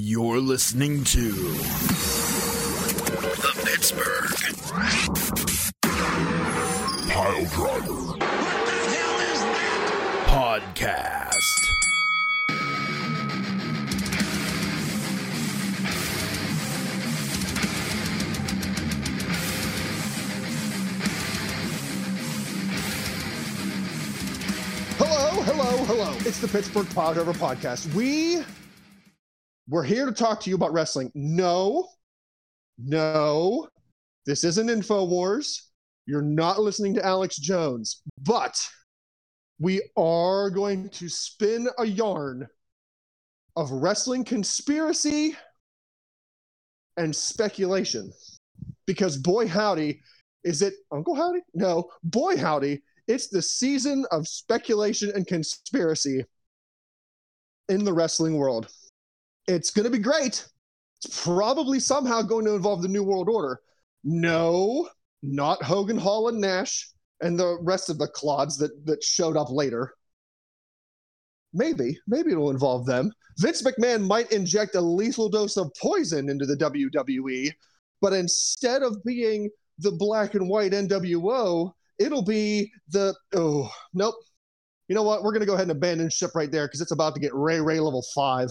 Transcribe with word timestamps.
You're 0.00 0.38
listening 0.38 1.02
to 1.02 1.32
the 3.32 3.52
Pittsburgh 3.64 4.30
Pile 7.10 7.44
Driver. 7.46 7.90
What 8.06 8.20
the 8.20 8.72
hell 8.94 9.18
is 9.18 9.40
that? 9.40 10.24
Podcast. 10.28 11.34
Hello, 24.96 25.42
hello, 25.42 25.84
hello. 25.86 26.12
It's 26.20 26.38
the 26.38 26.46
Pittsburgh 26.46 26.88
Pile 26.94 27.14
Driver 27.14 27.32
Podcast. 27.32 27.92
We 27.94 28.44
we're 29.68 29.84
here 29.84 30.06
to 30.06 30.12
talk 30.12 30.40
to 30.40 30.50
you 30.50 30.56
about 30.56 30.72
wrestling. 30.72 31.12
No, 31.14 31.88
no, 32.78 33.68
this 34.24 34.42
isn't 34.44 34.68
InfoWars. 34.68 35.60
You're 36.06 36.22
not 36.22 36.60
listening 36.60 36.94
to 36.94 37.04
Alex 37.04 37.36
Jones, 37.36 38.02
but 38.22 38.58
we 39.60 39.82
are 39.96 40.48
going 40.48 40.88
to 40.90 41.08
spin 41.08 41.68
a 41.78 41.84
yarn 41.84 42.48
of 43.56 43.70
wrestling 43.70 44.24
conspiracy 44.24 45.36
and 46.96 47.14
speculation. 47.14 48.10
Because 48.86 49.18
boy 49.18 49.46
howdy, 49.46 50.00
is 50.44 50.62
it 50.62 50.74
Uncle 50.90 51.14
Howdy? 51.14 51.40
No, 51.52 51.90
boy 52.02 52.38
howdy, 52.38 52.80
it's 53.06 53.28
the 53.28 53.42
season 53.42 54.06
of 54.10 54.26
speculation 54.26 55.12
and 55.14 55.26
conspiracy 55.26 56.24
in 57.68 57.84
the 57.84 57.92
wrestling 57.92 58.36
world. 58.36 58.70
It's 59.48 59.70
going 59.70 59.84
to 59.84 59.90
be 59.90 59.98
great. 59.98 60.46
It's 61.02 61.24
probably 61.24 61.80
somehow 61.80 62.22
going 62.22 62.44
to 62.44 62.54
involve 62.54 62.82
the 62.82 62.88
New 62.88 63.02
World 63.02 63.28
Order. 63.28 63.60
No, 64.04 64.88
not 65.22 65.62
Hogan, 65.62 65.98
Hall, 65.98 66.28
and 66.28 66.40
Nash, 66.40 66.88
and 67.20 67.38
the 67.38 67.58
rest 67.62 67.90
of 67.90 67.98
the 67.98 68.08
clods 68.08 68.58
that, 68.58 68.84
that 68.86 69.02
showed 69.02 69.36
up 69.36 69.50
later. 69.50 69.94
Maybe, 71.54 71.98
maybe 72.06 72.32
it'll 72.32 72.50
involve 72.50 72.86
them. 72.86 73.10
Vince 73.38 73.62
McMahon 73.62 74.06
might 74.06 74.30
inject 74.32 74.74
a 74.74 74.80
lethal 74.80 75.28
dose 75.28 75.56
of 75.56 75.72
poison 75.80 76.28
into 76.28 76.44
the 76.44 76.56
WWE, 76.56 77.50
but 78.00 78.12
instead 78.12 78.82
of 78.82 79.02
being 79.04 79.48
the 79.78 79.92
black 79.92 80.34
and 80.34 80.48
white 80.48 80.72
NWO, 80.72 81.72
it'll 81.98 82.24
be 82.24 82.70
the 82.88 83.14
oh 83.34 83.70
nope. 83.94 84.16
You 84.88 84.94
know 84.94 85.02
what? 85.02 85.22
We're 85.22 85.32
gonna 85.32 85.46
go 85.46 85.54
ahead 85.54 85.68
and 85.68 85.76
abandon 85.76 86.10
ship 86.10 86.32
right 86.34 86.50
there 86.50 86.66
because 86.66 86.80
it's 86.80 86.92
about 86.92 87.14
to 87.14 87.20
get 87.20 87.34
Ray 87.34 87.60
Ray 87.60 87.80
level 87.80 88.04
five. 88.14 88.50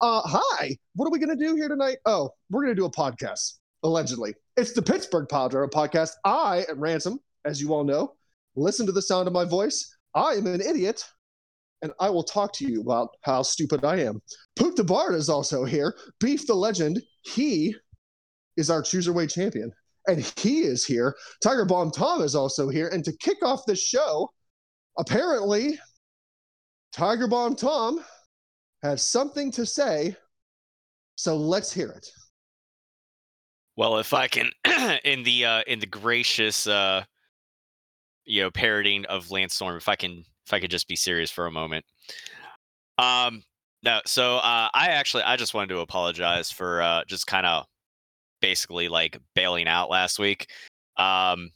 Uh, 0.00 0.20
hi. 0.24 0.76
What 0.94 1.06
are 1.06 1.10
we 1.10 1.18
gonna 1.18 1.36
do 1.36 1.56
here 1.56 1.68
tonight? 1.68 1.98
Oh, 2.04 2.30
we're 2.50 2.62
gonna 2.62 2.74
do 2.74 2.84
a 2.84 2.90
podcast. 2.90 3.54
Allegedly, 3.82 4.34
it's 4.56 4.72
the 4.72 4.82
Pittsburgh 4.82 5.28
Pile 5.28 5.48
podcast. 5.48 6.10
I 6.24 6.64
am 6.68 6.80
Ransom, 6.80 7.18
as 7.44 7.60
you 7.60 7.72
all 7.72 7.84
know. 7.84 8.14
Listen 8.56 8.84
to 8.86 8.92
the 8.92 9.02
sound 9.02 9.26
of 9.26 9.32
my 9.34 9.44
voice. 9.44 9.96
I 10.14 10.32
am 10.32 10.46
an 10.46 10.60
idiot, 10.60 11.04
and 11.82 11.92
I 12.00 12.10
will 12.10 12.24
talk 12.24 12.52
to 12.54 12.70
you 12.70 12.80
about 12.80 13.10
how 13.22 13.42
stupid 13.42 13.84
I 13.84 14.00
am. 14.00 14.20
Poot 14.56 14.76
the 14.76 14.84
Bard 14.84 15.14
is 15.14 15.28
also 15.28 15.64
here. 15.64 15.94
Beef 16.20 16.46
the 16.46 16.54
Legend. 16.54 17.00
He 17.24 17.74
is 18.56 18.70
our 18.70 18.82
cruiserweight 18.82 19.32
champion 19.32 19.72
and 20.06 20.20
he 20.38 20.60
is 20.60 20.84
here. 20.84 21.16
Tiger 21.42 21.64
Bomb 21.64 21.90
Tom 21.90 22.22
is 22.22 22.34
also 22.34 22.68
here. 22.68 22.88
And 22.88 23.04
to 23.04 23.16
kick 23.18 23.38
off 23.42 23.66
the 23.66 23.74
show, 23.76 24.30
apparently, 24.98 25.78
Tiger 26.92 27.26
Bomb 27.26 27.56
Tom 27.56 28.04
has 28.86 29.04
something 29.04 29.50
to 29.52 29.66
say. 29.66 30.16
So 31.16 31.36
let's 31.36 31.72
hear 31.72 31.90
it. 31.90 32.08
Well, 33.76 33.98
if 33.98 34.14
I 34.14 34.28
can, 34.28 34.50
in 35.04 35.22
the 35.22 35.44
uh, 35.44 35.62
in 35.66 35.80
the 35.80 35.86
gracious, 35.86 36.66
uh, 36.66 37.04
you 38.24 38.42
know, 38.42 38.50
parroting 38.50 39.04
of 39.06 39.30
Lance 39.30 39.54
Storm, 39.54 39.76
if 39.76 39.88
I 39.88 39.96
can, 39.96 40.24
if 40.46 40.52
I 40.52 40.60
could 40.60 40.70
just 40.70 40.88
be 40.88 40.96
serious 40.96 41.30
for 41.30 41.46
a 41.46 41.52
moment. 41.52 41.84
Um, 42.98 43.42
no, 43.82 44.00
so 44.06 44.36
uh, 44.36 44.68
I 44.72 44.88
actually, 44.88 45.24
I 45.24 45.36
just 45.36 45.52
wanted 45.52 45.74
to 45.74 45.80
apologize 45.80 46.50
for 46.50 46.80
uh, 46.80 47.04
just 47.06 47.26
kind 47.26 47.46
of 47.46 47.66
basically 48.40 48.88
like 48.88 49.18
bailing 49.34 49.68
out 49.68 49.90
last 49.90 50.18
week. 50.18 50.48
Um, 50.96 51.50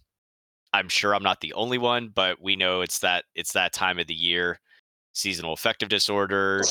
I'm 0.72 0.88
sure 0.88 1.14
I'm 1.14 1.22
not 1.22 1.40
the 1.40 1.54
only 1.54 1.78
one, 1.78 2.10
but 2.14 2.40
we 2.40 2.56
know 2.56 2.82
it's 2.82 3.00
that 3.00 3.24
it's 3.34 3.52
that 3.54 3.72
time 3.72 3.98
of 3.98 4.06
the 4.06 4.14
year, 4.14 4.60
seasonal 5.20 5.52
affective 5.52 5.88
disorder, 5.88 6.62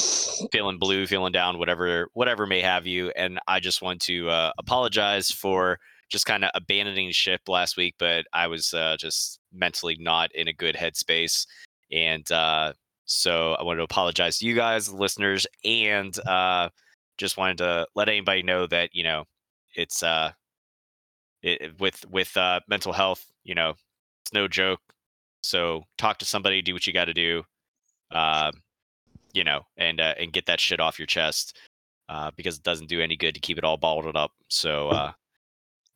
feeling 0.52 0.78
blue, 0.78 1.06
feeling 1.06 1.32
down, 1.32 1.58
whatever 1.60 2.10
whatever 2.14 2.46
may 2.46 2.62
have 2.62 2.88
you. 2.88 3.12
And 3.16 3.40
I 3.48 3.60
just 3.60 3.82
want 3.82 4.02
to 4.02 4.30
uh, 4.30 4.52
apologize 4.58 5.32
for 5.32 5.80
just 6.10 6.26
kind 6.26 6.44
of 6.44 6.52
abandoning 6.56 7.12
ship 7.12 7.42
last 7.48 7.78
week, 7.78 7.96
but 8.00 8.26
I 8.34 8.48
was 8.48 8.74
uh, 8.74 8.98
just 9.00 9.40
mentally 9.54 9.98
not 10.00 10.34
in 10.34 10.48
a 10.48 10.54
good 10.54 10.76
headspace, 10.76 11.46
and 11.92 12.30
uh, 12.32 12.74
so 13.06 13.54
I 13.54 13.64
wanted 13.64 13.78
to 13.78 13.84
apologize 13.84 14.40
to 14.40 14.46
you 14.46 14.56
guys, 14.56 14.92
listeners, 14.92 15.46
and 15.64 16.18
uh, 16.28 16.70
just 17.20 17.38
wanted 17.38 17.58
to 17.58 17.86
let 17.96 18.10
anybody 18.10 18.42
know 18.42 18.66
that 18.66 18.90
you 18.94 19.04
know 19.04 19.26
it's 19.76 20.02
uh 20.02 20.32
it, 21.44 21.80
with 21.80 22.04
with 22.10 22.36
uh 22.38 22.60
mental 22.68 22.94
health 22.94 23.26
you 23.44 23.54
know 23.54 23.76
it's 24.24 24.34
no 24.34 24.48
joke 24.48 24.80
so 25.42 25.84
talk 25.98 26.18
to 26.18 26.26
somebody 26.26 26.62
do 26.62 26.74
what 26.74 26.88
you 26.88 26.94
got 26.94 27.06
to 27.06 27.14
do 27.14 27.44
uh 28.12 28.52
you 29.34 29.44
know 29.44 29.62
and 29.78 30.00
uh, 30.02 30.14
and 30.20 30.34
get 30.34 30.46
that 30.48 30.60
shit 30.60 30.80
off 30.80 30.98
your 31.00 31.06
chest 31.06 31.58
uh 32.10 32.32
because 32.36 32.58
it 32.58 32.64
doesn't 32.64 32.90
do 32.90 33.02
any 33.02 33.16
good 33.16 33.36
to 33.36 33.40
keep 33.42 33.58
it 33.58 33.64
all 33.64 33.78
bottled 33.78 34.16
up 34.16 34.32
so 34.48 34.90
uh 34.90 35.12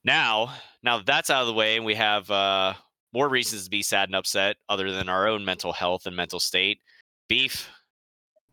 now 0.04 0.54
now 0.84 0.98
that 0.98 1.06
that's 1.06 1.30
out 1.30 1.42
of 1.42 1.48
the 1.48 1.54
way 1.54 1.76
and 1.76 1.86
we 1.86 1.96
have 1.96 2.30
uh 2.30 2.74
more 3.14 3.30
reasons 3.30 3.64
to 3.66 3.70
be 3.70 3.82
sad 3.84 4.10
and 4.10 4.16
upset 4.16 4.58
other 4.70 4.92
than 4.92 5.10
our 5.10 5.28
own 5.28 5.44
mental 5.46 5.74
health 5.74 6.06
and 6.06 6.16
mental 6.16 6.40
state 6.40 6.80
beef 7.28 7.70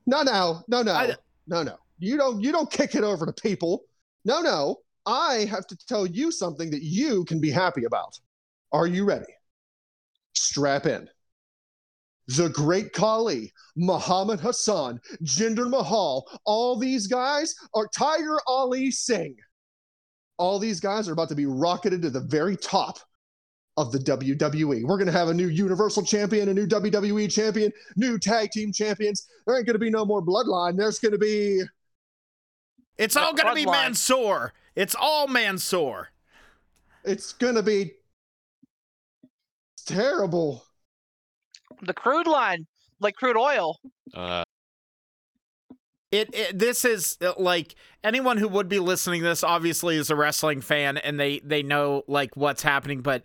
No, 0.07 0.23
no, 0.23 0.63
no, 0.69 0.83
no, 0.83 0.93
I- 0.93 1.15
no, 1.47 1.63
no. 1.63 1.77
You 2.03 2.17
don't. 2.17 2.41
You 2.41 2.51
don't 2.51 2.71
kick 2.71 2.95
it 2.95 3.05
over 3.05 3.27
to 3.27 3.33
people. 3.43 3.83
No, 4.25 4.41
no. 4.41 4.77
I 5.05 5.45
have 5.51 5.67
to 5.67 5.77
tell 5.87 6.07
you 6.07 6.31
something 6.33 6.71
that 6.71 6.83
you 6.83 7.27
can 7.27 7.41
be 7.43 7.51
happy 7.51 7.85
about. 7.85 8.19
Are 8.73 8.87
you 8.87 9.05
ready? 9.05 9.27
Strap 10.35 10.87
in. 10.87 11.09
The 12.37 12.49
Great 12.51 12.93
Khali, 12.93 13.53
Muhammad 13.77 14.41
Hassan, 14.41 15.01
Jinder 15.25 15.69
Mahal, 15.69 16.27
all 16.45 16.79
these 16.79 17.07
guys 17.07 17.55
are 17.75 17.89
Tiger 17.89 18.39
Ali 18.47 18.91
Singh. 18.91 19.37
All 20.37 20.59
these 20.59 20.81
guys 20.81 21.09
are 21.09 21.13
about 21.13 21.29
to 21.31 21.35
be 21.35 21.47
rocketed 21.47 22.03
to 22.03 22.11
the 22.11 22.21
very 22.21 22.57
top 22.57 22.99
of 23.77 23.93
the 23.93 23.99
WWE. 23.99 24.85
We're 24.85 24.97
going 24.97 25.07
to 25.07 25.13
have 25.13 25.29
a 25.29 25.35
new 25.35 25.49
Universal 25.49 26.05
Champion, 26.05 26.49
a 26.51 26.55
new 26.55 26.67
WWE 26.67 27.31
Champion, 27.33 27.73
new 27.97 28.19
tag 28.19 28.51
team 28.51 28.73
champions. 28.73 29.27
There 29.47 29.57
ain't 29.57 29.67
going 29.67 29.75
to 29.75 29.79
be 29.81 29.91
no 29.91 30.05
more 30.05 30.23
bloodline. 30.23 30.77
There's 30.77 30.99
going 30.99 31.13
to 31.13 31.19
be 31.19 31.63
It's 32.99 33.17
all 33.17 33.33
gonna 33.35 33.55
be 33.55 33.67
Mansoor. 33.67 34.53
It's 34.77 34.95
all 34.99 35.27
Mansoor. 35.27 36.09
it's 37.05 37.33
going 37.33 37.55
to 37.55 37.63
be 37.63 37.93
terrible. 39.87 40.65
The 41.83 41.95
crude 41.95 42.27
line, 42.27 42.67
like 43.01 43.15
crude 43.17 43.37
oil. 43.37 43.79
uh 44.15 44.45
It, 46.11 46.35
it 46.35 46.59
this 46.59 46.85
is 46.85 47.17
uh, 47.23 47.33
like 47.39 47.75
anyone 48.03 48.37
who 48.37 48.49
would 48.49 48.69
be 48.69 48.81
listening 48.81 49.23
to 49.23 49.29
this 49.29 49.45
obviously 49.45 49.97
is 49.97 50.11
a 50.11 50.17
wrestling 50.17 50.61
fan 50.61 50.97
and 50.99 51.19
they 51.21 51.39
they 51.41 51.63
know 51.63 52.03
like 52.09 52.37
what's 52.37 52.63
happening 52.63 53.01
but 53.01 53.25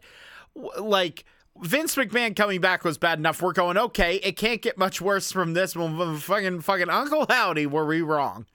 w- 0.56 0.72
like 0.84 1.26
Vince 1.62 1.96
McMahon 1.96 2.36
coming 2.36 2.60
back 2.60 2.84
was 2.84 2.98
bad 2.98 3.18
enough. 3.18 3.42
We're 3.42 3.54
going 3.54 3.78
okay. 3.78 4.18
It 4.18 4.36
can't 4.36 4.62
get 4.62 4.78
much 4.78 5.00
worse 5.00 5.32
from 5.32 5.54
this. 5.54 5.74
Well, 5.76 6.18
Fucking 6.18 6.62
fucking 6.62 6.90
Uncle 6.90 7.26
Howdy, 7.30 7.66
were 7.66 7.86
we 7.86 8.02
wrong? 8.02 8.46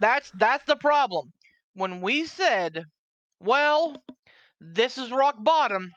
That's 0.00 0.30
that's 0.34 0.64
the 0.64 0.76
problem. 0.76 1.32
When 1.74 2.00
we 2.00 2.24
said, 2.24 2.86
"Well, 3.40 4.02
this 4.60 4.96
is 4.96 5.10
rock 5.12 5.36
bottom," 5.38 5.92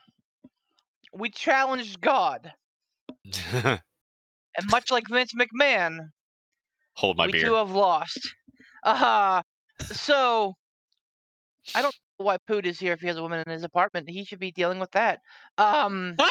we 1.14 1.30
challenged 1.30 2.00
God, 2.02 2.52
and 3.52 3.80
much 4.70 4.90
like 4.90 5.04
Vince 5.08 5.32
McMahon, 5.34 5.98
hold 6.94 7.16
my 7.16 7.26
we 7.26 7.32
beer 7.32 7.44
too 7.46 7.54
have 7.54 7.70
lost. 7.70 8.18
Uh 8.82 9.42
so 9.82 10.54
I 11.74 11.82
don't 11.82 11.94
know 12.18 12.24
why 12.24 12.38
Poot 12.46 12.66
is 12.66 12.78
here 12.78 12.92
if 12.94 13.00
he 13.00 13.06
has 13.08 13.16
a 13.16 13.22
woman 13.22 13.42
in 13.46 13.52
his 13.52 13.62
apartment. 13.64 14.08
He 14.08 14.24
should 14.24 14.38
be 14.40 14.50
dealing 14.52 14.78
with 14.78 14.90
that. 14.92 15.20
Um 15.58 16.16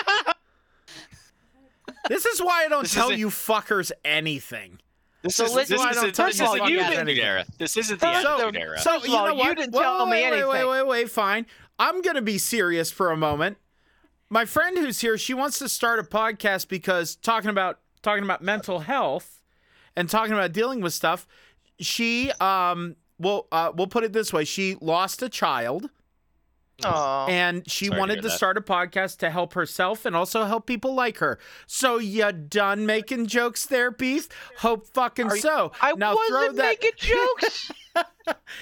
This 2.07 2.25
is 2.25 2.41
why 2.41 2.65
I 2.65 2.69
don't 2.69 2.83
This 2.83 2.94
tell 2.94 3.12
you 3.12 3.27
fuckers 3.27 3.92
anything. 4.06 4.80
This 5.21 5.35
So 5.35 5.44
isn't, 5.45 5.56
listen- 5.57 5.75
this 5.77 5.85
I 5.85 5.89
isn't, 5.92 6.03
don't 6.03 6.15
touch 6.15 6.25
this 6.38 6.42
isn't 6.42 6.45
this 6.45 6.53
the 6.53 6.59
fucking 6.59 6.80
attitude 6.80 7.00
anything. 7.00 7.24
era. 7.25 7.45
This 7.57 7.77
isn't 7.77 8.00
the 8.00 8.21
So- 8.21 8.35
attitude 8.42 8.62
era. 8.62 8.80
So 8.80 8.94
First 8.94 9.07
you 9.07 9.15
all, 9.15 9.27
know 9.35 9.44
you 9.44 9.56
didn't 9.56 9.74
Whoa, 9.74 9.81
tell 9.81 10.06
me 10.06 10.12
wait, 10.12 10.31
Wait, 10.31 10.45
wait, 10.47 10.65
wait, 10.69 10.88
wait. 10.88 11.09
Fine. 11.12 11.45
I'm 11.77 12.01
gonna 12.01 12.21
be 12.21 12.38
serious 12.38 12.89
for 12.92 13.12
a 13.12 13.18
moment. 13.18 13.57
My 14.30 14.46
friend 14.46 14.78
who's 14.78 15.00
here, 15.02 15.18
she 15.18 15.34
wants 15.34 15.58
to 15.60 15.68
start 15.70 16.00
a 16.00 16.04
podcast 16.04 16.68
because 16.68 17.16
talking 17.16 17.50
about 17.50 17.80
talking 18.02 18.24
about 18.24 18.42
mental 18.42 18.80
health 18.80 19.42
and 19.96 20.10
talking 20.10 20.34
about 20.34 20.52
dealing 20.52 20.81
with 20.81 20.94
stuff. 20.94 21.28
She 21.80 22.31
um 22.40 22.96
well, 23.18 23.48
uh, 23.52 23.72
we'll 23.76 23.88
put 23.88 24.04
it 24.04 24.14
this 24.14 24.31
way: 24.31 24.46
she 24.46 24.78
lost 24.80 25.22
a 25.24 25.30
child, 25.30 25.90
Aw. 26.86 27.26
and 27.28 27.70
she 27.70 27.88
Sorry 27.88 28.00
wanted 28.00 28.14
hear 28.16 28.22
to 28.24 28.30
start 28.30 28.56
a 28.58 28.62
podcast 28.62 29.18
to 29.18 29.30
help 29.30 29.54
herself 29.54 30.06
and 30.06 30.16
also 30.16 30.46
help 30.46 30.66
people 30.68 30.94
like 30.94 31.18
her. 31.18 31.40
So 31.68 31.98
you 31.98 32.31
done 32.31 32.86
making 32.86 33.28
jokes 33.28 33.66
there, 33.66 33.92
Beef? 33.92 34.30
Hope 34.60 34.88
fucking 34.88 35.28
Are 35.28 35.36
you- 35.36 35.42
so. 35.42 35.72
I 35.81 35.94
now 35.94 36.16
wasn't 36.16 36.58
that. 36.58 36.78
making 36.81 36.92
jokes. 36.98 37.72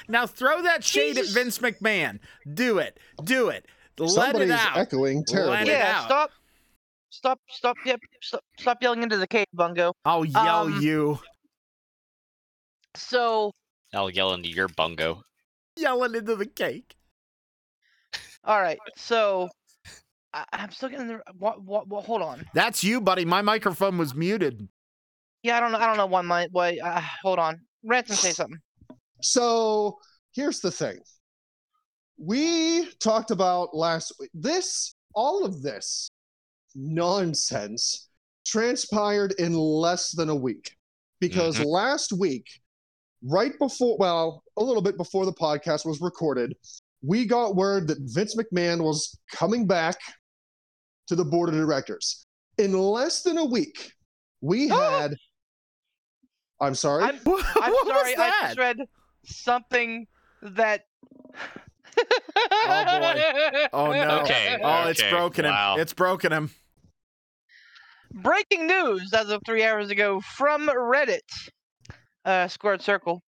Now 0.08 0.26
throw 0.26 0.62
that 0.64 0.84
shade 0.84 1.16
Jesus. 1.18 1.36
at 1.36 1.44
Vince 1.44 1.60
McMahon. 1.60 2.20
Do 2.52 2.80
it. 2.80 2.98
Do 3.24 3.50
it. 3.50 3.66
Let 4.00 4.10
Somebody's 4.12 4.50
it 4.52 4.60
out. 4.60 4.78
echoing 4.78 5.24
terribly. 5.26 5.52
Let 5.58 5.68
it 5.68 5.72
yeah, 5.72 5.98
out. 6.00 6.06
stop. 6.06 6.32
Stop, 7.10 7.40
stop, 7.50 7.78
yep, 7.86 8.00
stop, 8.22 8.44
stop 8.60 8.78
yelling 8.84 9.02
into 9.02 9.18
the 9.18 9.26
cave, 9.28 9.46
Bungo. 9.54 9.94
I'll 10.06 10.26
yell 10.26 10.66
Um, 10.66 10.82
you. 10.82 11.20
So, 12.96 13.52
I'll 13.94 14.10
yell 14.10 14.34
into 14.34 14.50
your 14.50 14.68
bungo. 14.68 15.24
Yelling 15.78 16.16
into 16.16 16.36
the 16.36 16.46
cake. 16.46 16.96
all 18.44 18.60
right, 18.62 18.78
so 18.98 19.50
I, 20.34 20.44
I'm 20.52 20.72
still 20.72 20.90
getting 20.90 21.08
the. 21.08 21.22
What, 21.38 21.64
what, 21.64 21.88
what, 21.88 22.06
hold 22.06 22.22
on. 22.22 22.46
That's 22.54 22.84
you, 22.84 23.00
buddy. 23.00 23.24
My 23.26 23.42
microphone 23.42 23.98
was 23.98 24.14
muted. 24.14 24.68
Yeah, 25.44 25.58
I 25.58 25.60
don't 25.60 25.72
know. 25.72 25.78
I 25.80 25.86
don't 25.88 25.98
know 25.98 26.08
why 26.08 26.22
my 26.22 26.48
why. 26.52 26.78
Uh, 26.84 27.02
hold 27.24 27.40
on. 27.40 27.62
Ransom, 27.84 28.16
say 28.16 28.32
something. 28.34 28.60
So 29.22 29.98
here's 30.34 30.60
the 30.60 30.72
thing. 30.72 31.00
We 32.18 32.92
talked 33.00 33.32
about 33.32 33.76
last 33.76 34.14
week. 34.20 34.30
This, 34.34 34.94
all 35.14 35.46
of 35.46 35.62
this 35.62 36.10
nonsense 36.76 38.10
transpired 38.46 39.34
in 39.40 39.54
less 39.54 40.12
than 40.12 40.30
a 40.30 40.36
week. 40.36 40.76
Because 41.20 41.58
Mhm. 41.58 41.66
last 41.66 42.14
week, 42.14 42.46
right 43.24 43.58
before, 43.60 43.98
well, 43.98 44.44
a 44.56 44.64
little 44.64 44.82
bit 44.84 44.98
before 44.98 45.26
the 45.26 45.34
podcast 45.34 45.86
was 45.86 46.00
recorded, 46.00 46.56
we 47.02 47.26
got 47.26 47.56
word 47.56 47.88
that 47.88 47.98
Vince 48.02 48.36
McMahon 48.36 48.84
was 48.84 49.18
coming 49.32 49.66
back 49.66 50.00
to 51.08 51.16
the 51.16 51.26
board 51.26 51.50
of 51.50 51.56
directors. 51.56 52.26
In 52.58 52.74
less 52.74 53.24
than 53.24 53.38
a 53.38 53.46
week, 53.46 53.94
we 54.42 54.68
had. 54.68 55.16
I'm 56.60 56.76
sorry. 56.76 57.04
I'm, 57.04 57.16
I'm 57.26 57.72
was 57.72 57.88
sorry. 57.88 58.14
I 58.14 58.16
that? 58.16 58.42
just 58.46 58.58
read 58.60 58.78
something 59.26 60.08
that. 60.42 60.86
Boy. 61.98 63.68
Oh 63.74 63.92
no. 63.92 64.20
Okay, 64.22 64.58
Oh, 64.64 64.88
it's 64.88 65.04
broken 65.10 65.46
him. 65.46 65.52
wow. 65.52 65.76
It's 65.78 65.94
broken 65.94 66.32
him. 66.32 66.50
Breaking 68.14 68.68
news 68.68 69.14
as 69.14 69.30
of 69.30 69.42
three 69.46 69.64
hours 69.64 69.90
ago 69.90 70.22
from 70.22 70.68
Reddit. 70.68 71.20
Uh, 72.26 72.48
squared 72.48 72.82
circle. 72.82 73.22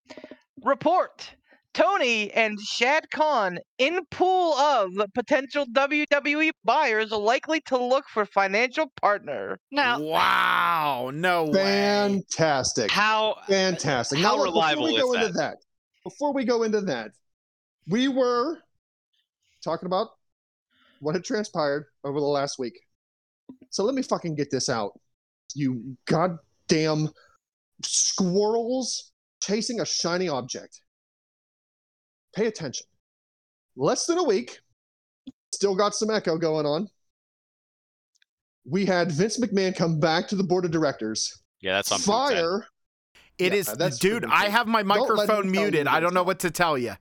Report. 0.64 1.32
Tony 1.74 2.32
and 2.32 2.60
Shad 2.60 3.10
Khan 3.12 3.60
in 3.78 4.00
pool 4.10 4.54
of 4.56 4.92
potential 5.14 5.66
WWE 5.72 6.50
buyers 6.66 7.12
likely 7.12 7.62
to 7.68 7.78
look 7.78 8.06
for 8.12 8.26
financial 8.26 8.92
partner. 9.00 9.60
Now, 9.72 10.00
wow. 10.02 11.12
No 11.14 11.46
way. 11.46 11.54
Fantastic. 11.54 12.90
how 12.90 13.36
Fantastic. 13.48 14.20
How 14.20 14.38
now, 14.38 14.44
reliable 14.44 14.88
before 14.88 14.94
we 14.94 14.96
is 14.98 15.04
go 15.04 15.14
into 15.14 15.28
that? 15.28 15.34
that, 15.38 15.58
before 16.04 16.34
we 16.34 16.44
go 16.44 16.64
into 16.64 16.82
that, 16.82 17.12
we 17.90 18.08
were 18.08 18.60
talking 19.64 19.88
about 19.88 20.10
what 21.02 21.16
had 21.16 21.24
transpired 21.24 21.86
over 22.04 22.20
the 22.20 22.26
last 22.26 22.60
week. 22.60 22.80
So 23.72 23.84
let 23.84 23.96
me 23.96 24.02
fucking 24.02 24.36
get 24.36 24.52
this 24.52 24.70
out. 24.70 25.00
You 25.56 25.98
goddamn 26.06 27.10
squirrels 27.84 29.12
chasing 29.42 29.82
a 29.82 29.86
shiny 29.86 30.30
object. 30.30 30.82
Pay 32.36 32.46
attention. 32.46 32.86
Less 33.76 34.06
than 34.06 34.20
a 34.20 34.24
week, 34.24 34.60
still 35.54 35.76
got 35.76 35.96
some 35.96 36.12
echo 36.12 36.38
going 36.38 36.66
on. 36.66 36.88
We 38.66 38.86
had 38.86 39.12
Vince 39.12 39.40
McMahon 39.40 39.76
come 39.76 40.00
back 40.00 40.28
to 40.28 40.36
the 40.36 40.44
board 40.44 40.66
of 40.66 40.72
directors, 40.72 41.42
Yeah, 41.62 41.74
that's 41.74 41.92
on 41.92 42.00
fire 42.00 42.68
It 43.40 43.54
Yeah, 43.54 43.60
is, 43.60 43.98
dude. 43.98 44.26
I 44.26 44.50
have 44.50 44.68
my 44.68 44.84
Don't 44.84 45.00
let 45.00 45.10
him 45.10 45.16
microphone 45.16 45.52
muted. 45.52 45.88
I 45.88 46.00
don't 46.00 46.14
know 46.14 46.24
what 46.24 46.40
to 46.40 46.52
tell 46.52 46.78
you. 46.78 46.94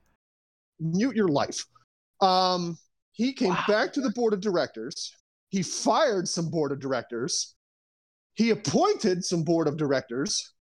Mute 0.79 1.15
your 1.15 1.27
life. 1.27 1.63
Um, 2.21 2.77
he 3.11 3.33
came 3.33 3.49
Wow. 3.49 3.63
back 3.67 3.93
to 3.93 4.01
the 4.01 4.11
board 4.11 4.33
of 4.33 4.41
directors. 4.41 5.11
He 5.49 5.63
fired 5.63 6.27
some 6.27 6.49
board 6.49 6.71
of 6.71 6.79
directors. 6.79 7.55
He 8.35 8.51
appointed 8.51 9.25
some 9.25 9.43
board 9.43 9.67
of 9.67 9.77
directors. 9.77 10.53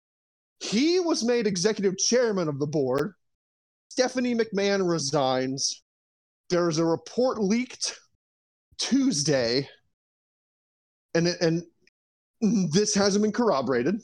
He 0.61 1.01
was 1.01 1.25
made 1.25 1.47
executive 1.47 1.99
chairman 1.99 2.49
of 2.49 2.59
the 2.59 2.67
board. 2.67 3.13
Stephanie 3.89 4.35
McMahon 4.35 4.89
resigns. 4.89 5.83
There's 6.49 6.79
a 6.79 6.85
report 6.85 7.39
leaked 7.39 7.99
Tuesday, 8.79 9.69
and 11.15 11.29
it- 11.29 11.41
and 11.41 11.63
this 12.73 12.95
hasn't 12.95 13.23
been 13.23 13.33
corroborated. 13.33 14.03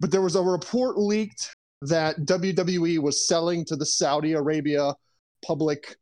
But 0.00 0.10
there 0.10 0.22
was 0.22 0.34
a 0.34 0.42
report 0.42 0.98
leaked 0.98 1.54
that 1.82 2.16
WWE 2.20 2.98
was 3.00 3.26
selling 3.26 3.64
to 3.66 3.76
the 3.76 3.86
Saudi 3.86 4.32
Arabia 4.32 4.94
Public 5.44 5.96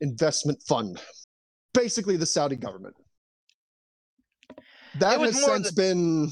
Investment 0.00 0.62
Fund, 0.68 1.00
basically 1.72 2.16
the 2.16 2.26
Saudi 2.26 2.56
government. 2.56 2.94
That 4.98 5.20
has 5.20 5.42
since 5.42 5.70
been 5.72 6.30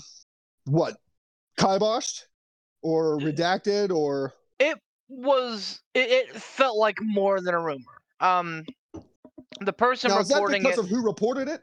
what 0.64 0.96
kiboshed 1.58 2.22
or 2.82 3.18
redacted 3.18 3.90
or 3.90 4.32
it 4.58 4.78
Was 5.08 5.80
it, 5.94 6.10
it 6.10 6.36
felt 6.36 6.76
like 6.76 6.98
more 7.00 7.40
than 7.40 7.54
a 7.54 7.60
rumor. 7.60 7.84
Um, 8.20 8.64
the 9.60 9.72
person 9.72 10.10
now 10.10 10.20
is 10.20 10.28
that 10.28 10.36
reporting 10.36 10.62
because 10.62 10.78
it. 10.78 10.84
of 10.84 10.88
who 10.88 11.02
reported 11.02 11.48
it? 11.48 11.60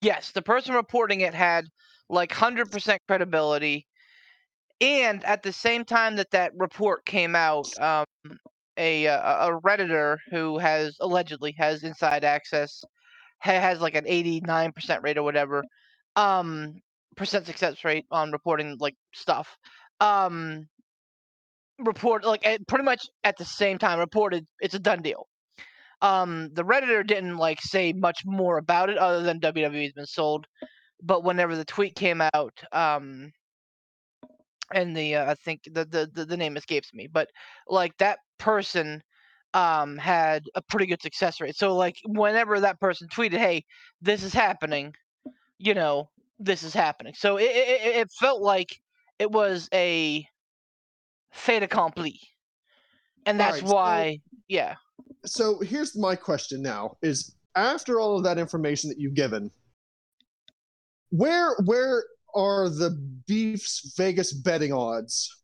Yes, 0.00 0.32
the 0.32 0.42
person 0.42 0.74
reporting 0.74 1.20
it 1.20 1.34
had 1.34 1.66
like 2.08 2.30
100% 2.30 2.96
credibility. 3.08 3.86
And 4.82 5.24
at 5.24 5.44
the 5.44 5.52
same 5.52 5.84
time 5.84 6.16
that 6.16 6.32
that 6.32 6.52
report 6.56 7.06
came 7.06 7.36
out, 7.36 7.68
um, 7.80 8.04
a, 8.76 9.06
uh, 9.06 9.48
a 9.48 9.60
Redditor 9.60 10.16
who 10.28 10.58
has 10.58 10.96
allegedly 11.00 11.54
has 11.56 11.84
inside 11.84 12.24
access 12.24 12.82
has 13.38 13.80
like 13.80 13.94
an 13.94 14.04
89% 14.04 15.02
rate 15.02 15.18
or 15.18 15.22
whatever, 15.22 15.62
um, 16.16 16.80
percent 17.16 17.46
success 17.46 17.84
rate 17.84 18.06
on 18.10 18.32
reporting 18.32 18.76
like 18.80 18.96
stuff. 19.14 19.56
Um, 20.00 20.66
report 21.78 22.24
like 22.24 22.42
pretty 22.66 22.84
much 22.84 23.06
at 23.22 23.36
the 23.36 23.44
same 23.44 23.78
time 23.78 24.00
reported 24.00 24.46
it's 24.60 24.74
a 24.74 24.80
done 24.80 25.02
deal. 25.02 25.28
Um, 26.00 26.50
the 26.54 26.64
redditor 26.64 27.06
didn't 27.06 27.36
like 27.36 27.60
say 27.60 27.92
much 27.92 28.22
more 28.24 28.58
about 28.58 28.90
it 28.90 28.98
other 28.98 29.22
than 29.22 29.38
WWE's 29.38 29.92
been 29.92 30.06
sold. 30.06 30.46
But 31.00 31.22
whenever 31.22 31.56
the 31.56 31.64
tweet 31.64 31.94
came 31.94 32.20
out, 32.34 32.60
um, 32.72 33.32
and 34.74 34.96
the 34.96 35.16
uh, 35.16 35.30
I 35.30 35.34
think 35.34 35.62
the, 35.64 35.84
the 35.84 36.10
the 36.12 36.24
the 36.24 36.36
name 36.36 36.56
escapes 36.56 36.92
me, 36.94 37.06
but 37.06 37.28
like 37.68 37.96
that 37.98 38.18
person 38.38 39.02
um 39.54 39.98
had 39.98 40.44
a 40.54 40.62
pretty 40.62 40.86
good 40.86 41.02
success 41.02 41.40
rate. 41.40 41.56
So 41.56 41.76
like 41.76 41.96
whenever 42.04 42.60
that 42.60 42.80
person 42.80 43.08
tweeted, 43.08 43.38
"Hey, 43.38 43.64
this 44.00 44.22
is 44.22 44.32
happening," 44.32 44.94
you 45.58 45.74
know, 45.74 46.08
this 46.38 46.62
is 46.62 46.74
happening. 46.74 47.14
So 47.16 47.36
it 47.36 47.44
it, 47.44 47.96
it- 47.96 48.12
felt 48.18 48.42
like 48.42 48.80
it 49.18 49.30
was 49.30 49.68
a 49.72 50.26
fait 51.32 51.62
accompli, 51.62 52.18
and 53.26 53.38
that's 53.38 53.56
Alright, 53.58 53.68
so- 53.68 53.74
why, 53.74 54.18
yeah. 54.48 54.74
So 55.24 55.60
here's 55.60 55.96
my 55.96 56.16
question 56.16 56.62
now: 56.62 56.96
Is 57.02 57.34
after 57.54 58.00
all 58.00 58.16
of 58.16 58.24
that 58.24 58.38
information 58.38 58.88
that 58.90 58.98
you've 58.98 59.14
given, 59.14 59.50
where 61.10 61.54
where 61.64 62.04
are 62.34 62.68
the 62.68 62.90
Beefs 63.26 63.94
Vegas 63.96 64.32
betting 64.32 64.72
odds 64.72 65.42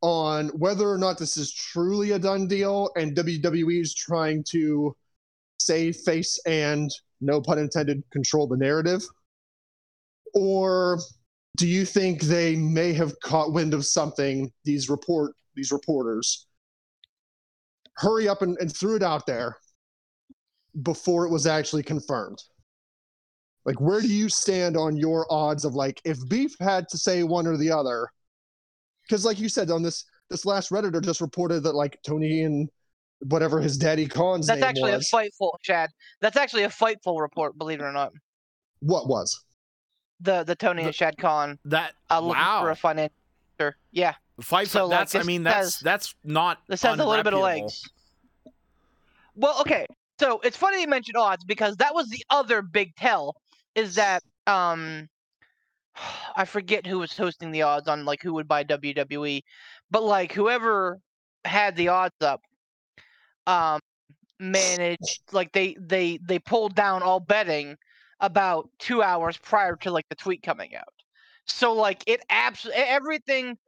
on 0.00 0.48
whether 0.48 0.90
or 0.90 0.98
not 0.98 1.18
this 1.18 1.36
is 1.36 1.52
truly 1.52 2.10
a 2.10 2.18
done 2.18 2.46
deal 2.46 2.90
and 2.96 3.16
WWE 3.16 3.80
is 3.80 3.94
trying 3.94 4.44
to 4.50 4.94
save 5.58 5.96
face 5.96 6.38
and 6.46 6.90
no 7.20 7.40
pun 7.40 7.58
intended 7.58 8.02
control 8.10 8.46
the 8.46 8.56
narrative? 8.56 9.02
Or 10.34 10.98
do 11.56 11.66
you 11.66 11.84
think 11.84 12.22
they 12.22 12.56
may 12.56 12.92
have 12.92 13.18
caught 13.20 13.52
wind 13.52 13.74
of 13.74 13.86
something 13.86 14.52
these 14.64 14.90
report 14.90 15.32
these 15.54 15.70
reporters 15.70 16.46
hurry 17.96 18.28
up 18.28 18.42
and, 18.42 18.58
and 18.58 18.74
threw 18.74 18.96
it 18.96 19.02
out 19.02 19.24
there 19.24 19.56
before 20.82 21.24
it 21.26 21.30
was 21.30 21.46
actually 21.46 21.82
confirmed 21.82 22.42
like 23.64 23.80
where 23.80 24.00
do 24.00 24.08
you 24.08 24.28
stand 24.28 24.76
on 24.76 24.96
your 24.96 25.26
odds 25.30 25.64
of 25.64 25.74
like 25.74 26.00
if 26.04 26.18
beef 26.28 26.54
had 26.60 26.88
to 26.88 26.98
say 26.98 27.22
one 27.22 27.46
or 27.46 27.56
the 27.56 27.70
other 27.70 28.08
because 29.02 29.24
like 29.24 29.38
you 29.40 29.48
said 29.48 29.70
on 29.70 29.82
this 29.82 30.04
this 30.30 30.44
last 30.44 30.70
redditor 30.70 31.02
just 31.02 31.20
reported 31.20 31.62
that 31.62 31.74
like 31.74 31.98
tony 32.04 32.42
and 32.42 32.68
whatever 33.28 33.60
his 33.60 33.78
daddy 33.78 34.06
Khan's 34.06 34.46
That's 34.46 34.60
name 34.60 34.68
actually 34.68 34.92
was 34.92 35.10
a 35.10 35.16
fightful, 35.16 35.52
Chad. 35.62 35.88
That's 36.20 36.36
actually 36.36 36.64
a 36.64 36.68
fightful 36.68 37.20
report, 37.20 37.56
believe 37.56 37.80
it 37.80 37.84
or 37.84 37.92
not. 37.92 38.12
what 38.80 39.08
was 39.08 39.40
The 40.20 40.42
the 40.44 40.54
Tony 40.54 40.82
The- 40.82 40.88
and 40.88 40.94
Shad 40.94 41.16
Khan 41.16 41.58
That 41.64 41.94
uh, 42.10 42.20
looking 42.20 42.34
for 42.42 42.48
wow. 42.48 42.66
a 42.66 42.74
financial. 42.74 43.14
Yeah, 43.92 44.14
fightful. 44.42 44.66
So, 44.68 44.86
like, 44.86 44.98
that's. 44.98 45.14
I 45.14 45.22
mean, 45.22 45.42
that's 45.44 45.56
has- 45.56 45.78
that's 45.78 46.14
not. 46.22 46.58
This 46.68 46.82
has 46.82 46.98
a 46.98 47.04
little 47.06 47.24
bit 47.24 47.32
of 47.32 47.40
unreputable. 47.40 47.62
legs. 47.62 47.82
Well, 49.36 49.60
okay. 49.60 49.86
So 50.20 50.40
it's 50.44 50.56
funny 50.56 50.80
you 50.80 50.86
mentioned 50.88 51.16
odds 51.16 51.44
because 51.44 51.76
that 51.76 51.94
was 51.94 52.08
the 52.08 52.24
other 52.30 52.60
big 52.62 52.94
tell 52.96 53.36
is 53.74 53.94
that 53.96 54.22
um 54.46 55.08
I 56.36 56.44
forget 56.44 56.86
who 56.86 56.98
was 56.98 57.16
hosting 57.16 57.52
the 57.52 57.62
odds 57.62 57.88
on 57.88 58.04
like 58.04 58.22
who 58.22 58.34
would 58.34 58.48
buy 58.48 58.64
WWE, 58.64 59.44
but 59.90 60.02
like 60.04 60.32
whoever 60.32 60.98
had 61.44 61.76
the 61.76 61.88
odds 61.88 62.16
up 62.22 62.40
um 63.46 63.80
managed 64.40 65.22
like 65.32 65.52
they 65.52 65.76
they 65.80 66.18
they 66.22 66.38
pulled 66.38 66.74
down 66.74 67.02
all 67.02 67.20
betting 67.20 67.76
about 68.20 68.68
2 68.78 69.02
hours 69.02 69.38
prior 69.38 69.76
to 69.76 69.90
like 69.90 70.08
the 70.08 70.16
tweet 70.16 70.42
coming 70.42 70.74
out. 70.74 70.94
So 71.46 71.72
like 71.74 72.04
it 72.06 72.20
absolutely 72.30 72.82
everything 72.84 73.58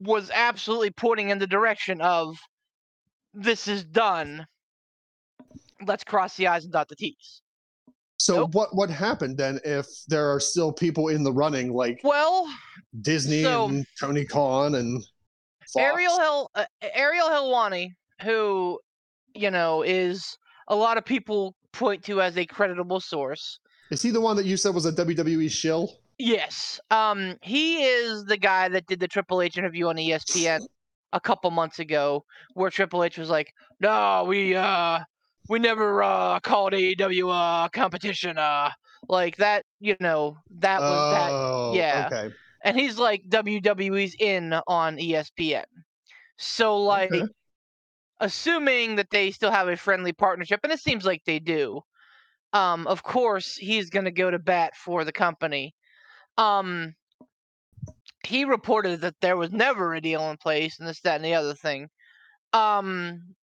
was 0.00 0.30
absolutely 0.32 0.90
pointing 0.92 1.30
in 1.30 1.38
the 1.38 1.46
direction 1.46 2.00
of 2.00 2.38
this 3.34 3.68
is 3.68 3.84
done. 3.84 4.46
Let's 5.84 6.04
cross 6.04 6.36
the 6.36 6.46
I's 6.48 6.64
and 6.64 6.72
dot 6.72 6.88
the 6.88 6.94
T's. 6.96 7.42
So 8.18 8.36
Nope. 8.38 8.54
what 8.54 8.74
what 8.74 8.90
happened 8.90 9.38
then 9.38 9.60
if 9.64 9.86
there 10.08 10.32
are 10.32 10.40
still 10.40 10.72
people 10.72 11.08
in 11.08 11.22
the 11.22 11.32
running 11.32 11.72
like 11.72 12.00
Well, 12.02 12.52
Disney 13.00 13.42
So- 13.44 13.68
and 13.68 13.86
Tony 13.98 14.24
Khan 14.24 14.74
and 14.74 15.02
Fox? 15.60 15.76
Ariel 15.76 16.18
Hill, 16.18 16.50
uh, 16.54 16.64
Ariel 16.82 17.28
Helwani, 17.28 17.92
who 18.22 18.80
you 19.34 19.50
know 19.50 19.82
is 19.82 20.36
a 20.68 20.74
lot 20.74 20.98
of 20.98 21.04
people 21.04 21.54
point 21.72 22.02
to 22.04 22.20
as 22.20 22.36
a 22.36 22.44
creditable 22.44 23.00
source. 23.00 23.60
Is 23.90 24.02
he 24.02 24.10
the 24.10 24.20
one 24.20 24.36
that 24.36 24.46
you 24.46 24.56
said 24.56 24.74
was 24.74 24.84
a 24.86 24.92
WWE 24.92 25.48
shill? 25.50 25.92
Yes, 26.18 26.80
um, 26.90 27.36
he 27.42 27.84
is 27.84 28.24
the 28.24 28.36
guy 28.36 28.68
that 28.68 28.86
did 28.88 28.98
the 28.98 29.06
Triple 29.06 29.40
H 29.40 29.56
interview 29.56 29.86
on 29.86 29.96
ESPN 29.96 30.66
a 31.12 31.20
couple 31.20 31.50
months 31.52 31.78
ago, 31.78 32.24
where 32.54 32.70
Triple 32.70 33.04
H 33.04 33.16
was 33.16 33.30
like, 33.30 33.54
"No, 33.80 34.24
we 34.26 34.56
uh, 34.56 34.98
we 35.48 35.58
never 35.58 36.02
uh 36.02 36.40
called 36.40 36.72
AEW 36.72 37.30
uh 37.30 37.68
competition 37.68 38.38
uh 38.38 38.70
like 39.08 39.36
that." 39.36 39.64
You 39.80 39.96
know, 40.00 40.38
that 40.60 40.86
was 40.86 41.06
that 41.08 41.34
oh, 41.34 41.72
yeah. 41.74 42.10
Okay. 42.12 42.34
and 42.64 42.78
he's 42.78 42.98
like 42.98 43.22
WWE's 43.28 44.16
in 44.18 44.52
on 44.66 44.96
ESPN. 44.98 45.64
So 46.38 46.78
like 46.78 47.10
Okay. 47.12 47.26
assuming 48.20 48.96
that 48.96 49.10
they 49.10 49.30
still 49.30 49.50
have 49.50 49.68
a 49.68 49.76
friendly 49.76 50.12
partnership 50.12 50.60
and 50.62 50.72
it 50.72 50.80
seems 50.80 51.04
like 51.04 51.22
they 51.24 51.38
do. 51.38 51.82
Um 52.52 52.86
of 52.86 53.02
course 53.02 53.54
he's 53.56 53.90
going 53.90 54.06
to 54.06 54.10
go 54.10 54.30
to 54.30 54.38
bat 54.38 54.76
for 54.76 55.04
the 55.04 55.12
company. 55.12 55.74
Um 56.36 56.94
he 58.24 58.44
reported 58.44 59.00
that 59.02 59.14
there 59.20 59.36
was 59.36 59.50
never 59.52 59.94
a 59.94 60.00
deal 60.00 60.30
in 60.30 60.36
place 60.36 60.78
and 60.78 60.88
this 60.88 61.00
that 61.02 61.16
and 61.16 61.24
the 61.24 61.34
other 61.34 61.54
thing. 61.54 61.88
Um 62.52 63.34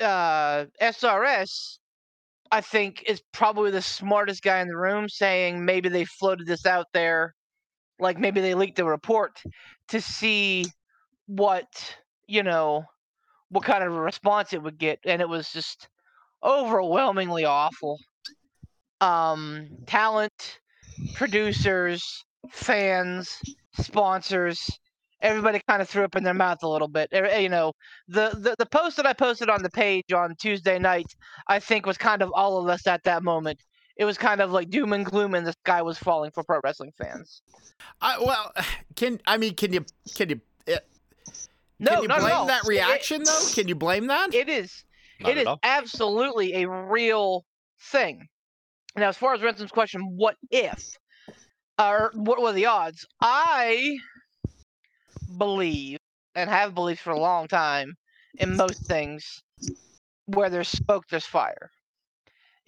uh 0.00 0.66
SRS 0.80 1.78
I 2.50 2.60
think 2.60 3.04
is 3.06 3.22
probably 3.32 3.70
the 3.70 3.82
smartest 3.82 4.42
guy 4.42 4.60
in 4.60 4.68
the 4.68 4.76
room 4.76 5.08
saying 5.08 5.64
maybe 5.64 5.88
they 5.88 6.04
floated 6.04 6.46
this 6.46 6.66
out 6.66 6.86
there 6.92 7.34
like 7.98 8.18
maybe 8.18 8.40
they 8.40 8.54
leaked 8.54 8.76
the 8.76 8.84
report 8.84 9.40
to 9.88 10.00
see 10.00 10.66
what 11.26 11.66
you 12.26 12.42
know 12.42 12.84
what 13.48 13.64
kind 13.64 13.82
of 13.84 13.92
a 13.92 14.00
response 14.00 14.52
it 14.52 14.62
would 14.62 14.78
get 14.78 14.98
and 15.04 15.20
it 15.22 15.28
was 15.28 15.50
just 15.52 15.88
overwhelmingly 16.42 17.44
awful. 17.44 17.98
Um 19.00 19.68
talent 19.86 20.60
producers 21.14 22.24
fans 22.50 23.40
sponsors 23.80 24.78
everybody 25.22 25.60
kind 25.68 25.80
of 25.82 25.88
threw 25.88 26.04
up 26.04 26.14
in 26.16 26.22
their 26.24 26.34
mouth 26.34 26.62
a 26.62 26.68
little 26.68 26.88
bit 26.88 27.08
Eh, 27.12 27.38
you 27.38 27.48
know 27.48 27.72
the, 28.08 28.30
the 28.38 28.54
the 28.58 28.66
post 28.66 28.96
that 28.96 29.06
i 29.06 29.12
posted 29.12 29.48
on 29.48 29.62
the 29.62 29.70
page 29.70 30.12
on 30.12 30.34
tuesday 30.36 30.78
night 30.78 31.06
i 31.48 31.58
think 31.58 31.86
was 31.86 31.96
kind 31.98 32.22
of 32.22 32.30
all 32.34 32.58
of 32.58 32.68
us 32.68 32.86
at 32.86 33.02
that 33.04 33.22
moment 33.22 33.58
it 33.96 34.04
was 34.04 34.18
kind 34.18 34.40
of 34.42 34.52
like 34.52 34.68
doom 34.68 34.92
and 34.92 35.06
gloom 35.06 35.34
and 35.34 35.46
the 35.46 35.52
sky 35.64 35.80
was 35.82 35.96
falling 35.98 36.30
for 36.30 36.42
pro 36.44 36.60
wrestling 36.62 36.92
fans 36.98 37.42
I, 38.00 38.18
well, 38.18 38.52
can 38.96 39.20
I 39.26 39.36
mean, 39.36 39.54
can 39.54 39.72
you 39.72 39.84
can 40.14 40.28
you 40.30 40.40
uh, 40.68 40.78
no 41.78 41.90
can 41.92 42.02
you 42.02 42.08
not 42.08 42.18
at 42.18 42.22
blame 42.22 42.34
all. 42.34 42.46
that 42.46 42.62
It- 42.64 42.68
reaction 42.68 43.22
though? 43.24 43.46
Can 43.54 43.68
you 43.68 43.74
blame 43.74 44.06
that? 44.08 44.32
it 44.34 44.48
is 44.48 44.82
Not 45.20 45.30
it 45.30 45.36
at 45.38 45.40
is 45.42 45.46
all. 45.46 45.58
absolutely 45.62 46.62
a 46.62 46.68
real 46.68 47.44
thing. 47.80 48.26
Now, 48.96 49.08
as 49.08 49.16
far 49.18 49.34
as 49.34 49.42
Ransom's 49.42 49.70
question, 49.70 50.00
what 50.16 50.36
if, 50.50 50.96
or 51.78 52.12
what 52.14 52.40
were 52.40 52.52
the 52.52 52.64
odds? 52.66 53.06
I 53.20 53.98
believe 55.38 55.98
and 56.34 56.50
have 56.50 56.74
believed 56.74 57.00
for 57.00 57.10
a 57.10 57.18
long 57.18 57.48
time 57.48 57.94
in 58.38 58.56
most 58.56 58.82
things 58.84 59.42
where 60.26 60.50
there's 60.50 60.68
smoke, 60.68 61.04
there's 61.10 61.26
fire. 61.26 61.70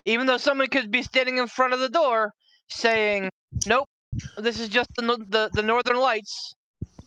Even 0.05 0.27
though 0.27 0.39
someone 0.39 0.69
could 0.69 0.91
be 0.91 1.03
standing 1.03 1.39
in 1.39 1.47
front 1.47 1.75
of 1.75 1.81
the 1.81 1.89
door 1.89 2.33
saying, 2.69 3.31
"Nope, 3.67 3.89
this 4.37 4.59
is 4.59 4.69
just 4.69 4.89
the 4.97 5.03
the, 5.29 5.51
the 5.55 5.63
Northern 5.63 5.99
Lights." 5.99 6.55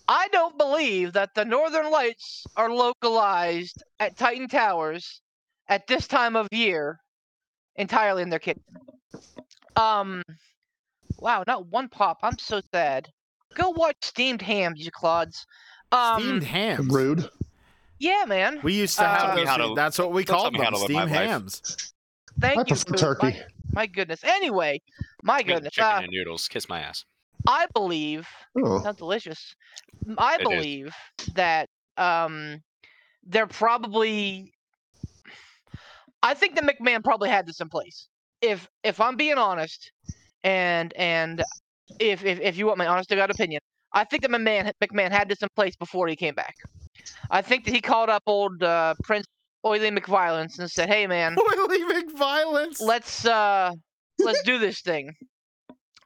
I 0.07 0.27
don't 0.29 0.57
believe 0.57 1.13
that 1.13 1.33
the 1.35 1.45
Northern 1.45 1.89
Lights 1.89 2.45
are 2.57 2.69
localized 2.69 3.81
at 3.99 4.17
Titan 4.17 4.47
Towers 4.47 5.21
at 5.69 5.87
this 5.87 6.07
time 6.07 6.35
of 6.35 6.47
year 6.51 6.99
entirely 7.75 8.21
in 8.21 8.29
their 8.29 8.39
kitchen. 8.39 8.61
Um, 9.75 10.21
wow, 11.17 11.43
not 11.47 11.67
one 11.67 11.87
pop. 11.87 12.19
I'm 12.23 12.37
so 12.37 12.61
sad. 12.73 13.07
Go 13.55 13.69
watch 13.69 13.97
Steamed 14.01 14.41
Hams, 14.41 14.83
you 14.83 14.91
clods. 14.91 15.45
Um, 15.91 16.21
Steamed 16.21 16.43
hams. 16.43 16.93
Rude. 16.93 17.29
yeah, 17.99 18.23
man. 18.27 18.59
We 18.63 18.73
used 18.73 18.97
to 18.97 19.03
Uh, 19.05 19.09
have 19.09 19.21
Tell 19.21 19.35
me 19.35 19.45
those. 19.45 19.69
to- 19.69 19.75
that's 19.75 19.99
what 19.99 20.11
we 20.13 20.23
don't 20.23 20.35
called 20.37 20.53
them, 20.55 20.75
steamed 20.75 20.93
my 20.93 21.03
life. 21.03 21.11
hams. 21.11 21.93
Thank 22.39 22.57
I 22.57 22.61
you. 22.61 22.65
prefer 22.67 22.95
turkey. 22.95 23.23
My, 23.27 23.45
my 23.73 23.85
goodness. 23.87 24.23
Anyway, 24.23 24.81
my 25.23 25.43
goodness. 25.43 25.73
chicken 25.73 25.89
Uh, 25.91 25.99
and 26.03 26.11
noodles. 26.11 26.47
Kiss 26.47 26.69
my 26.69 26.79
ass. 26.79 27.03
I 27.47 27.65
believe 27.73 28.27
Oh. 28.63 28.81
sounds 28.83 28.97
delicious. 28.97 29.55
M- 30.07 30.15
I 30.17 30.35
It 30.35 30.41
is. 30.41 30.47
believe 30.47 30.95
that 31.33 31.69
um, 31.97 32.61
they're 33.23 33.47
probably. 33.47 34.53
I 36.23 36.33
think 36.35 36.55
that 36.55 36.63
McMahon 36.63 37.03
probably 37.03 37.29
had 37.29 37.45
this 37.45 37.59
in 37.61 37.69
place. 37.69 38.07
If 38.41 38.67
if 38.83 38.99
I'm 39.01 39.15
being 39.17 39.37
honest, 39.37 39.91
and 40.43 40.93
and 40.93 41.43
if 41.99 42.23
if, 42.25 42.39
if 42.39 42.57
you 42.57 42.65
want 42.67 42.77
my 42.77 42.87
honest 42.87 43.09
to 43.09 43.15
God 43.15 43.29
opinion, 43.29 43.61
I 43.93 44.03
think 44.03 44.23
that 44.23 44.31
McMahon 44.31 44.71
McMahon 44.83 45.11
had 45.11 45.29
this 45.29 45.41
in 45.41 45.47
place 45.55 45.75
before 45.75 46.07
he 46.07 46.15
came 46.15 46.35
back. 46.35 46.55
I 47.29 47.41
think 47.41 47.65
that 47.65 47.73
he 47.73 47.81
called 47.81 48.09
up 48.09 48.23
old 48.25 48.61
uh, 48.63 48.95
Prince 49.03 49.25
Oily 49.65 49.91
McViolence 49.91 50.59
and 50.59 50.69
said, 50.69 50.89
"Hey 50.89 51.07
man, 51.07 51.35
Oily 51.39 52.03
violence. 52.15 52.81
let's 52.81 53.25
uh 53.25 53.71
let's 54.19 54.41
do 54.43 54.57
this 54.59 54.81
thing. 54.81 55.11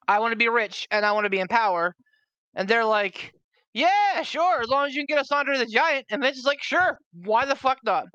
I 0.08 0.20
want 0.20 0.32
to 0.34 0.38
be 0.38 0.50
rich 0.50 0.88
and 0.92 1.06
I 1.06 1.12
want 1.12 1.26
to 1.26 1.30
be 1.30 1.40
in 1.40 1.48
power. 1.48 1.96
And 2.56 2.68
they're 2.68 2.86
like, 2.86 3.34
Yeah, 3.74 4.22
sure, 4.24 4.62
as 4.62 4.70
long 4.70 4.88
as 4.88 4.96
you 4.96 5.06
can 5.06 5.16
get 5.16 5.20
us 5.20 5.32
Andre 5.32 5.58
the 5.58 5.66
Giant. 5.66 6.06
And 6.10 6.22
Vince 6.22 6.38
is 6.38 6.46
like, 6.46 6.62
Sure, 6.62 6.98
why 7.24 7.46
the 7.46 7.56
fuck 7.56 7.80
not? 7.84 8.06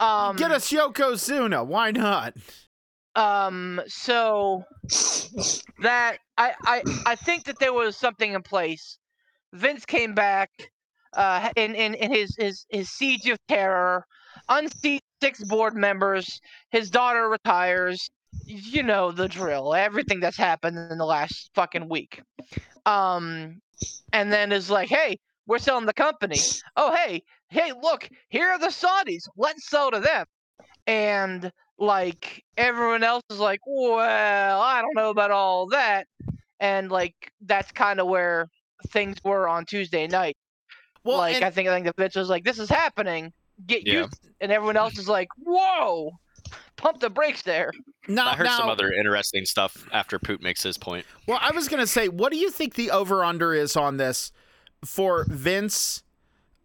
Um 0.00 0.36
Get 0.36 0.50
us 0.50 0.70
Yokozuna. 0.70 1.66
Why 1.66 1.90
not? 1.90 2.34
Um 3.14 3.80
so 3.88 4.64
that 5.80 6.18
I, 6.38 6.52
I 6.64 6.82
I 7.06 7.14
think 7.16 7.44
that 7.44 7.58
there 7.58 7.72
was 7.72 7.96
something 7.96 8.32
in 8.32 8.42
place. 8.42 8.98
Vince 9.52 9.84
came 9.84 10.14
back 10.14 10.50
uh 11.14 11.50
in, 11.56 11.74
in, 11.74 11.94
in 11.94 12.10
his, 12.12 12.36
his 12.36 12.66
his 12.70 12.90
siege 12.90 13.28
of 13.28 13.38
terror, 13.48 14.06
unseat 14.48 15.02
six 15.22 15.44
board 15.44 15.74
members, 15.74 16.40
his 16.70 16.90
daughter 16.90 17.28
retires, 17.28 18.10
you 18.44 18.82
know 18.82 19.12
the 19.12 19.28
drill, 19.28 19.74
everything 19.74 20.20
that's 20.20 20.36
happened 20.38 20.78
in 20.78 20.98
the 20.98 21.04
last 21.06 21.50
fucking 21.54 21.88
week. 21.88 22.22
Um 22.86 23.60
and 24.12 24.32
then 24.32 24.52
is 24.52 24.70
like, 24.70 24.88
hey, 24.88 25.18
we're 25.46 25.58
selling 25.58 25.86
the 25.86 25.92
company. 25.92 26.38
Oh 26.76 26.94
hey, 26.94 27.22
hey, 27.48 27.72
look, 27.82 28.08
here 28.28 28.48
are 28.48 28.58
the 28.58 28.68
Saudis. 28.68 29.28
Let's 29.36 29.68
sell 29.68 29.90
to 29.90 30.00
them. 30.00 30.26
And 30.86 31.52
like 31.82 32.44
everyone 32.56 33.02
else 33.02 33.24
is 33.28 33.38
like, 33.38 33.60
well, 33.66 33.98
I 34.60 34.80
don't 34.80 34.94
know 34.94 35.10
about 35.10 35.30
all 35.32 35.66
that. 35.68 36.06
And 36.60 36.90
like 36.90 37.14
that's 37.44 37.72
kind 37.72 37.98
of 38.00 38.06
where 38.06 38.48
things 38.88 39.16
were 39.24 39.48
on 39.48 39.66
Tuesday 39.66 40.06
night. 40.06 40.36
Well, 41.04 41.18
like 41.18 41.34
and- 41.36 41.44
I 41.44 41.50
think 41.50 41.68
I 41.68 41.74
think 41.74 41.86
the 41.86 42.00
bitch 42.02 42.14
was 42.14 42.28
like, 42.28 42.44
"This 42.44 42.60
is 42.60 42.68
happening. 42.68 43.32
Get 43.66 43.84
Yeah. 43.84 44.02
used." 44.02 44.28
And 44.40 44.52
everyone 44.52 44.76
else 44.76 44.96
is 44.96 45.08
like, 45.08 45.26
"Whoa, 45.38 46.12
pump 46.76 47.00
the 47.00 47.10
brakes 47.10 47.42
there." 47.42 47.72
now, 48.06 48.28
I 48.28 48.36
heard 48.36 48.46
some 48.48 48.68
other 48.68 48.92
interesting 48.92 49.44
stuff 49.44 49.88
after 49.92 50.20
Poot 50.20 50.40
makes 50.40 50.62
his 50.62 50.78
point. 50.78 51.04
Well, 51.26 51.38
I 51.42 51.50
was 51.50 51.66
gonna 51.66 51.88
say, 51.88 52.08
what 52.08 52.30
do 52.30 52.38
you 52.38 52.50
think 52.52 52.74
the 52.74 52.92
over 52.92 53.24
under 53.24 53.52
is 53.54 53.76
on 53.76 53.96
this 53.96 54.30
for 54.84 55.24
Vince? 55.28 56.04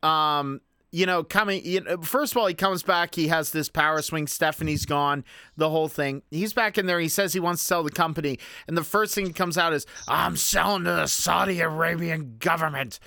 Um, 0.04 0.62
you 0.98 1.06
know, 1.06 1.24
coming. 1.24 1.64
You 1.64 1.82
know, 1.82 2.02
first 2.02 2.34
of 2.34 2.38
all, 2.38 2.48
he 2.48 2.56
comes 2.56 2.82
back. 2.82 3.14
He 3.14 3.28
has 3.28 3.52
this 3.52 3.70
power 3.70 4.02
swing. 4.02 4.26
Stephanie's 4.26 4.86
gone. 4.88 5.24
The 5.56 5.70
whole 5.70 5.88
thing. 5.88 6.24
He's 6.32 6.54
back 6.54 6.80
in 6.80 6.88
there. 6.88 7.00
He 7.00 7.08
says 7.08 7.34
he 7.34 7.40
wants 7.40 7.62
to 7.62 7.68
sell 7.68 7.84
the 7.84 7.92
company, 7.92 8.40
and 8.68 8.76
the 8.76 8.84
first 8.84 9.14
thing 9.14 9.26
that 9.26 9.36
comes 9.36 9.60
out 9.60 9.74
is, 9.74 9.86
"I'm 10.08 10.36
selling 10.36 10.86
to 10.86 10.92
the 10.92 11.08
Saudi 11.08 11.62
Arabian 11.62 12.38
government." 12.40 13.00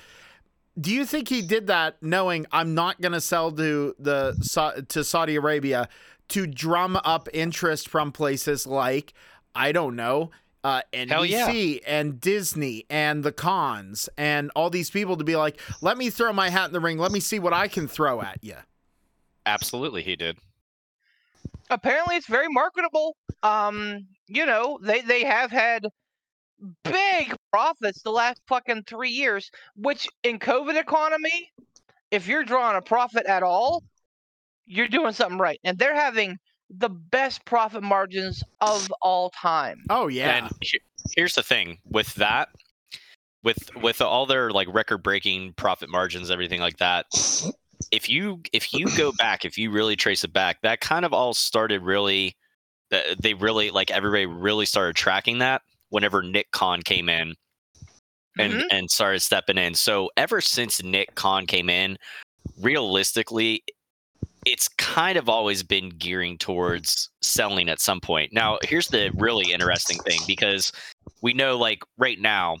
do 0.79 0.89
you 0.89 1.05
think 1.05 1.27
he 1.27 1.41
did 1.41 1.67
that 1.67 2.01
knowing 2.01 2.45
I'm 2.49 2.73
not 2.73 3.01
going 3.01 3.11
to 3.11 3.19
sell 3.19 3.51
to 3.51 3.93
the 3.99 4.85
to 4.87 5.03
Saudi 5.03 5.35
Arabia 5.35 5.89
to 6.29 6.47
drum 6.47 6.97
up 7.03 7.27
interest 7.33 7.89
from 7.89 8.13
places 8.13 8.65
like 8.65 9.13
I 9.53 9.73
don't 9.73 9.97
know 9.97 10.31
uh, 10.63 10.81
Hell 10.93 11.25
yeah. 11.25 11.49
NBC 11.49 11.81
and 11.87 12.19
Disney 12.21 12.85
and 12.89 13.23
the 13.23 13.31
Khans 13.31 14.09
and 14.17 14.51
all 14.55 14.69
these 14.69 14.89
people 14.89 15.17
to 15.17 15.23
be 15.23 15.35
like, 15.35 15.59
let 15.81 15.97
me 15.97 16.09
throw 16.09 16.31
my 16.33 16.49
hat 16.49 16.67
in 16.67 16.73
the 16.73 16.79
ring. 16.79 16.97
Let 16.97 17.11
me 17.11 17.19
see 17.19 17.39
what 17.39 17.53
I 17.53 17.67
can 17.67 17.87
throw 17.87 18.21
at 18.21 18.39
you. 18.43 18.55
Absolutely, 19.45 20.03
he 20.03 20.15
did. 20.15 20.37
apparently 21.71 22.15
it's 22.15 22.27
very 22.27 22.47
marketable. 22.49 23.15
Um, 23.43 24.05
you 24.27 24.45
know, 24.45 24.77
they 24.81 25.01
they 25.01 25.23
have 25.23 25.51
had 25.51 25.87
big 26.83 27.35
profits 27.51 28.03
the 28.03 28.11
last 28.11 28.39
fucking 28.47 28.83
three 28.85 29.09
years. 29.09 29.49
Which 29.75 30.07
in 30.23 30.37
COVID 30.37 30.79
economy, 30.79 31.51
if 32.11 32.27
you're 32.27 32.43
drawing 32.43 32.77
a 32.77 32.81
profit 32.81 33.25
at 33.25 33.41
all, 33.41 33.83
you're 34.65 34.87
doing 34.87 35.13
something 35.13 35.39
right. 35.39 35.59
And 35.63 35.77
they're 35.77 35.95
having 35.95 36.37
the 36.77 36.89
best 36.89 37.43
profit 37.45 37.83
margins 37.83 38.43
of 38.61 38.91
all 39.01 39.29
time. 39.31 39.83
Oh 39.89 40.07
yeah, 40.07 40.45
And 40.45 40.51
here's 41.15 41.35
the 41.35 41.43
thing 41.43 41.79
with 41.89 42.13
that, 42.15 42.49
with 43.43 43.57
with 43.75 44.01
all 44.01 44.25
their 44.25 44.51
like 44.51 44.67
record 44.73 44.99
breaking 45.03 45.53
profit 45.53 45.89
margins, 45.89 46.31
everything 46.31 46.61
like 46.61 46.77
that. 46.77 47.05
If 47.91 48.09
you 48.09 48.41
if 48.53 48.73
you 48.73 48.87
go 48.95 49.11
back, 49.17 49.43
if 49.45 49.57
you 49.57 49.71
really 49.71 49.95
trace 49.95 50.23
it 50.23 50.31
back, 50.33 50.61
that 50.61 50.81
kind 50.81 51.05
of 51.05 51.13
all 51.13 51.33
started 51.33 51.81
really. 51.81 52.35
They 53.19 53.33
really 53.33 53.71
like 53.71 53.89
everybody 53.89 54.25
really 54.25 54.65
started 54.65 54.97
tracking 54.97 55.37
that 55.37 55.61
whenever 55.91 56.21
Nick 56.21 56.51
Khan 56.51 56.81
came 56.81 57.07
in 57.07 57.35
and 58.37 58.53
Mhm. 58.53 58.63
and 58.69 58.91
started 58.91 59.21
stepping 59.21 59.57
in. 59.57 59.75
So 59.75 60.09
ever 60.17 60.41
since 60.41 60.83
Nick 60.83 61.15
Khan 61.15 61.45
came 61.45 61.69
in, 61.69 61.97
realistically, 62.59 63.63
it's 64.45 64.67
kind 64.67 65.17
of 65.17 65.29
always 65.29 65.61
been 65.63 65.89
gearing 65.89 66.37
towards 66.37 67.09
selling 67.21 67.69
at 67.69 67.79
some 67.79 67.99
point. 67.99 68.33
Now, 68.33 68.57
here's 68.63 68.87
the 68.87 69.11
really 69.15 69.51
interesting 69.51 69.99
thing 69.99 70.19
because 70.25 70.71
we 71.21 71.33
know, 71.33 71.57
like 71.57 71.83
right 71.97 72.19
now, 72.19 72.57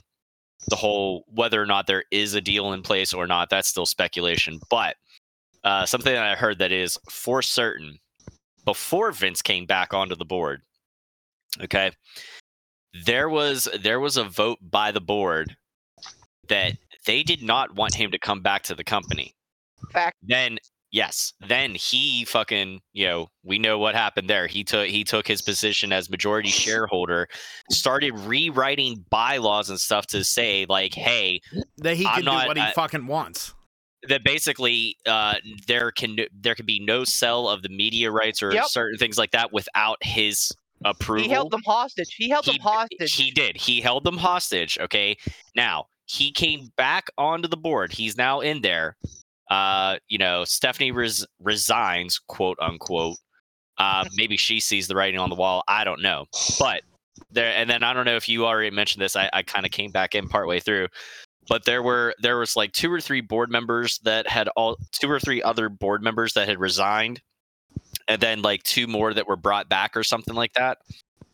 the 0.67 0.75
whole 0.75 1.25
whether 1.27 1.61
or 1.61 1.65
not 1.65 1.87
there 1.87 2.03
is 2.11 2.35
a 2.35 2.41
deal 2.41 2.73
in 2.73 2.83
place 2.83 3.13
or 3.13 3.25
not, 3.25 3.49
that's 3.49 3.67
still 3.67 3.87
speculation. 3.87 4.59
But 4.69 4.95
uh, 5.63 5.85
something 5.85 6.13
that 6.13 6.23
I 6.23 6.35
heard 6.35 6.59
that 6.59 6.71
is 6.71 6.99
for 7.09 7.41
certain 7.41 7.97
before 8.65 9.11
Vince 9.11 9.41
came 9.41 9.65
back 9.65 9.93
onto 9.93 10.15
the 10.15 10.25
board, 10.25 10.61
okay, 11.63 11.91
there 13.05 13.29
was 13.29 13.67
there 13.81 13.99
was 13.99 14.17
a 14.17 14.23
vote 14.23 14.59
by 14.61 14.91
the 14.91 15.01
board 15.01 15.55
that 16.47 16.73
they 17.05 17.23
did 17.23 17.41
not 17.41 17.73
want 17.75 17.95
him 17.95 18.11
to 18.11 18.19
come 18.19 18.41
back 18.41 18.63
to 18.63 18.75
the 18.75 18.83
company 18.83 19.33
Fact. 19.91 20.17
then 20.21 20.57
yes 20.91 21.33
then 21.47 21.73
he 21.75 22.25
fucking 22.25 22.79
you 22.93 23.05
know 23.07 23.27
we 23.43 23.57
know 23.57 23.77
what 23.79 23.95
happened 23.95 24.29
there 24.29 24.47
he 24.47 24.63
took 24.63 24.87
he 24.87 25.03
took 25.03 25.27
his 25.27 25.41
position 25.41 25.91
as 25.93 26.09
majority 26.09 26.49
shareholder 26.65 27.27
started 27.69 28.11
rewriting 28.19 29.03
bylaws 29.09 29.69
and 29.69 29.79
stuff 29.79 30.05
to 30.07 30.23
say 30.23 30.65
like 30.69 30.93
hey 30.93 31.39
that 31.77 31.95
he 31.95 32.05
I'm 32.05 32.15
can 32.15 32.25
not- 32.25 32.41
do 32.43 32.47
what 32.49 32.57
he 32.57 32.63
I- 32.63 32.73
fucking 32.73 33.07
wants. 33.07 33.53
that 34.09 34.23
basically 34.23 34.97
uh 35.05 35.35
there 35.67 35.91
can 35.91 36.17
there 36.33 36.55
can 36.55 36.65
be 36.65 36.79
no 36.79 37.03
sell 37.03 37.47
of 37.47 37.61
the 37.61 37.69
media 37.69 38.11
rights 38.11 38.41
or 38.43 38.51
Yep. 38.53 38.65
certain 38.67 38.97
things 38.97 39.17
like 39.17 39.31
that 39.31 39.53
without 39.53 39.97
his 40.01 40.51
approval 40.83 41.23
He 41.25 41.29
held 41.29 41.51
them 41.51 41.61
hostage. 41.63 42.15
He 42.17 42.27
held 42.29 42.45
them 42.45 42.55
hostage. 42.59 43.13
he 43.13 43.29
did. 43.29 43.55
He 43.55 43.79
held 43.81 44.03
them 44.03 44.17
hostage. 44.17 44.79
Okay. 44.81 45.15
Now 45.55 45.85
he 46.07 46.31
came 46.31 46.69
back 46.75 47.09
onto 47.19 47.47
the 47.47 47.55
board. 47.55 47.93
He's 47.93 48.17
now 48.17 48.39
in 48.39 48.61
there. 48.61 48.97
Uh, 49.51 49.97
you 50.07 50.17
know, 50.17 50.45
Stephanie 50.45 50.91
res- 50.91 51.27
resigns, 51.41 52.17
quote 52.17 52.57
unquote. 52.61 53.17
Uh, 53.77 54.05
maybe 54.15 54.37
she 54.37 54.61
sees 54.61 54.87
the 54.87 54.95
writing 54.95 55.19
on 55.19 55.29
the 55.29 55.35
wall. 55.35 55.61
I 55.67 55.83
don't 55.83 56.01
know. 56.01 56.25
But 56.57 56.83
there, 57.29 57.53
and 57.53 57.69
then 57.69 57.83
I 57.83 57.93
don't 57.93 58.05
know 58.05 58.15
if 58.15 58.29
you 58.29 58.45
already 58.45 58.73
mentioned 58.73 59.01
this. 59.03 59.17
I, 59.17 59.29
I 59.33 59.43
kind 59.43 59.65
of 59.65 59.71
came 59.71 59.91
back 59.91 60.15
in 60.15 60.29
partway 60.29 60.61
through. 60.61 60.87
But 61.49 61.65
there 61.65 61.83
were 61.83 62.15
there 62.21 62.37
was 62.37 62.55
like 62.55 62.71
two 62.71 62.91
or 62.91 63.01
three 63.01 63.19
board 63.19 63.51
members 63.51 63.99
that 64.03 64.25
had 64.27 64.47
all 64.55 64.77
two 64.93 65.11
or 65.11 65.19
three 65.19 65.43
other 65.43 65.67
board 65.67 66.01
members 66.01 66.33
that 66.33 66.47
had 66.47 66.59
resigned, 66.59 67.19
and 68.07 68.21
then 68.21 68.41
like 68.41 68.63
two 68.63 68.87
more 68.87 69.13
that 69.13 69.27
were 69.27 69.35
brought 69.35 69.67
back 69.67 69.97
or 69.97 70.03
something 70.03 70.35
like 70.35 70.53
that. 70.53 70.77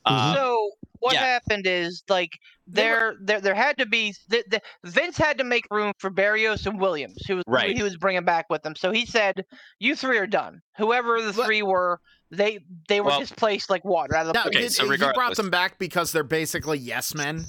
Uh, 0.10 0.34
so 0.36 0.72
what 1.00 1.14
yeah. 1.14 1.26
happened 1.26 1.68
is 1.68 2.04
like 2.10 2.32
there 2.66 3.16
there 3.22 3.40
there 3.42 3.54
had 3.56 3.78
to 3.78 3.86
be 3.86 4.14
th- 4.32 4.46
th- 4.50 4.64
Vince 4.84 5.18
had 5.18 5.38
to 5.38 5.44
make 5.44 5.66
room 5.72 5.92
for 6.00 6.10
Barrios 6.10 6.66
and 6.66 6.80
Williams, 6.80 7.22
who 7.28 7.36
was 7.38 7.44
who 7.48 7.54
Right. 7.54 7.76
he 7.76 7.84
was 7.84 7.96
bringing 7.98 8.26
back 8.26 8.46
with 8.50 8.66
him. 8.66 8.76
So 8.76 8.92
he 8.92 9.06
said, 9.06 9.46
"You 9.80 9.96
three 9.96 10.18
are 10.18 10.28
done. 10.28 10.62
Whoever 10.78 11.22
the 11.22 11.34
But- 11.34 11.46
three 11.46 11.62
were, 11.62 12.00
they 12.32 12.60
they 12.88 13.00
were 13.00 13.08
Well- 13.08 13.20
displaced 13.20 13.70
like 13.70 13.86
water 13.86 14.16
out 14.16 14.22
of 14.22 14.28
the 14.28 14.34
Now, 14.34 14.46
Okay, 14.48 14.62
did- 14.62 14.72
so 14.74 14.90
he 14.90 14.98
brought 14.98 15.36
them 15.36 15.50
back 15.50 15.78
because 15.80 16.12
they're 16.12 16.24
basically 16.24 16.80
yes 16.80 17.14
men. 17.14 17.46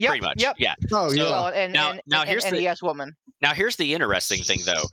Yep, 0.00 0.10
pretty 0.10 0.24
much. 0.26 0.40
Yep. 0.42 0.56
Yeah. 0.58 0.74
Oh 0.92 1.08
So- 1.08 1.14
yeah. 1.14 1.22
Well, 1.24 1.46
and, 1.48 1.72
Now- 1.72 1.90
and, 1.92 2.02
now 2.06 2.20
and, 2.20 2.30
here's 2.30 2.44
and 2.44 2.54
the- 2.54 2.58
a 2.60 2.62
yes 2.62 2.82
woman. 2.82 3.16
Now, 3.40 3.54
here's 3.54 3.76
the 3.76 3.94
interesting 3.94 4.42
thing, 4.42 4.60
though. 4.64 4.84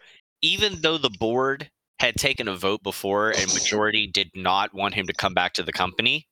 Even 0.42 0.82
though 0.82 0.98
the 0.98 1.10
board 1.10 1.70
had 2.00 2.16
taken 2.16 2.48
a 2.48 2.56
vote 2.56 2.82
before 2.84 3.32
and 3.32 3.52
majority 3.54 4.06
did 4.08 4.30
not 4.36 4.74
want 4.74 4.94
him 4.96 5.08
to 5.08 5.14
come 5.14 5.34
back 5.34 5.54
to 5.54 5.64
the 5.64 5.72
company, 5.72 6.28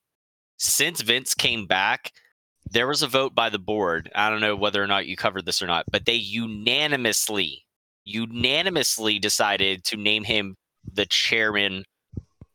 since 0.63 1.01
Vince 1.01 1.33
came 1.35 1.65
back, 1.65 2.13
there 2.69 2.87
was 2.87 3.01
a 3.01 3.07
vote 3.07 3.35
by 3.35 3.49
the 3.49 3.59
board. 3.59 4.09
I 4.15 4.29
don't 4.29 4.41
know 4.41 4.55
whether 4.55 4.81
or 4.81 4.87
not 4.87 5.05
you 5.05 5.15
covered 5.15 5.45
this 5.45 5.61
or 5.61 5.67
not, 5.67 5.85
but 5.91 6.05
they 6.05 6.13
unanimously, 6.13 7.65
unanimously 8.05 9.19
decided 9.19 9.83
to 9.85 9.97
name 9.97 10.23
him 10.23 10.55
the 10.91 11.05
chairman 11.05 11.83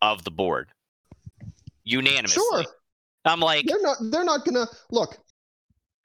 of 0.01 0.25
the 0.25 0.31
board. 0.31 0.71
Unanimously. 1.85 2.43
Sure. 2.51 2.65
I'm 3.25 3.41
like, 3.41 3.67
They're 3.67 3.83
not. 3.83 3.97
They're 4.11 4.25
not 4.25 4.45
gonna 4.45 4.67
look. 4.91 5.19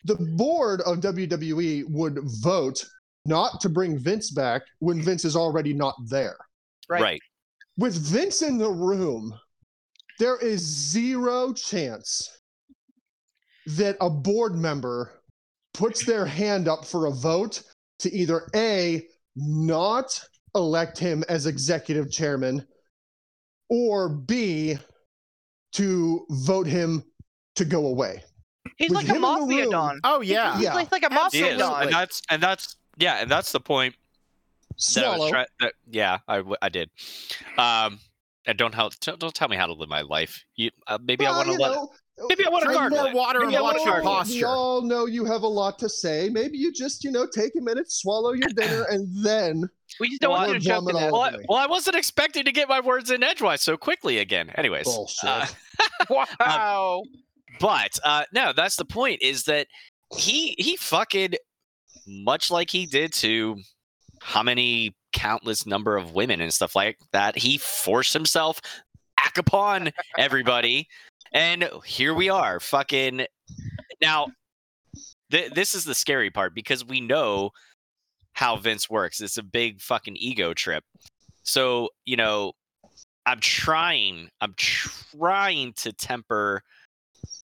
The 0.05 0.15
board 0.15 0.81
of 0.81 0.99
WWE 0.99 1.89
would 1.89 2.19
vote 2.41 2.85
not 3.25 3.61
to 3.61 3.69
bring 3.69 3.97
Vince 3.97 4.31
back 4.31 4.63
when 4.79 5.01
Vince 5.01 5.23
is 5.23 5.35
already 5.35 5.73
not 5.73 5.95
there. 6.07 6.35
Right. 6.89 7.01
right. 7.01 7.21
With 7.77 7.95
Vince 7.95 8.41
in 8.41 8.57
the 8.57 8.69
room, 8.69 9.33
there 10.19 10.37
is 10.37 10.61
zero 10.61 11.53
chance 11.53 12.29
that 13.65 13.95
a 14.01 14.09
board 14.09 14.55
member 14.55 15.21
puts 15.73 16.05
their 16.05 16.25
hand 16.25 16.67
up 16.67 16.85
for 16.85 17.05
a 17.07 17.11
vote 17.11 17.63
to 17.99 18.13
either 18.13 18.47
A, 18.55 19.07
not 19.35 20.21
elect 20.55 20.97
him 20.99 21.23
as 21.29 21.45
executive 21.45 22.11
chairman, 22.11 22.65
or 23.69 24.09
B, 24.09 24.77
to 25.73 26.25
vote 26.29 26.67
him 26.67 27.03
to 27.55 27.65
go 27.65 27.87
away. 27.87 28.23
He's 28.77 28.89
With 28.89 28.97
like 28.97 29.09
a 29.09 29.15
him 29.15 29.21
mafia 29.21 29.61
room- 29.63 29.71
don. 29.71 29.99
Oh 30.03 30.21
yeah. 30.21 30.53
He's 30.55 30.63
Yeah. 30.65 30.73
like, 30.75 30.91
like 30.91 31.03
a 31.05 31.09
mafia 31.13 31.57
don. 31.57 31.83
and 31.83 31.91
that's 31.91 32.21
and 32.29 32.41
that's 32.43 32.75
yeah, 32.97 33.21
and 33.21 33.31
that's 33.31 33.51
the 33.51 33.59
point 33.59 33.95
that 34.95 35.05
I 35.05 35.17
was 35.17 35.29
try- 35.29 35.45
that, 35.61 35.73
yeah, 35.89 36.19
I, 36.27 36.37
w- 36.37 36.55
I 36.61 36.69
did. 36.69 36.89
Um, 37.57 37.99
and 38.45 38.57
don't 38.57 38.75
help, 38.75 38.93
t- 38.99 39.13
don't 39.17 39.33
tell 39.33 39.47
me 39.47 39.55
how 39.57 39.65
to 39.67 39.73
live 39.73 39.89
my 39.89 40.01
life. 40.01 40.43
You, 40.55 40.69
uh, 40.87 40.97
maybe 41.03 41.25
Well, 41.25 41.33
I 41.33 41.37
want 41.37 41.47
to 41.47 41.53
you 41.53 41.59
let. 41.59 41.71
know, 41.71 41.89
maybe 42.29 42.45
I 42.45 42.49
wanna 42.49 42.65
Frank, 42.65 42.77
gargle 42.79 42.97
more 42.99 43.07
it. 43.09 43.15
water 43.15 43.39
Maybe 43.39 43.55
and 43.55 43.57
I 43.57 43.61
wanna 43.61 43.77
watch 43.79 43.85
your 43.85 43.93
gargle 44.01 44.11
it. 44.11 44.13
We 44.13 44.17
posture. 44.41 44.47
all 44.47 44.81
know 44.81 45.05
you 45.05 45.25
have 45.25 45.41
a 45.43 45.47
lot 45.47 45.79
to 45.79 45.89
say. 45.89 46.29
Maybe 46.29 46.57
you 46.57 46.71
just, 46.71 47.03
you 47.03 47.11
know, 47.11 47.25
take 47.25 47.55
a 47.55 47.61
minute, 47.61 47.91
swallow 47.91 48.33
your 48.33 48.49
dinner, 48.55 48.83
and 48.89 49.07
then 49.23 49.67
we 49.99 50.09
just 50.09 50.21
don't 50.21 50.31
want 50.31 50.49
you 50.49 50.53
to 50.55 50.59
jump 50.59 50.87
to 50.87 50.93
Vomit 50.93 51.03
death. 51.05 51.13
all 51.13 51.19
Well, 51.21 51.35
I, 51.35 51.45
well, 51.49 51.57
I 51.59 51.67
wasn't 51.67 51.95
expecting 51.95 52.43
to 52.45 52.51
get 52.51 52.67
my 52.69 52.79
words 52.81 53.09
in 53.11 53.23
edgewise 53.23 53.61
so 53.61 53.77
quickly 53.77 54.17
again. 54.19 54.49
Anyways, 54.55 54.85
bullshit. 54.85 55.29
uh, 55.29 55.45
Wow. 56.39 57.03
but 57.59 57.97
uh, 58.03 58.23
no, 58.33 58.53
that's 58.53 58.75
the 58.75 58.85
point. 58.85 59.21
Is 59.21 59.43
that 59.45 59.67
he 60.15 60.55
he 60.57 60.75
fucking 60.75 61.33
much 62.07 62.51
like 62.51 62.69
he 62.69 62.85
did 62.85 63.13
to 63.13 63.57
how 64.21 64.43
many 64.43 64.93
countless 65.13 65.65
number 65.65 65.95
of 65.95 66.13
women 66.13 66.41
and 66.41 66.53
stuff 66.53 66.75
like 66.75 66.97
that. 67.11 67.37
He 67.37 67.57
forced 67.57 68.13
himself 68.13 68.59
back 69.15 69.37
upon 69.37 69.91
everybody, 70.17 70.87
and 71.31 71.69
here 71.85 72.13
we 72.13 72.29
are, 72.29 72.59
fucking. 72.59 73.25
Now, 74.01 74.27
th- 75.31 75.53
this 75.53 75.73
is 75.73 75.85
the 75.85 75.95
scary 75.95 76.29
part 76.29 76.53
because 76.53 76.85
we 76.85 76.99
know 76.99 77.51
how 78.33 78.57
Vince 78.57 78.89
works. 78.89 79.21
It's 79.21 79.37
a 79.37 79.43
big 79.43 79.79
fucking 79.79 80.17
ego 80.17 80.53
trip. 80.53 80.83
So 81.43 81.89
you 82.05 82.17
know, 82.17 82.53
I'm 83.25 83.39
trying. 83.39 84.29
I'm 84.41 84.53
trying 84.57 85.73
to 85.73 85.93
temper 85.93 86.63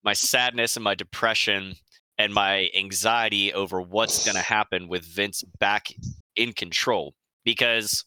my 0.03 0.13
sadness 0.13 0.75
and 0.75 0.83
my 0.83 0.95
depression 0.95 1.75
and 2.17 2.33
my 2.33 2.69
anxiety 2.75 3.53
over 3.53 3.81
what's 3.81 4.25
going 4.25 4.35
to 4.35 4.41
happen 4.41 4.87
with 4.87 5.05
Vince 5.05 5.43
back 5.59 5.87
in 6.35 6.53
control 6.53 7.13
because 7.53 8.03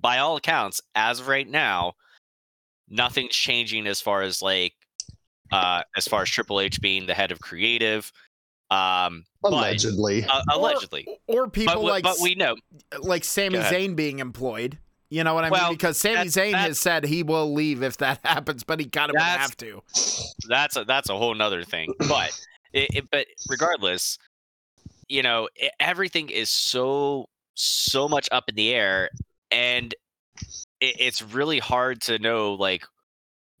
by 0.00 0.18
all 0.18 0.36
accounts 0.36 0.80
as 0.94 1.20
of 1.20 1.28
right 1.28 1.48
now 1.48 1.92
nothing's 2.88 3.34
changing 3.34 3.86
as 3.86 4.00
far 4.00 4.22
as 4.22 4.40
like 4.42 4.72
uh 5.52 5.82
as 5.96 6.06
far 6.08 6.22
as 6.22 6.30
Triple 6.30 6.60
H 6.60 6.80
being 6.80 7.06
the 7.06 7.14
head 7.14 7.30
of 7.32 7.40
creative 7.40 8.10
Um, 8.70 9.24
but- 9.42 9.52
Allegedly. 9.52 10.24
uh, 10.24 10.42
allegedly. 10.50 11.06
or 11.26 11.46
people 11.48 11.74
But, 11.74 11.82
like 11.82 12.02
but 12.04 12.16
we 12.22 12.34
know. 12.34 12.56
like 13.00 13.22
Sami 13.24 13.58
Go. 13.58 13.62
Zayn 13.64 13.94
being 13.94 14.18
employed. 14.18 14.78
You 15.10 15.24
know 15.24 15.34
what 15.34 15.44
I 15.44 15.50
Well, 15.50 15.64
mean? 15.68 15.74
Because 15.74 15.98
Sami 15.98 16.14
that- 16.14 16.26
Zayn 16.28 16.52
that- 16.52 16.68
has 16.68 16.80
said 16.80 17.04
he 17.04 17.22
will 17.22 17.52
leave 17.52 17.82
if 17.82 17.98
that 17.98 18.20
happens, 18.24 18.64
but 18.64 18.80
he 18.80 18.86
kind 18.86 19.10
of 19.10 19.14
would 19.14 19.22
have 19.22 19.54
to. 19.58 19.82
that's 20.48 20.76
a 20.76 20.84
that's 20.86 21.10
a 21.10 21.16
whole 21.18 21.34
nother 21.34 21.64
thing 21.64 21.92
but 22.08 22.30
it, 22.72 22.88
it, 22.96 23.04
but 23.10 23.26
regardless 23.50 24.18
you 25.08 25.22
know 25.22 25.48
e 25.62 25.68
everything 25.78 26.30
is 26.30 26.48
so 26.48 27.26
so 27.54 28.08
much 28.08 28.28
up 28.32 28.44
in 28.48 28.54
the 28.54 28.74
air 28.74 29.10
and 29.50 29.94
it, 30.80 30.96
it's 30.98 31.22
really 31.22 31.58
hard 31.58 32.00
to 32.00 32.18
know 32.18 32.54
like 32.54 32.84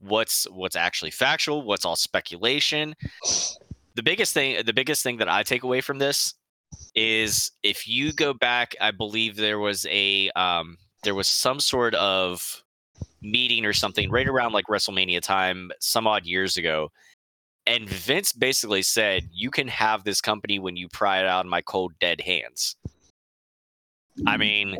what's 0.00 0.44
what's 0.50 0.76
actually 0.76 1.10
factual 1.10 1.62
what's 1.62 1.84
all 1.84 1.96
speculation 1.96 2.94
the 3.94 4.02
biggest 4.02 4.34
thing 4.34 4.60
the 4.64 4.72
biggest 4.72 5.02
thing 5.02 5.16
that 5.16 5.28
i 5.28 5.42
take 5.42 5.62
away 5.62 5.80
from 5.80 5.98
this 5.98 6.34
is 6.94 7.52
if 7.62 7.86
you 7.86 8.12
go 8.12 8.32
back 8.32 8.74
i 8.80 8.90
believe 8.90 9.36
there 9.36 9.58
was 9.58 9.86
a 9.90 10.30
um 10.30 10.76
there 11.04 11.14
was 11.14 11.28
some 11.28 11.60
sort 11.60 11.94
of 11.94 12.62
meeting 13.20 13.64
or 13.64 13.72
something 13.72 14.10
right 14.10 14.26
around 14.26 14.52
like 14.52 14.66
wrestlemania 14.66 15.20
time 15.20 15.70
some 15.78 16.06
odd 16.06 16.26
years 16.26 16.56
ago 16.56 16.90
and 17.66 17.88
Vince 17.88 18.32
basically 18.32 18.82
said, 18.82 19.28
"You 19.32 19.50
can 19.50 19.68
have 19.68 20.04
this 20.04 20.20
company 20.20 20.58
when 20.58 20.76
you 20.76 20.88
pry 20.88 21.20
it 21.20 21.26
out 21.26 21.44
of 21.44 21.50
my 21.50 21.62
cold, 21.62 21.92
dead 22.00 22.20
hands." 22.20 22.76
I 24.26 24.36
mean, 24.36 24.70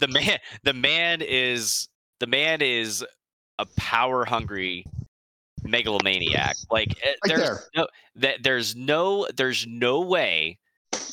the 0.00 0.08
man, 0.08 0.38
the 0.62 0.72
man 0.72 1.22
is 1.22 1.88
the 2.20 2.26
man 2.26 2.62
is 2.62 3.04
a 3.58 3.66
power 3.76 4.24
hungry 4.24 4.86
megalomaniac. 5.62 6.56
Like 6.70 6.96
eh, 7.02 7.08
Right 7.08 7.16
there's 7.24 7.40
there. 7.40 7.60
no 7.76 7.86
that 8.16 8.42
there's 8.42 8.76
no 8.76 9.26
there's 9.36 9.66
no 9.66 10.00
way 10.00 10.58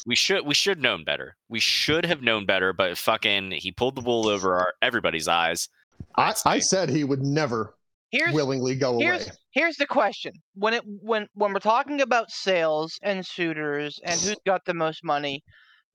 we 0.05 0.15
should 0.15 0.45
we 0.45 0.53
should 0.53 0.79
known 0.81 1.03
better. 1.03 1.35
We 1.49 1.59
should 1.59 2.05
have 2.05 2.21
known 2.21 2.45
better, 2.45 2.73
but 2.73 2.97
fucking 2.97 3.51
he 3.51 3.71
pulled 3.71 3.95
the 3.95 4.01
wool 4.01 4.27
over 4.27 4.55
our 4.55 4.73
everybody's 4.81 5.27
eyes. 5.27 5.69
I, 6.15 6.33
I 6.45 6.59
said 6.59 6.89
he 6.89 7.03
would 7.03 7.21
never 7.21 7.75
Here's 8.11 8.33
willingly 8.33 8.75
go 8.75 8.99
here's 8.99 9.23
away. 9.27 9.35
here's 9.51 9.77
the 9.77 9.87
question 9.87 10.33
when 10.55 10.73
it 10.73 10.83
when 10.85 11.27
when 11.33 11.53
we're 11.53 11.59
talking 11.59 12.01
about 12.01 12.29
sales 12.29 12.99
and 13.03 13.25
suitors 13.25 13.99
and 14.03 14.19
who's 14.19 14.35
got 14.45 14.65
the 14.65 14.73
most 14.73 15.03
money 15.03 15.43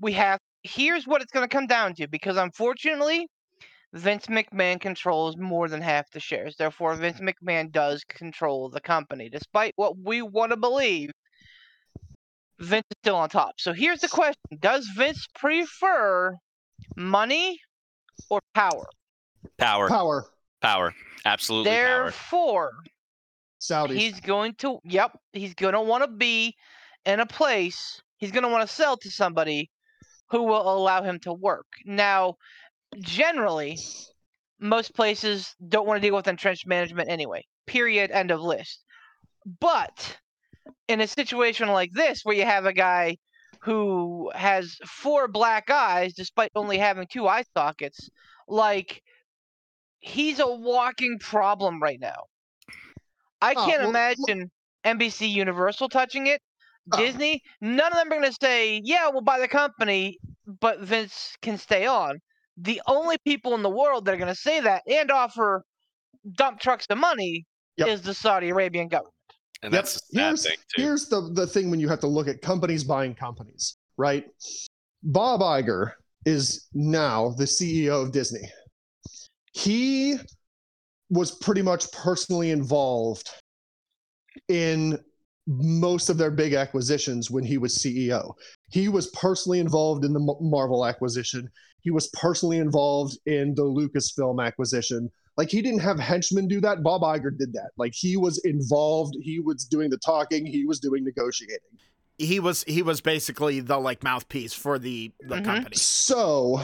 we 0.01 0.13
have 0.13 0.41
here's 0.67 1.07
what 1.07 1.23
it's 1.23 1.33
going 1.33 1.47
to 1.49 1.55
come 1.55 1.67
down 1.67 1.95
to 1.95 2.09
because 2.09 2.37
unfortunately 2.37 3.27
Vince 3.93 4.27
McMahon 4.27 4.81
controls 4.81 5.37
more 5.37 5.69
than 5.69 5.81
half 5.81 6.11
the 6.11 6.21
shares 6.21 6.57
therefore 6.57 6.95
Vince 6.95 7.21
McMahon 7.21 7.71
does 7.71 8.05
control 8.05 8.69
the 8.69 8.81
company 8.81 9.29
despite 9.29 9.73
what 9.77 9.97
we 9.99 10.23
want 10.23 10.51
to 10.51 10.57
believe 10.57 11.11
Vince 12.59 12.87
is 12.91 12.97
still 13.03 13.17
on 13.17 13.29
top 13.29 13.55
so 13.59 13.73
here's 13.73 14.01
the 14.01 14.09
question 14.09 14.59
does 14.61 14.89
Vince 14.97 15.27
prefer 15.35 16.35
money 16.97 17.59
or 18.31 18.41
power 18.55 18.87
Power, 19.59 19.89
Power. 19.89 20.25
power, 20.61 20.95
absolutely 21.25 21.71
power. 21.71 22.03
therefore 22.05 22.73
Saudis. 23.61 23.97
He's 23.97 24.21
going 24.21 24.55
to, 24.59 24.79
yep, 24.85 25.19
he's 25.33 25.55
going 25.55 25.73
to 25.73 25.81
want 25.81 26.05
to 26.05 26.11
be 26.11 26.55
in 27.05 27.21
a 27.21 27.27
place, 27.27 28.01
he's 28.19 28.31
going 28.31 28.43
to 28.43 28.49
want 28.49 28.69
to 28.69 28.75
sell 28.75 28.97
to 28.99 29.11
somebody 29.11 29.71
who 30.31 30.43
will 30.43 30.77
allow 30.77 31.03
him 31.03 31.19
to 31.21 31.33
work. 31.33 31.67
Now, 31.85 32.35
generally, 32.99 33.79
most 34.59 34.95
places 34.95 35.55
don't 35.67 35.87
want 35.87 36.01
to 36.01 36.07
deal 36.07 36.17
with 36.17 36.29
entrenched 36.29 36.67
management 36.67 37.09
anyway. 37.11 37.45
Period. 37.67 38.11
End 38.11 38.31
of 38.31 38.41
list. 38.41 38.83
But 39.61 40.19
in 40.89 41.01
a 41.01 41.07
situation 41.07 41.69
like 41.69 41.93
this, 41.93 42.23
where 42.25 42.37
you 42.37 42.45
have 42.45 42.67
a 42.67 42.73
guy 42.73 43.19
who 43.61 44.31
has 44.35 44.77
four 44.87 45.29
black 45.29 45.71
eyes 45.71 46.15
despite 46.15 46.51
only 46.55 46.79
having 46.79 47.07
two 47.11 47.27
eye 47.27 47.45
sockets, 47.57 48.09
like 48.49 49.03
he's 49.99 50.39
a 50.41 50.47
walking 50.47 51.19
problem 51.19 51.83
right 51.83 52.01
now. 52.01 52.25
I 53.41 53.55
Oh, 53.57 53.67
can't 53.67 53.81
well, 53.81 53.91
imagine 53.91 54.51
NBC 54.85 55.31
Universal 55.31 55.89
touching 55.89 56.27
it. 56.27 56.41
Oh. 56.93 56.99
Disney, 56.99 57.43
none 57.61 57.93
of 57.93 57.99
them 57.99 58.09
are 58.09 58.21
going 58.21 58.31
to 58.31 58.37
say, 58.41 58.81
"Yeah, 58.85 59.09
we'll 59.09 59.23
buy 59.23 59.41
the 59.41 59.49
company, 59.49 60.19
but 60.47 60.81
Vince 60.81 61.37
can 61.43 61.59
stay 61.59 61.87
on." 61.87 62.21
The 62.57 62.81
only 62.87 63.19
people 63.19 63.55
in 63.55 63.63
the 63.63 63.71
world 63.71 64.05
that 64.05 64.15
are 64.15 64.19
going 64.19 64.33
to 64.33 64.41
say 64.41 64.61
that 64.61 64.83
and 64.87 65.11
offer 65.11 65.65
dump 66.37 66.61
trucks 66.61 66.87
of 66.89 66.99
money 66.99 67.45
Yep. 67.77 67.89
is 67.89 68.03
the 68.03 68.15
Saudi 68.15 68.49
Arabian 68.49 68.89
government. 68.89 69.13
And 69.63 69.73
Yep. 69.73 69.83
that's 69.85 69.97
a 69.97 70.01
here's, 70.19 70.47
thing 70.47 70.57
too. 70.75 70.83
here's 70.83 71.09
the, 71.09 71.31
the 71.33 71.47
thing 71.47 71.71
when 71.71 71.81
you 71.81 71.89
have 71.89 72.01
to 72.01 72.07
look 72.07 72.29
at 72.29 72.41
companies 72.41 72.85
buying 72.85 73.15
companies, 73.15 73.77
right? 73.97 74.27
Bob 75.03 75.41
Iger 75.41 75.93
is 76.25 76.69
now 76.73 77.31
the 77.31 77.45
CEO 77.45 78.03
of 78.03 78.13
Disney. 78.13 78.51
He 79.53 80.17
was 81.11 81.33
pretty 81.33 81.63
much 81.63 81.91
personally 81.93 82.51
involved 82.51 83.31
in 84.49 84.99
most 85.47 86.09
of 86.11 86.19
their 86.19 86.31
big 86.31 86.55
acquisitions 86.55 87.31
when 87.31 87.45
he 87.45 87.59
was 87.59 87.77
CEO. 87.79 88.35
He 88.71 88.89
was 88.89 89.09
personally 89.09 89.61
involved 89.61 90.05
in 90.05 90.13
the 90.13 90.21
M- 90.21 90.51
Marvel 90.51 90.85
acquisition. 90.85 91.49
He 91.83 91.91
was 91.91 92.09
personally 92.09 92.59
involved 92.59 93.17
in 93.27 93.55
the 93.55 93.63
Lucasfilm 93.63 94.45
acquisition. 94.45 95.11
Like 95.37 95.51
he 95.51 95.63
didn't 95.63 95.81
have 95.81 96.01
henchmen 96.01 96.49
do 96.49 96.61
that. 96.63 96.83
Bob 96.83 97.03
Iger 97.03 97.37
did 97.39 97.53
that. 97.53 97.71
Like 97.77 97.93
he 97.95 98.17
was 98.17 98.39
involved. 98.45 99.15
He 99.21 99.39
was 99.39 99.65
doing 99.65 99.91
the 99.91 99.99
talking. 99.99 100.45
He 100.47 100.65
was 100.65 100.81
doing 100.81 101.05
negotiating. 101.05 101.59
He 102.19 102.41
was 102.41 102.65
he 102.65 102.83
was 102.83 103.01
basically 103.01 103.61
the 103.61 103.79
like 103.79 104.03
mouthpiece 104.03 104.55
for 104.55 104.79
the 104.79 105.13
the 105.21 105.37
Mhm. 105.37 105.45
company. 105.45 105.77
So, 105.77 106.61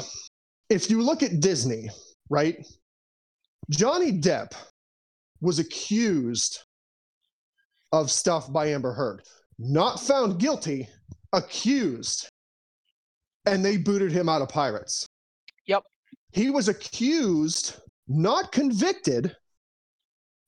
if 0.71 0.91
you 0.91 1.03
look 1.03 1.23
at 1.23 1.41
Disney, 1.41 1.91
right? 2.31 2.67
Johnny 3.71 4.13
Depp 4.19 4.53
was 5.43 5.59
accused 5.59 6.65
of 7.93 8.11
stuff 8.11 8.53
by 8.53 8.69
Amber 8.69 8.93
Heard, 8.93 9.23
not 9.59 10.01
found 10.01 10.39
guilty, 10.39 10.89
accused, 11.33 12.29
and 13.47 13.65
they 13.65 13.77
booted 13.77 14.13
him 14.13 14.29
out 14.29 14.43
of 14.43 14.49
Pirates. 14.49 15.07
Yep. 15.67 15.83
He 16.33 16.51
was 16.51 16.69
accused, 16.69 17.77
not 18.09 18.53
convicted, 18.53 19.37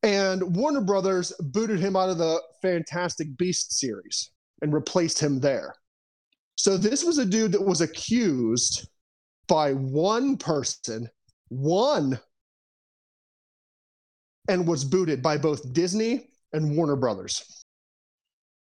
and 0.03 0.57
Warner 0.57 0.81
Brothers 0.81 1.33
booted 1.41 1.81
him 1.81 1.97
out 1.97 2.11
of 2.11 2.19
the 2.19 2.41
Fantastic 2.63 3.37
Beast 3.37 3.79
series 3.79 4.31
and 4.63 4.73
replaced 4.73 5.19
him 5.19 5.41
there. 5.41 5.75
So 6.57 6.77
this 6.77 7.05
was 7.05 7.19
a 7.19 7.27
dude 7.27 7.53
that 7.53 7.65
was 7.65 7.81
accused 7.81 8.89
by 9.49 9.73
one 9.73 10.37
person, 10.37 11.09
one, 11.49 12.19
and 14.49 14.67
was 14.67 14.85
booted 14.85 15.23
by 15.23 15.39
both 15.39 15.73
Disney 15.73 16.31
and 16.55 16.77
Warner 16.77 16.97
Brothers. 16.97 17.65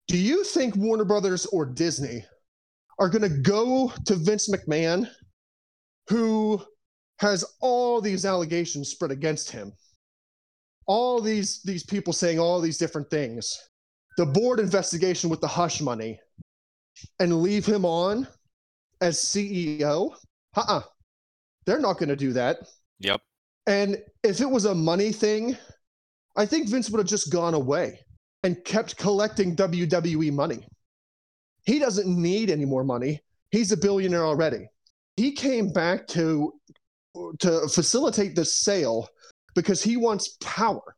Do 0.07 0.17
you 0.17 0.45
think 0.45 0.77
Warner 0.77 1.05
Brothers 1.05 1.47
or 1.47 1.67
Disney 1.67 2.25
are 2.99 3.09
going 3.09 3.23
to 3.23 3.41
go 3.41 3.93
to 4.07 4.15
Vince 4.15 4.49
McMahon, 4.49 5.09
who 6.09 6.63
has 7.19 7.45
all 7.61 8.01
these 8.01 8.25
allegations 8.25 8.91
spread 8.91 9.11
against 9.11 9.51
him? 9.51 9.73
All 10.87 11.21
these 11.21 11.61
these 11.63 11.85
people 11.85 12.13
saying 12.13 12.39
all 12.39 12.61
these 12.61 12.79
different 12.79 13.11
things. 13.11 13.59
The 14.17 14.25
board 14.25 14.59
investigation 14.59 15.29
with 15.29 15.41
the 15.41 15.49
hush 15.49 15.81
money 15.81 16.19
and 17.21 17.43
leave 17.43 17.67
him 17.67 17.85
on 17.85 18.27
as 19.01 19.19
CEO? 19.19 20.15
Uh-uh. 20.57 20.83
They're 21.67 21.79
not 21.79 21.99
going 21.99 22.09
to 22.09 22.17
do 22.17 22.33
that. 22.33 22.59
Yep. 23.01 23.21
And 23.67 23.99
if 24.25 24.41
it 24.41 24.49
was 24.51 24.65
a 24.65 24.75
money 24.75 25.13
thing, 25.13 25.57
I 26.39 26.47
think 26.47 26.69
Vince 26.69 26.89
would 26.89 26.99
have 26.99 27.07
just 27.07 27.33
gone 27.33 27.55
away 27.55 27.99
and 28.45 28.65
kept 28.65 28.97
collecting 28.97 29.57
WWE 29.57 30.33
money. 30.33 30.67
He 31.67 31.81
doesn't 31.81 32.07
need 32.07 32.49
any 32.49 32.65
more 32.65 32.85
money. 32.85 33.21
He's 33.51 33.73
a 33.73 33.77
billionaire 33.77 34.25
already. 34.25 34.69
He 35.17 35.33
came 35.33 35.73
back 35.73 36.07
to 36.09 36.53
to 37.41 37.67
facilitate 37.69 38.37
the 38.37 38.45
sale 38.45 39.09
because 39.57 39.83
he 39.83 39.97
wants 39.97 40.37
power. 40.41 40.95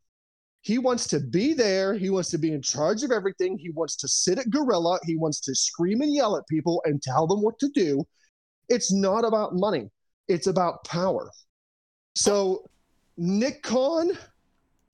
He 0.60 0.76
wants 0.76 1.06
to 1.08 1.20
be 1.20 1.54
there. 1.54 1.94
He 1.94 2.10
wants 2.10 2.28
to 2.30 2.38
be 2.38 2.52
in 2.52 2.60
charge 2.60 3.02
of 3.02 3.10
everything. 3.10 3.56
He 3.56 3.70
wants 3.70 3.96
to 3.96 4.08
sit 4.08 4.38
at 4.38 4.50
Gorilla. 4.50 4.98
He 5.04 5.16
wants 5.16 5.40
to 5.40 5.54
scream 5.54 6.02
and 6.02 6.14
yell 6.14 6.36
at 6.36 6.46
people 6.48 6.82
and 6.84 7.00
tell 7.00 7.26
them 7.26 7.40
what 7.40 7.58
to 7.60 7.70
do. 7.70 8.04
It's 8.68 8.92
not 8.92 9.24
about 9.24 9.54
money, 9.54 9.90
it's 10.28 10.46
about 10.46 10.84
power. 10.84 11.30
So, 12.14 12.64
Nick 13.16 13.62
Khan, 13.62 14.18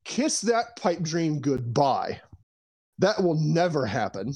kiss 0.06 0.40
that 0.42 0.76
pipe 0.76 1.02
dream 1.02 1.40
goodbye. 1.40 2.20
That 2.98 3.22
will 3.22 3.34
never 3.34 3.84
happen. 3.84 4.32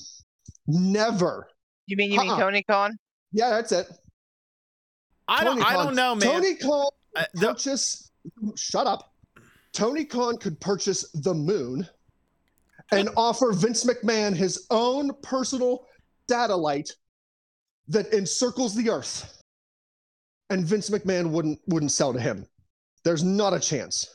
Never. 0.67 1.49
You 1.87 1.97
mean 1.97 2.13
you 2.13 2.21
mean 2.21 2.31
Uh-uh. 2.31 2.39
Tony 2.41 2.63
Khan? 2.65 2.99
Yeah, 3.33 3.51
that's 3.51 3.73
it. 3.73 3.87
I 5.29 5.45
don't 5.45 5.59
Tony 5.59 5.67
I 5.67 5.73
don't 5.85 5.95
know, 5.95 6.15
man. 6.15 6.29
Tony 6.29 6.57
Khan 6.57 6.91
Uh, 7.17 7.25
the- 7.35 7.49
purchase. 7.49 8.11
Shut 8.57 8.87
up. 8.87 9.15
Tony 9.73 10.05
Khan 10.05 10.37
could 10.37 10.61
purchase 10.61 11.11
the 11.13 11.33
moon 11.33 11.89
and 12.93 13.09
offer 13.17 13.53
Vince 13.53 13.85
McMahon 13.85 14.35
his 14.35 14.67
own 14.71 15.13
personal 15.23 15.87
satellite 16.29 16.91
that 17.89 18.13
encircles 18.13 18.75
the 18.75 18.91
earth. 18.91 19.41
And 20.51 20.65
Vince 20.67 20.91
McMahon 20.91 21.31
wouldn't 21.31 21.61
wouldn't 21.69 21.93
sell 21.93 22.13
to 22.13 22.21
him. 22.21 22.45
There's 23.05 23.23
not 23.23 23.55
a 23.55 23.61
chance. 23.61 24.07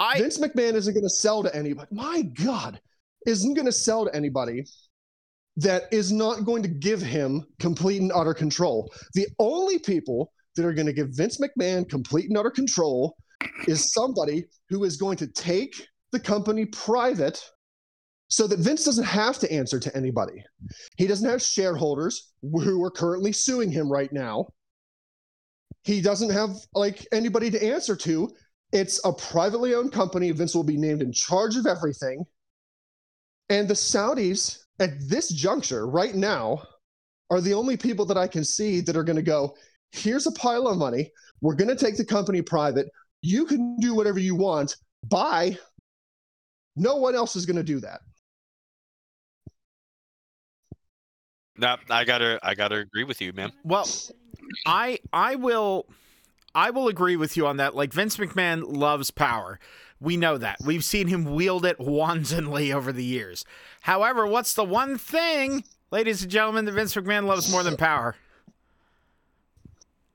I 0.00 0.18
Vince 0.18 0.38
McMahon 0.38 0.74
isn't 0.74 0.94
going 0.94 1.04
to 1.04 1.10
sell 1.10 1.42
to 1.42 1.54
anybody. 1.54 1.88
My 1.92 2.22
God, 2.22 2.80
isn't 3.26 3.54
going 3.54 3.66
to 3.66 3.72
sell 3.72 4.06
to 4.06 4.14
anybody 4.14 4.64
that 5.58 5.84
is 5.92 6.10
not 6.10 6.46
going 6.46 6.62
to 6.62 6.68
give 6.68 7.02
him 7.02 7.44
complete 7.58 8.00
and 8.00 8.10
utter 8.14 8.32
control. 8.32 8.90
The 9.14 9.26
only 9.38 9.78
people 9.78 10.32
that 10.56 10.64
are 10.64 10.72
going 10.72 10.86
to 10.86 10.92
give 10.94 11.10
Vince 11.10 11.38
McMahon 11.38 11.88
complete 11.88 12.28
and 12.30 12.38
utter 12.38 12.50
control 12.50 13.14
is 13.66 13.92
somebody 13.92 14.46
who 14.70 14.84
is 14.84 14.96
going 14.96 15.18
to 15.18 15.26
take 15.26 15.86
the 16.12 16.20
company 16.20 16.64
private 16.64 17.42
so 18.28 18.46
that 18.46 18.60
Vince 18.60 18.84
doesn't 18.84 19.04
have 19.04 19.38
to 19.40 19.52
answer 19.52 19.78
to 19.80 19.94
anybody. 19.94 20.42
He 20.96 21.06
doesn't 21.06 21.28
have 21.28 21.42
shareholders 21.42 22.32
who 22.40 22.82
are 22.82 22.90
currently 22.90 23.32
suing 23.32 23.70
him 23.70 23.90
right 23.90 24.12
now. 24.12 24.46
He 25.82 26.00
doesn't 26.00 26.30
have 26.30 26.50
like 26.74 27.06
anybody 27.12 27.50
to 27.50 27.62
answer 27.62 27.96
to. 27.96 28.30
It's 28.72 29.00
a 29.04 29.12
privately 29.12 29.74
owned 29.74 29.92
company. 29.92 30.30
Vince 30.30 30.54
will 30.54 30.64
be 30.64 30.76
named 30.76 31.02
in 31.02 31.12
charge 31.12 31.56
of 31.56 31.66
everything. 31.66 32.24
And 33.48 33.66
the 33.66 33.74
Saudis 33.74 34.58
at 34.78 34.90
this 35.08 35.28
juncture 35.28 35.86
right 35.86 36.14
now 36.14 36.62
are 37.30 37.40
the 37.40 37.54
only 37.54 37.76
people 37.76 38.06
that 38.06 38.16
I 38.16 38.28
can 38.28 38.44
see 38.44 38.80
that 38.80 38.96
are 38.96 39.04
going 39.04 39.16
to 39.16 39.22
go, 39.22 39.56
here's 39.92 40.26
a 40.26 40.32
pile 40.32 40.68
of 40.68 40.78
money. 40.78 41.10
We're 41.40 41.54
going 41.54 41.68
to 41.68 41.76
take 41.76 41.96
the 41.96 42.04
company 42.04 42.42
private. 42.42 42.88
You 43.22 43.44
can 43.44 43.76
do 43.76 43.94
whatever 43.94 44.18
you 44.18 44.34
want. 44.36 44.76
Bye. 45.08 45.58
No 46.76 46.96
one 46.96 47.14
else 47.14 47.34
is 47.34 47.46
going 47.46 47.56
to 47.56 47.62
do 47.62 47.80
that. 47.80 48.00
No, 51.56 51.76
I 51.90 52.04
gotta, 52.04 52.40
I 52.42 52.54
gotta 52.54 52.76
agree 52.76 53.04
with 53.04 53.20
you, 53.20 53.34
man. 53.34 53.52
well, 53.64 53.86
I 54.66 54.98
I 55.12 55.34
will 55.34 55.86
I 56.54 56.70
will 56.70 56.88
agree 56.88 57.16
with 57.16 57.36
you 57.36 57.46
on 57.46 57.56
that. 57.58 57.74
Like 57.76 57.92
Vince 57.92 58.16
McMahon 58.16 58.64
loves 58.66 59.10
power. 59.10 59.58
We 60.00 60.16
know 60.16 60.38
that. 60.38 60.56
We've 60.64 60.82
seen 60.84 61.08
him 61.08 61.24
wield 61.34 61.64
it 61.64 61.78
wantonly 61.80 62.72
over 62.72 62.92
the 62.92 63.04
years. 63.04 63.44
However, 63.82 64.26
what's 64.26 64.54
the 64.54 64.64
one 64.64 64.98
thing, 64.98 65.64
ladies 65.90 66.22
and 66.22 66.30
gentlemen, 66.30 66.64
that 66.64 66.72
Vince 66.72 66.94
McMahon 66.94 67.26
loves 67.26 67.50
more 67.50 67.62
than 67.62 67.76
power? 67.76 68.16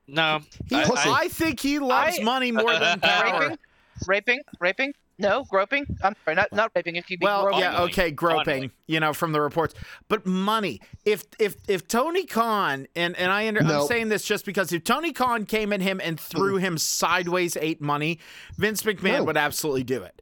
No, 0.08 0.40
He, 0.68 0.76
I- 0.76 0.84
Pussy. 0.84 1.10
I, 1.10 1.28
think 1.28 1.60
he 1.60 1.78
loves 1.78 2.18
I- 2.20 2.22
money 2.22 2.52
more 2.52 2.72
than 2.72 2.82
uh, 2.82 2.98
uh, 3.02 3.06
uh, 3.06 3.20
power. 3.22 3.40
raping, 3.40 3.58
raping, 4.06 4.40
raping. 4.60 4.94
No, 5.18 5.44
groping. 5.44 5.86
I'm 6.02 6.14
sorry, 6.24 6.34
not 6.34 6.52
not 6.52 6.70
raping. 6.74 6.96
If 6.96 7.10
you 7.10 7.16
be 7.18 7.24
Well, 7.24 7.44
groping. 7.44 7.60
yeah, 7.60 7.80
okay, 7.82 8.10
groping, 8.10 8.44
Fondling. 8.44 8.70
you 8.86 9.00
know, 9.00 9.12
from 9.14 9.32
the 9.32 9.40
reports. 9.40 9.74
But 10.08 10.26
money. 10.26 10.80
If 11.04 11.24
if 11.38 11.56
if 11.68 11.88
Tony 11.88 12.24
Khan 12.26 12.86
and 12.94 13.16
and 13.16 13.32
I 13.32 13.48
under, 13.48 13.60
I'm 13.62 13.86
saying 13.86 14.08
this 14.10 14.24
just 14.24 14.44
because 14.44 14.72
if 14.72 14.84
Tony 14.84 15.12
Khan 15.12 15.46
came 15.46 15.72
at 15.72 15.80
him 15.80 16.00
and 16.04 16.20
threw 16.20 16.56
him 16.56 16.76
sideways 16.76 17.56
eight 17.60 17.80
money, 17.80 18.18
Vince 18.58 18.82
McMahon 18.82 19.18
No. 19.18 19.24
would 19.24 19.36
absolutely 19.38 19.84
do 19.84 20.02
it. 20.02 20.20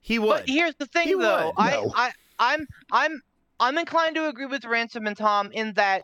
He 0.00 0.18
would. 0.18 0.28
But 0.28 0.48
here's 0.48 0.74
the 0.76 0.86
thing, 0.86 1.08
He 1.08 1.14
though. 1.14 1.46
would. 1.46 1.54
I, 1.56 1.70
No. 1.70 1.92
I, 1.96 2.10
I'm, 2.38 2.66
I'm, 2.92 3.22
I'm 3.58 3.78
inclined 3.78 4.14
to 4.16 4.28
agree 4.28 4.46
with 4.46 4.64
Ransom 4.64 5.06
and 5.06 5.16
Tom 5.16 5.50
in 5.52 5.72
that 5.74 6.02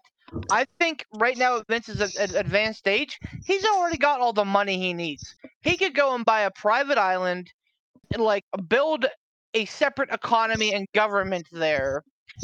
I 0.51 0.65
think 0.81 1.05
right 1.15 1.37
now 1.37 1.59
at 1.59 1.67
Vince's 1.69 2.01
ad- 2.01 2.31
ad- 2.31 2.35
advanced 2.35 2.79
stage, 2.79 3.21
he's 3.45 3.65
already 3.67 3.99
got 3.99 4.21
all 4.21 4.33
the 4.33 4.45
money 4.47 4.79
he 4.79 4.95
needs. 4.95 5.35
He 5.61 5.77
could 5.77 5.95
go 5.95 6.15
and 6.15 6.25
buy 6.25 6.41
a 6.41 6.51
private 6.51 6.97
island, 6.99 7.23
and 7.39 7.53
like 8.21 8.45
build 8.69 9.07
a 9.55 9.65
separate 9.67 10.11
economy 10.11 10.75
and 10.75 10.87
government 10.95 11.47
there, 11.53 12.03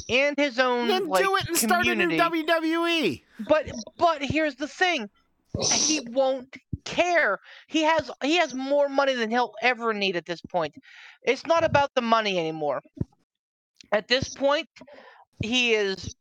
and 0.09 0.37
his 0.37 0.59
own 0.59 0.89
then 0.89 1.09
like 1.09 1.25
do 1.25 1.37
it 1.37 1.49
and 1.49 1.57
start 1.57 1.87
a 1.87 1.95
new. 1.95 2.09
WWE. 2.09 3.23
But 3.49 3.71
but 3.97 4.23
here's 4.23 4.57
the 4.57 4.69
thing. 4.69 5.09
He 5.63 6.01
won't 6.11 6.57
care. 6.85 7.39
He 7.67 7.83
has 7.83 8.11
he 8.23 8.37
has 8.37 8.55
more 8.55 8.89
money 8.89 9.15
than 9.15 9.31
he'll 9.31 9.55
ever 9.63 9.93
need 9.95 10.17
at 10.17 10.27
this 10.27 10.41
point. 10.41 10.75
It's 11.23 11.47
not 11.47 11.65
about 11.65 11.91
the 11.95 12.03
money 12.03 12.39
anymore. 12.39 12.81
At 13.93 14.09
this 14.09 14.35
point, 14.35 14.69
he 15.43 15.75
is 15.75 16.15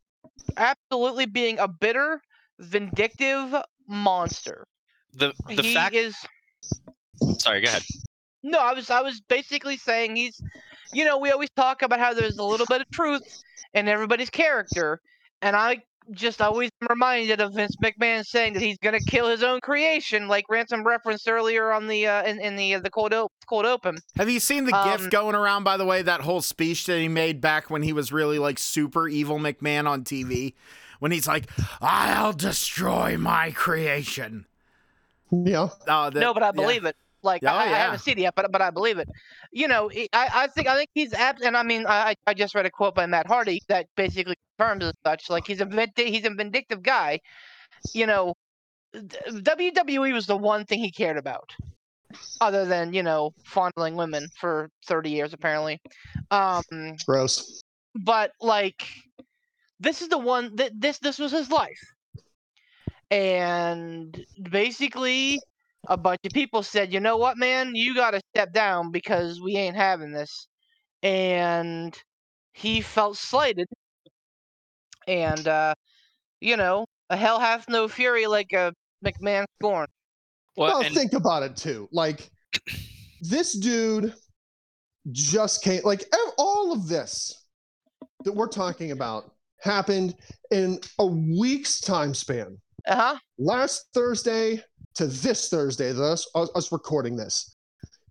absolutely 0.55 1.25
being 1.25 1.59
a 1.59 1.67
bitter, 1.67 2.21
vindictive 2.59 3.53
monster. 3.87 4.65
the 5.13 5.33
the 5.47 5.61
he 5.61 5.73
fact. 5.73 5.95
is 5.95 6.15
Sorry, 7.39 7.61
go 7.61 7.67
ahead. 7.67 7.83
No, 8.49 8.59
I 8.59 8.73
was 8.73 8.89
I 8.89 9.01
was 9.01 9.21
basically 9.21 9.77
saying 9.77 10.15
he's 10.15 10.41
you 10.93 11.05
know, 11.05 11.17
we 11.17 11.31
always 11.31 11.49
talk 11.55 11.81
about 11.81 11.99
how 11.99 12.13
there's 12.13 12.37
a 12.37 12.43
little 12.43 12.65
bit 12.65 12.81
of 12.81 12.89
truth 12.91 13.43
in 13.73 13.87
everybody's 13.87 14.29
character, 14.29 15.01
and 15.41 15.55
I 15.55 15.83
just 16.11 16.41
always 16.41 16.71
reminded 16.89 17.41
of 17.41 17.53
Vince 17.53 17.75
McMahon 17.83 18.25
saying 18.25 18.53
that 18.53 18.61
he's 18.61 18.77
gonna 18.77 19.01
kill 19.01 19.27
his 19.27 19.43
own 19.43 19.59
creation, 19.59 20.27
like 20.29 20.45
Ransom 20.49 20.83
referenced 20.85 21.27
earlier 21.27 21.73
on 21.73 21.87
the 21.87 22.07
uh, 22.07 22.23
in, 22.23 22.39
in 22.39 22.55
the 22.55 22.75
uh, 22.75 22.79
the 22.79 22.89
cold 22.89 23.13
op- 23.13 23.33
cold 23.47 23.65
open. 23.65 23.97
Have 24.15 24.29
you 24.29 24.39
seen 24.39 24.65
the 24.65 24.75
Um, 24.75 24.97
gif 24.97 25.09
going 25.09 25.35
around, 25.35 25.63
by 25.65 25.75
the 25.77 25.85
way, 25.85 26.01
that 26.01 26.21
whole 26.21 26.41
speech 26.41 26.85
that 26.85 26.97
he 26.97 27.09
made 27.09 27.41
back 27.41 27.69
when 27.69 27.83
he 27.83 27.91
was 27.91 28.11
really 28.11 28.39
like 28.39 28.57
super 28.59 29.09
evil 29.09 29.37
McMahon 29.37 29.87
on 29.87 30.03
TV? 30.03 30.53
When 30.99 31.11
he's 31.11 31.27
like, 31.27 31.47
I'll 31.79 32.33
destroy 32.33 33.17
my 33.17 33.51
creation. 33.51 34.47
Yeah. 35.31 35.69
Uh, 35.87 36.09
that- 36.09 36.19
no, 36.19 36.33
but 36.33 36.41
I 36.41 36.47
yeah. 36.47 36.51
believe 36.53 36.85
it. 36.85 36.95
Like 37.23 37.43
Oh, 37.43 37.47
I, 37.47 37.63
I 37.63 37.67
haven't 37.67 37.99
seen 37.99 38.17
it 38.17 38.21
yet, 38.21 38.35
but 38.35 38.51
but 38.51 38.61
I 38.61 38.69
believe 38.69 38.99
it. 38.99 39.09
You 39.51 39.67
know, 39.67 39.89
I, 39.91 40.07
I 40.13 40.47
think 40.47 40.67
I 40.67 40.75
think 40.75 40.89
he's 40.93 41.13
apt, 41.13 41.41
and 41.41 41.57
I 41.57 41.63
mean, 41.63 41.85
I 41.87 42.15
I 42.25 42.33
just 42.33 42.55
read 42.55 42.65
a 42.65 42.71
quote 42.71 42.95
by 42.95 43.05
Matt 43.05 43.27
Hardy 43.27 43.61
that 43.69 43.87
basically 43.95 44.35
confirms 44.57 44.85
as 44.85 44.93
such. 45.05 45.29
Like 45.29 45.47
he's 45.47 45.61
a 45.61 45.65
vindi- 45.65 46.07
he's 46.07 46.25
a 46.25 46.29
vindictive 46.29 46.83
guy. 46.83 47.19
You 47.93 48.07
know, 48.07 48.33
WWE 48.95 50.13
was 50.13 50.27
the 50.27 50.37
one 50.37 50.65
thing 50.65 50.79
he 50.79 50.91
cared 50.91 51.17
about, 51.17 51.49
other 52.41 52.65
than 52.65 52.93
you 52.93 53.03
know 53.03 53.31
fondling 53.45 53.95
women 53.95 54.27
for 54.39 54.69
thirty 54.85 55.09
years 55.09 55.33
apparently. 55.33 55.79
Um, 56.31 56.63
Gross. 57.05 57.61
but 57.95 58.31
like 58.41 58.87
this 59.79 60.01
is 60.01 60.09
the 60.09 60.17
one 60.17 60.55
that 60.55 60.71
this 60.79 60.99
this 60.99 61.19
was 61.19 61.31
his 61.31 61.49
life 61.51 61.79
and 63.09 64.25
basically 64.49 65.39
a 65.87 65.97
bunch 65.97 66.19
of 66.25 66.31
people 66.31 66.63
said 66.63 66.91
you 66.93 66.99
know 66.99 67.17
what 67.17 67.37
man 67.37 67.75
you 67.75 67.95
got 67.95 68.11
to 68.11 68.21
step 68.33 68.53
down 68.53 68.91
because 68.91 69.41
we 69.41 69.55
ain't 69.55 69.75
having 69.75 70.11
this 70.11 70.47
and 71.03 71.97
he 72.53 72.81
felt 72.81 73.17
slighted 73.17 73.67
and 75.07 75.47
uh 75.47 75.73
you 76.41 76.57
know 76.57 76.85
a 77.09 77.15
hell 77.15 77.39
hath 77.39 77.67
no 77.69 77.87
fury 77.87 78.27
like 78.27 78.51
a 78.53 78.73
mcmahon 79.05 79.45
scorn 79.59 79.87
Well, 80.55 80.73
Well, 80.73 80.81
and 80.81 80.93
think 80.93 81.13
about 81.13 81.43
it 81.43 81.55
too. 81.55 81.87
Like 81.91 82.29
this 83.21 83.53
dude 83.53 84.13
just 85.11 85.63
came. 85.63 85.81
Like 85.83 86.03
all 86.37 86.71
of 86.71 86.87
this 86.87 87.45
that 88.23 88.33
we're 88.33 88.47
talking 88.49 88.91
about 88.91 89.31
happened 89.61 90.15
in 90.51 90.79
a 90.99 91.05
week's 91.05 91.79
time 91.79 92.13
span. 92.13 92.57
uh-huh 92.87 93.17
Last 93.39 93.87
Thursday 93.93 94.63
to 94.97 95.07
this 95.07 95.49
Thursday, 95.49 95.91
us, 95.91 96.27
us 96.35 96.71
recording 96.71 97.15
this. 97.15 97.55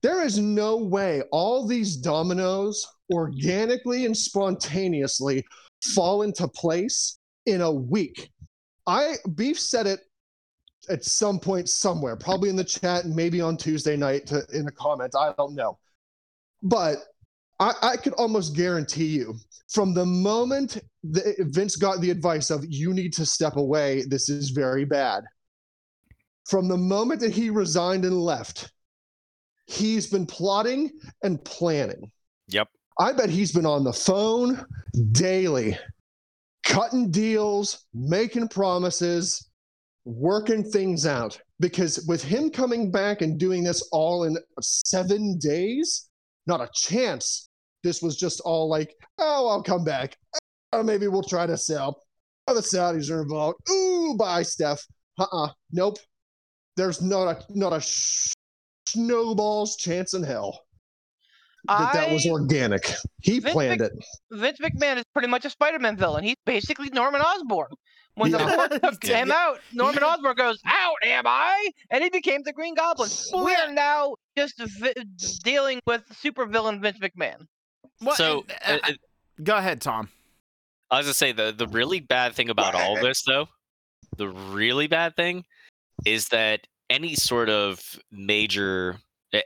There 0.03 0.23
is 0.23 0.39
no 0.39 0.77
way 0.77 1.23
all 1.33 1.67
these 1.67 1.97
dominoes 1.97 2.87
organically 3.13 4.07
and 4.07 4.17
spontaneously 4.17 5.45
fall 5.83 6.23
into 6.23 6.47
place 6.49 7.19
in 7.47 7.61
a 7.61 7.71
week. 7.71 8.31
I 8.87 9.15
Beef 9.35 9.59
said 9.59 9.87
it 9.87 10.01
at 10.89 11.05
some 11.05 11.41
point 11.41 11.69
somewhere, 11.69 12.15
probably 12.17 12.51
in 12.51 12.57
the 12.57 12.65
chat 12.65 13.05
and 13.05 13.15
maybe 13.15 13.41
on 13.41 13.57
Tuesday 13.57 13.97
night 13.97 14.27
to, 14.27 14.43
in 14.53 14.65
the 14.65 14.73
comments. 14.73 15.17
I 15.17 15.33
don't 15.37 15.55
know. 15.55 15.79
But 16.63 16.99
I, 17.59 17.73
I 17.83 17.97
could 17.97 18.13
almost 18.15 18.55
guarantee 18.55 19.07
you 19.07 19.35
from 19.69 19.95
the 19.95 20.07
moment 20.07 20.79
Vince 21.05 21.77
got 21.77 22.01
the 22.01 22.11
advice 22.11 22.51
of 22.51 22.65
you 22.69 22.93
need 22.93 23.13
to 23.15 23.27
step 23.27 23.57
away, 23.57 24.05
this 24.07 24.29
is 24.29 24.51
very 24.51 24.85
bad. 24.85 25.25
From 26.47 26.69
the 26.69 26.77
moment 26.77 27.21
that 27.21 27.33
he 27.33 27.51
resigned 27.51 28.05
and 28.05 28.21
left, 28.21 28.71
he's 29.67 30.07
been 30.07 30.27
plotting 30.27 30.93
and 31.23 31.45
planning. 31.45 32.11
Yep. 32.49 32.69
I 32.99 33.13
bet 33.13 33.29
he's 33.29 33.53
been 33.53 33.67
on 33.67 33.85
the 33.85 33.93
phone 33.93 34.65
daily, 35.13 35.77
cutting 36.65 37.11
deals, 37.11 37.87
making 37.93 38.49
promises, 38.49 39.51
working 40.05 40.63
things 40.63 41.05
out. 41.05 41.39
Because 41.59 42.05
with 42.07 42.23
him 42.23 42.51
coming 42.51 42.91
back 42.91 43.23
and 43.23 43.39
doing 43.39 43.65
this 43.65 43.87
all 43.91 44.25
in 44.25 44.37
seven 44.61 45.39
days, 45.39 46.09
not 46.47 46.61
a 46.61 46.71
chance. 46.73 47.49
This 47.83 48.03
was 48.03 48.17
just 48.17 48.41
all 48.41 48.69
like, 48.69 48.95
oh, 49.19 49.49
I'll 49.49 49.63
come 49.63 49.85
back. 49.85 50.17
Oh, 50.73 50.83
maybe 50.83 51.09
we'll 51.09 51.23
try 51.23 51.47
to 51.47 51.57
sell. 51.57 52.03
Oh, 52.47 52.55
the 52.55 52.61
Saudis 52.61 53.11
are 53.11 53.23
involved. 53.23 53.59
Ooh, 53.71 54.17
bye, 54.17 54.43
Steph. 54.43 54.87
Uh-uh. 55.19 55.49
Nope. 55.73 55.99
There's 56.77 57.01
not 57.03 57.29
a 57.29 57.45
not 57.51 57.73
a 57.73 57.81
sh- 57.81 58.33
snowball's 58.89 59.77
chance 59.77 60.15
in 60.15 60.23
hell. 60.23 60.61
that 61.69 61.93
that 61.95 62.11
was 62.11 62.27
organic. 62.27 62.93
He 63.23 63.41
Vince 63.41 63.53
planned 63.53 63.81
Mc- 63.81 63.91
it. 63.93 64.05
Vince 64.31 64.59
McMahon 64.61 64.99
is 64.99 65.05
pretty 65.13 65.29
much 65.29 65.45
a 65.45 65.51
Spider-Man 65.51 65.97
villain. 65.97 66.23
He's 66.25 66.37
basically 66.45 66.89
Norman 66.93 67.21
Osborn. 67.21 67.69
When 68.15 68.31
the 68.31 68.39
Yeah. 68.39 68.55
Hulk 68.57 68.71
took 68.83 69.05
Yeah. 69.05 69.19
him 69.19 69.33
out, 69.33 69.59
Norman 69.73 70.03
Osborn 70.03 70.37
goes, 70.37 70.59
"Out, 70.65 70.97
am 71.03 71.27
I?" 71.27 71.69
And 71.91 72.03
he 72.05 72.09
became 72.11 72.43
the 72.45 72.53
Green 72.53 72.75
Goblin. 72.75 73.11
We 73.45 73.55
are 73.55 73.71
now 73.73 74.15
just 74.37 74.59
vi- 74.59 74.95
dealing 75.45 75.81
with 75.87 76.03
supervillain 76.23 76.81
Vince 76.81 76.99
McMahon. 76.99 77.47
What- 78.01 78.17
So 78.17 78.45
uh, 78.67 78.79
uh, 78.85 78.93
go 79.43 79.57
ahead, 79.57 79.81
Tom. 79.81 80.09
I 80.91 80.99
was 80.99 81.07
gonna 81.07 81.15
say 81.15 81.33
the 81.33 81.53
the 81.57 81.67
really 81.67 82.01
bad 82.01 82.35
thing 82.35 82.49
about 82.49 82.75
all 82.75 82.95
this 83.01 83.23
though, 83.25 83.49
the 84.17 84.29
really 84.29 84.87
bad 84.87 85.17
thing 85.17 85.45
is 86.05 86.29
that 86.29 86.67
any 86.91 87.15
sort 87.15 87.49
of 87.49 87.99
major 88.13 88.97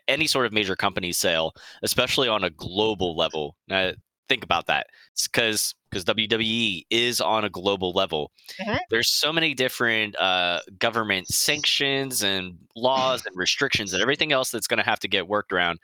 any 0.09 0.27
sort 0.27 0.47
of 0.47 0.53
major 0.53 0.77
company 0.77 1.11
sale, 1.11 1.53
especially 1.83 2.29
on 2.29 2.45
a 2.45 2.51
global 2.51 3.17
level. 3.17 3.57
Now 3.67 3.93
think 4.29 4.45
about 4.45 4.67
that. 4.67 4.87
because 5.33 5.75
because 5.91 6.05
WWE 6.05 6.85
is 6.91 7.21
on 7.21 7.45
a 7.45 7.51
global 7.51 7.91
level. 7.93 8.31
Mhm. 8.61 8.79
There's 8.91 9.09
so 9.11 9.33
many 9.33 9.55
different 9.55 10.15
uh, 10.21 10.61
government 10.79 11.27
sanctions 11.29 12.23
and 12.23 12.57
laws 12.77 13.25
and 13.27 13.37
restrictions 13.37 13.93
and 13.93 14.01
everything 14.03 14.31
else 14.31 14.51
that's 14.51 14.69
going 14.69 14.79
to 14.79 14.85
have 14.85 15.01
to 15.01 15.09
get 15.09 15.27
worked 15.27 15.53
around. 15.53 15.81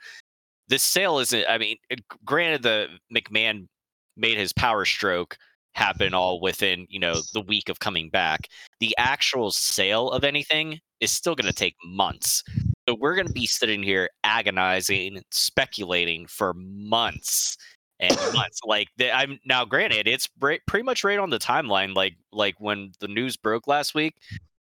This 0.69 0.83
sale 0.83 1.19
isn't. 1.19 1.45
I 1.49 1.57
mean, 1.57 1.75
it- 1.89 2.05
granted, 2.23 2.63
the 2.63 2.87
McMahon 3.13 3.67
made 4.15 4.37
his 4.37 4.53
power 4.53 4.85
stroke 4.85 5.37
happen 5.77 6.13
all 6.13 6.41
within 6.41 6.87
you 6.89 6.99
know 6.99 7.21
the 7.33 7.41
week 7.41 7.69
of 7.69 7.79
coming 7.79 8.09
back. 8.09 8.49
The 8.79 8.95
actual 8.97 9.51
sale 9.51 10.09
of 10.09 10.23
anything 10.23 10.79
is 10.99 11.11
still 11.11 11.35
going 11.35 11.47
to 11.47 11.53
take 11.53 11.75
months. 11.85 12.43
So 12.89 12.95
we're 12.99 13.15
going 13.15 13.27
to 13.27 13.33
be 13.33 13.45
sitting 13.45 13.83
here 13.83 14.09
agonizing, 14.23 15.21
speculating 15.31 16.25
for 16.25 16.53
months 16.55 17.57
and 17.99 18.15
months. 18.33 18.59
Like 18.65 18.87
the, 18.97 19.15
I'm 19.15 19.39
now, 19.45 19.65
granted, 19.65 20.07
it's 20.07 20.27
pretty 20.39 20.83
much 20.83 21.03
right 21.03 21.19
on 21.19 21.29
the 21.29 21.39
timeline. 21.39 21.95
Like 21.95 22.15
like 22.31 22.55
when 22.59 22.91
the 22.99 23.07
news 23.07 23.37
broke 23.37 23.67
last 23.67 23.93
week, 23.93 24.15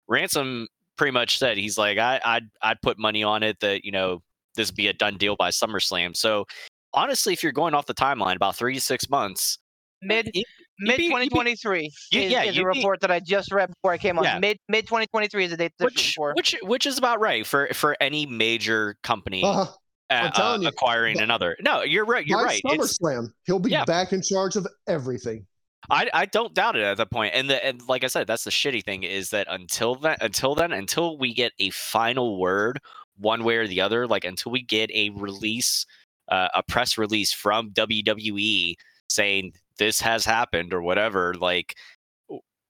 Ransom 0.09 0.67
pretty 0.97 1.13
much 1.13 1.39
said 1.39 1.57
he's 1.57 1.79
like 1.79 1.99
I 1.99 2.21
I'd 2.25 2.49
I'd 2.63 2.83
put 2.83 2.99
money 2.99 3.23
on 3.23 3.43
it 3.43 3.61
that 3.61 3.85
you 3.85 3.93
know 3.93 4.21
this 4.57 4.69
would 4.69 4.77
be 4.77 4.89
a 4.89 4.93
done 4.93 5.17
deal 5.17 5.37
by 5.37 5.51
SummerSlam. 5.51 6.17
So 6.17 6.45
honestly, 6.93 7.33
if 7.33 7.43
you're 7.43 7.53
going 7.53 7.75
off 7.75 7.87
the 7.87 7.95
timeline, 7.95 8.37
about 8.37 8.57
three 8.57 8.75
to 8.75 8.81
six 8.81 9.09
months, 9.09 9.59
Mid 10.05 10.31
mid 10.79 10.97
be- 10.97 11.05
you'd 11.05 11.09
be- 11.11 11.29
2023 11.29 11.91
you- 12.13 12.21
is, 12.21 12.33
yeah, 12.33 12.43
is 12.45 12.57
you'd 12.57 12.67
a 12.67 12.73
be- 12.73 12.79
report 12.79 13.01
that 13.01 13.11
I 13.11 13.21
just 13.21 13.53
read 13.53 13.69
before 13.71 13.93
I 13.93 13.99
came 13.99 14.19
on. 14.19 14.25
Yeah. 14.25 14.39
Mid 14.39 14.59
mid 14.69 14.87
2023 14.87 15.45
is 15.45 15.51
the 15.51 15.57
date 15.57 15.73
that's 15.79 15.93
which 15.95 16.17
which 16.35 16.57
which 16.63 16.87
is 16.87 16.99
about 16.99 17.21
right 17.21 17.47
for 17.47 17.69
for 17.73 17.97
any 18.01 18.27
major 18.27 18.97
company 19.03 19.43
Uh, 19.45 19.67
uh, 20.11 20.31
telling 20.31 20.63
you, 20.63 20.69
acquiring 20.69 21.15
but- 21.17 21.23
another. 21.25 21.57
No, 21.61 21.83
you're 21.83 22.05
right. 22.05 22.27
You're 22.27 22.43
right. 22.45 22.61
It's, 22.65 22.99
SummerSlam, 23.01 23.29
he'll 23.47 23.59
be 23.59 23.71
Yeah. 23.71 23.85
back 23.85 24.13
in 24.13 24.23
charge 24.23 24.57
of 24.57 24.67
everything. 24.87 25.47
I, 25.91 26.09
I 26.15 26.25
don't 26.27 26.55
doubt 26.55 26.77
it 26.77 26.83
at 26.83 26.97
that 26.97 27.11
point. 27.11 27.35
And 27.35 27.51
the, 27.51 27.63
and 27.65 27.81
like 27.87 28.05
I 28.05 28.07
said, 28.07 28.27
that's 28.27 28.45
the 28.45 28.51
shitty 28.51 28.83
thing 28.85 29.03
is 29.03 29.29
that 29.31 29.47
until 29.51 29.95
then, 29.97 30.17
until 30.23 30.55
then, 30.55 30.73
until 30.73 31.19
we 31.19 31.35
get 31.35 31.53
a 31.59 31.69
final 31.71 32.39
word, 32.41 32.81
one 33.19 33.45
way 33.45 33.57
or 33.57 33.67
the 33.69 33.83
other, 33.83 34.07
like 34.07 34.25
until 34.25 34.51
we 34.51 34.63
get 34.63 34.91
a 34.93 35.11
release, 35.11 35.85
uh, 36.31 36.49
a 36.55 36.63
press 36.63 36.97
release 36.97 37.35
from 37.35 37.71
WWE 37.73 38.77
saying 39.11 39.53
this 39.79 40.01
has 40.01 40.25
happened 40.25 40.73
or 40.73 40.83
whatever, 40.83 41.35
like 41.35 41.75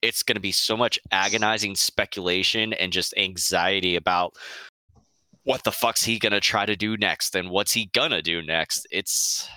it's 0.02 0.22
going 0.22 0.36
to 0.36 0.40
be 0.40 0.52
so 0.52 0.76
much 0.76 0.98
agonizing 1.10 1.74
speculation 1.74 2.72
and 2.74 2.92
just 2.92 3.14
anxiety 3.16 3.96
about 3.96 4.34
what 5.44 5.64
the 5.64 5.72
fuck's 5.72 6.04
he 6.04 6.18
going 6.18 6.32
to 6.32 6.40
try 6.40 6.66
to 6.66 6.76
do 6.76 6.96
next 6.96 7.34
and 7.34 7.50
what's 7.50 7.72
he 7.72 7.86
going 7.86 8.10
to 8.10 8.22
do 8.22 8.42
next. 8.42 8.86
It's 8.90 9.48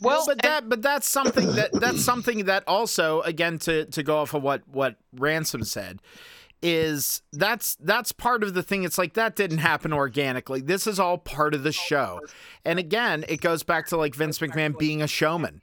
well, 0.00 0.24
but 0.26 0.32
and- 0.32 0.40
that 0.42 0.68
but 0.68 0.82
that's 0.82 1.08
something 1.08 1.54
that 1.54 1.70
that's 1.72 2.04
something 2.04 2.44
that 2.46 2.64
also 2.66 3.22
again 3.22 3.58
to 3.60 3.86
to 3.86 4.02
go 4.02 4.18
off 4.18 4.34
of 4.34 4.42
what 4.42 4.62
what 4.68 4.96
ransom 5.14 5.64
said 5.64 6.00
is 6.62 7.22
that's 7.32 7.76
that's 7.76 8.12
part 8.12 8.44
of 8.44 8.54
the 8.54 8.62
thing 8.62 8.84
it's 8.84 8.96
like 8.96 9.14
that 9.14 9.34
didn't 9.34 9.58
happen 9.58 9.92
organically 9.92 10.60
this 10.60 10.86
is 10.86 11.00
all 11.00 11.18
part 11.18 11.54
of 11.54 11.64
the 11.64 11.72
show 11.72 12.20
and 12.64 12.78
again 12.78 13.24
it 13.28 13.40
goes 13.40 13.64
back 13.64 13.84
to 13.84 13.96
like 13.96 14.14
vince 14.14 14.38
mcmahon 14.38 14.78
being 14.78 15.02
a 15.02 15.08
showman 15.08 15.60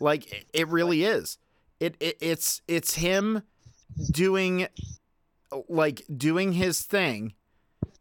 like 0.00 0.46
it- 0.52 0.68
really 0.68 1.04
is. 1.04 1.38
It, 1.80 1.96
it 2.00 2.16
it's 2.20 2.60
it's 2.66 2.94
him 2.94 3.42
doing 4.10 4.66
like 5.68 6.02
doing 6.14 6.52
his 6.52 6.82
thing 6.82 7.34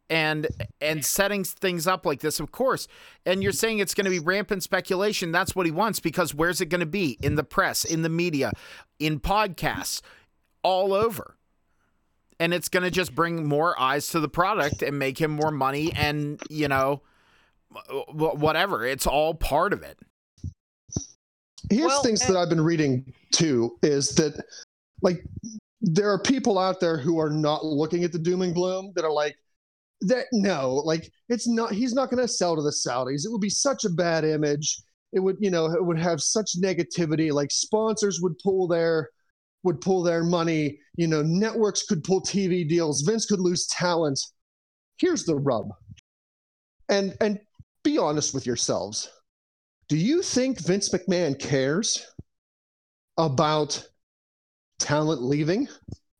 and 0.09 0.47
and 0.81 1.05
setting 1.05 1.43
things 1.43 1.85
up 1.85 2.05
like 2.05 2.21
this 2.21 2.39
of 2.39 2.51
course. 2.51 2.87
And 3.25 3.43
you're 3.43 3.51
saying 3.51 3.79
it's 3.79 3.93
going 3.93 4.05
to 4.05 4.11
be 4.11 4.19
rampant 4.19 4.63
speculation. 4.63 5.31
That's 5.31 5.55
what 5.55 5.65
he 5.65 5.71
wants 5.71 5.99
because 5.99 6.33
where's 6.33 6.59
it 6.59 6.67
going 6.67 6.79
to 6.79 6.85
be? 6.87 7.17
In 7.21 7.35
the 7.35 7.43
press 7.43 7.85
in 7.85 8.01
the 8.01 8.09
media 8.09 8.51
in 8.99 9.19
podcasts 9.19 10.01
all 10.63 10.93
over. 10.93 11.35
And 12.39 12.53
it's 12.53 12.69
going 12.69 12.83
to 12.83 12.91
just 12.91 13.15
bring 13.15 13.47
more 13.47 13.79
eyes 13.79 14.09
to 14.09 14.19
the 14.19 14.29
product 14.29 14.81
and 14.83 14.99
make 14.99 15.19
him 15.19 15.31
more 15.31 15.51
money 15.51 15.91
and 15.95 16.39
you 16.49 16.67
know 16.67 17.01
whatever. 18.09 18.85
It's 18.85 19.05
all 19.07 19.33
part 19.33 19.73
of 19.73 19.83
it 19.83 19.99
Here's 21.69 21.87
Well, 21.87 22.03
things 22.03 22.21
and- 22.21 22.35
that 22.35 22.39
I've 22.39 22.49
been 22.49 22.61
reading 22.61 23.13
too 23.31 23.77
is 23.81 24.09
that 24.15 24.43
like 25.01 25.23
there 25.81 26.11
are 26.11 26.21
people 26.21 26.57
out 26.57 26.79
there 26.79 26.97
who 26.97 27.19
are 27.19 27.29
not 27.29 27.65
looking 27.65 28.03
at 28.03 28.11
the 28.11 28.19
doom 28.19 28.41
and 28.41 28.53
gloom 28.53 28.93
that 28.95 29.05
are 29.05 29.11
like 29.11 29.35
that 30.01 30.25
no, 30.31 30.75
like 30.75 31.11
it's 31.29 31.47
not 31.47 31.71
he's 31.71 31.93
not 31.93 32.09
going 32.09 32.21
to 32.21 32.27
sell 32.27 32.55
to 32.55 32.61
the 32.61 32.71
Saudis. 32.71 33.25
It 33.25 33.31
would 33.31 33.41
be 33.41 33.49
such 33.49 33.85
a 33.85 33.89
bad 33.89 34.23
image. 34.23 34.81
It 35.13 35.19
would, 35.19 35.37
you 35.39 35.49
know, 35.49 35.65
it 35.65 35.83
would 35.83 35.97
have 35.99 36.21
such 36.21 36.59
negativity 36.61 37.31
like 37.31 37.51
sponsors 37.51 38.21
would 38.21 38.37
pull 38.39 38.67
their 38.67 39.09
would 39.63 39.81
pull 39.81 40.03
their 40.03 40.23
money, 40.23 40.79
you 40.95 41.07
know, 41.07 41.21
networks 41.23 41.83
could 41.83 42.03
pull 42.03 42.21
TV 42.21 42.67
deals, 42.67 43.01
Vince 43.01 43.25
could 43.25 43.39
lose 43.39 43.67
talent. 43.67 44.19
Here's 44.99 45.25
the 45.25 45.35
rub. 45.35 45.69
And 46.89 47.15
and 47.21 47.39
be 47.83 47.97
honest 47.97 48.33
with 48.33 48.45
yourselves. 48.45 49.09
Do 49.89 49.97
you 49.97 50.21
think 50.21 50.59
Vince 50.59 50.89
McMahon 50.89 51.39
cares 51.39 52.05
about 53.17 53.87
talent 54.79 55.21
leaving? 55.21 55.67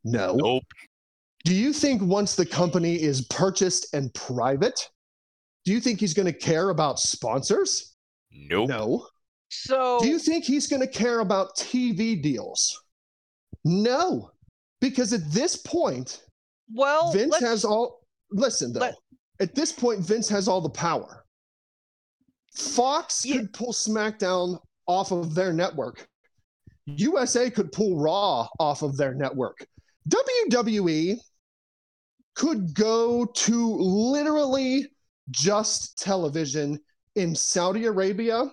No. 0.04 0.36
nope. 0.36 0.64
Do 1.44 1.54
you 1.54 1.74
think 1.74 2.02
once 2.02 2.36
the 2.36 2.46
company 2.46 2.96
is 2.96 3.22
purchased 3.28 3.94
and 3.94 4.14
private, 4.14 4.90
do 5.66 5.72
you 5.72 5.80
think 5.80 6.00
he's 6.00 6.14
going 6.14 6.26
to 6.26 6.34
care 6.34 6.70
about 6.70 7.00
sponsors? 7.00 7.96
Nope. 8.32 8.70
No. 8.70 9.08
so 9.50 10.00
Do 10.02 10.08
you 10.08 10.20
think 10.20 10.46
he's 10.46 10.68
going 10.68 10.82
to 10.82 10.88
care 10.88 11.20
about 11.20 11.56
TV 11.58 12.22
deals? 12.22 12.84
No. 13.66 14.32
Because 14.80 15.12
at 15.14 15.30
this 15.32 15.56
point, 15.58 16.22
well, 16.74 17.12
Vince 17.12 17.40
has 17.40 17.66
all. 17.66 18.02
Listen, 18.32 18.72
though. 18.74 18.80
let- 18.82 18.96
at 19.40 19.54
this 19.54 19.72
point, 19.72 20.00
Vince 20.00 20.28
has 20.30 20.48
all 20.48 20.62
the 20.62 20.70
power. 20.70 21.24
Fox 22.58 23.26
Yeah. 23.26 23.38
could 23.38 23.54
pull 23.54 23.74
SmackDown 23.74 24.60
off 24.88 25.12
of 25.12 25.36
their 25.36 25.54
network. 25.54 26.08
USA 26.86 27.50
could 27.50 27.72
pull 27.72 28.00
Raw 28.00 28.48
off 28.60 28.82
of 28.82 28.96
their 28.98 29.14
network. 29.14 29.66
WWE 30.10 31.20
could 32.36 32.74
go 32.74 33.26
to 33.26 33.76
literally 33.78 34.88
just 35.32 35.98
television 35.98 36.80
in 37.16 37.36
Saudi 37.36 37.86
Arabia 37.86 38.52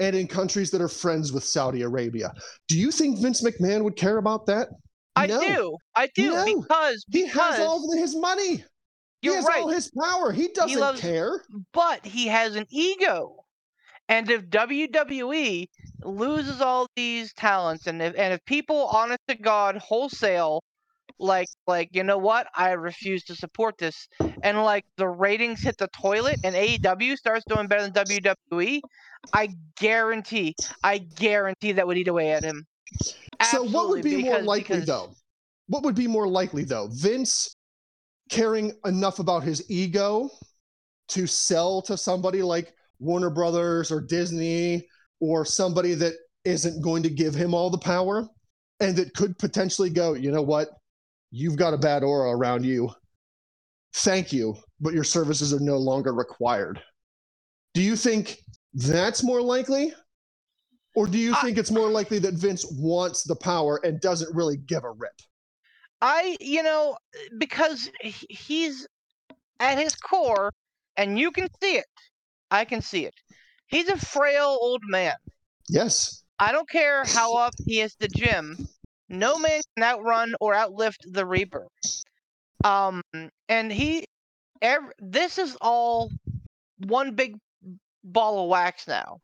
and 0.00 0.16
in 0.16 0.26
countries 0.26 0.70
that 0.70 0.80
are 0.80 0.88
friends 0.88 1.32
with 1.32 1.44
Saudi 1.44 1.82
Arabia. 1.82 2.32
Do 2.68 2.78
you 2.78 2.90
think 2.90 3.20
Vince 3.20 3.42
McMahon 3.42 3.82
would 3.84 3.96
care 3.96 4.18
about 4.18 4.46
that? 4.46 4.68
I 5.14 5.26
No. 5.26 5.40
do, 5.40 5.76
I 5.94 6.08
do, 6.14 6.30
No. 6.32 6.44
because 6.44 7.04
He 7.10 7.24
because 7.24 7.56
has 7.56 7.60
all 7.66 7.92
of 7.92 7.98
his 7.98 8.14
money. 8.16 8.56
He 8.56 8.64
you're 9.28 9.36
has 9.36 9.44
right. 9.44 9.62
all 9.62 9.68
his 9.68 9.90
power. 9.90 10.32
He 10.32 10.48
doesn't 10.48 10.78
loves- 10.78 11.00
care. 11.00 11.44
but 11.72 12.04
he 12.06 12.26
has 12.28 12.54
an 12.56 12.66
ego. 12.70 13.37
And 14.08 14.30
if 14.30 14.42
WWE 14.48 15.66
loses 16.02 16.60
all 16.60 16.86
these 16.96 17.32
talents, 17.34 17.86
and 17.86 18.00
if 18.00 18.14
and 18.16 18.32
if 18.32 18.44
people, 18.46 18.86
honest 18.86 19.20
to 19.28 19.34
God, 19.36 19.76
wholesale, 19.76 20.62
like 21.18 21.48
like 21.66 21.90
you 21.92 22.04
know 22.04 22.18
what, 22.18 22.46
I 22.54 22.70
refuse 22.72 23.24
to 23.24 23.34
support 23.34 23.76
this, 23.78 24.08
and 24.42 24.62
like 24.62 24.84
the 24.96 25.08
ratings 25.08 25.62
hit 25.62 25.76
the 25.78 25.88
toilet, 25.88 26.38
and 26.44 26.54
AEW 26.54 27.16
starts 27.16 27.44
doing 27.46 27.66
better 27.66 27.88
than 27.88 28.04
WWE, 28.04 28.80
I 29.32 29.48
guarantee, 29.78 30.54
I 30.82 30.98
guarantee 30.98 31.72
that 31.72 31.86
would 31.86 31.98
eat 31.98 32.08
away 32.08 32.30
at 32.32 32.42
him. 32.44 32.64
so 33.50 33.62
what 33.64 33.88
would 33.90 33.98
Absolutely, 33.98 34.16
be 34.16 34.22
more 34.24 34.40
likely 34.42 34.76
because- 34.80 34.86
though? 34.86 35.10
What 35.66 35.82
would 35.82 35.94
be 35.94 36.06
more 36.06 36.26
likely 36.26 36.64
though? 36.64 36.88
Vince 36.90 37.54
caring 38.30 38.72
enough 38.86 39.18
about 39.18 39.42
his 39.42 39.70
ego 39.70 40.30
to 41.08 41.26
sell 41.26 41.82
to 41.82 41.96
somebody 41.98 42.42
like 42.42 42.72
Warner 42.98 43.30
Brothers 43.30 43.90
or 43.90 44.00
Disney 44.00 44.86
or 45.20 45.44
somebody 45.44 45.94
that 45.94 46.14
isn't 46.44 46.82
going 46.82 47.02
to 47.02 47.10
give 47.10 47.34
him 47.34 47.54
all 47.54 47.70
the 47.70 47.78
power 47.78 48.26
and 48.80 48.96
that 48.96 49.14
could 49.14 49.38
potentially 49.38 49.90
go, 49.90 50.14
you 50.14 50.30
know 50.30 50.42
what? 50.42 50.68
You've 51.30 51.56
got 51.56 51.74
a 51.74 51.78
bad 51.78 52.02
aura 52.02 52.30
around 52.30 52.64
you. 52.64 52.90
Thank 53.94 54.32
you, 54.32 54.56
but 54.80 54.94
your 54.94 55.04
services 55.04 55.52
are 55.52 55.60
no 55.60 55.76
longer 55.76 56.12
required. 56.12 56.80
Do 57.74 57.82
you 57.82 57.96
think 57.96 58.38
that's 58.74 59.22
more 59.22 59.42
likely? 59.42 59.92
Or 60.94 61.06
do 61.06 61.18
you 61.18 61.34
I- 61.34 61.40
think 61.42 61.58
it's 61.58 61.70
more 61.70 61.90
likely 61.90 62.18
that 62.20 62.34
Vince 62.34 62.66
wants 62.78 63.24
the 63.24 63.36
power 63.36 63.80
and 63.84 64.00
doesn't 64.00 64.34
really 64.34 64.56
give 64.56 64.84
a 64.84 64.90
rip? 64.90 65.12
I, 66.00 66.36
you 66.40 66.62
know, 66.62 66.96
because 67.38 67.90
he's 68.30 68.86
at 69.58 69.78
his 69.78 69.96
core, 69.96 70.52
and 70.96 71.18
you 71.18 71.32
can 71.32 71.48
see 71.60 71.76
it. 71.76 71.86
I 72.50 72.64
can 72.64 72.80
see 72.80 73.04
it. 73.04 73.14
He's 73.66 73.88
a 73.88 73.96
frail 73.96 74.58
old 74.60 74.82
man. 74.86 75.14
Yes. 75.68 76.22
I 76.38 76.52
don't 76.52 76.68
care 76.68 77.04
how 77.04 77.36
up 77.36 77.54
he 77.66 77.80
is 77.80 77.94
the 77.98 78.08
gym. 78.08 78.56
No 79.08 79.38
man 79.38 79.60
can 79.76 79.84
outrun 79.84 80.34
or 80.40 80.54
outlift 80.54 80.98
the 81.04 81.26
Reaper. 81.26 81.66
Um, 82.64 83.02
and 83.48 83.72
he, 83.72 84.04
every, 84.62 84.92
this 84.98 85.38
is 85.38 85.56
all 85.60 86.10
one 86.86 87.14
big 87.14 87.36
ball 88.04 88.44
of 88.44 88.48
wax 88.48 88.86
now. 88.86 89.18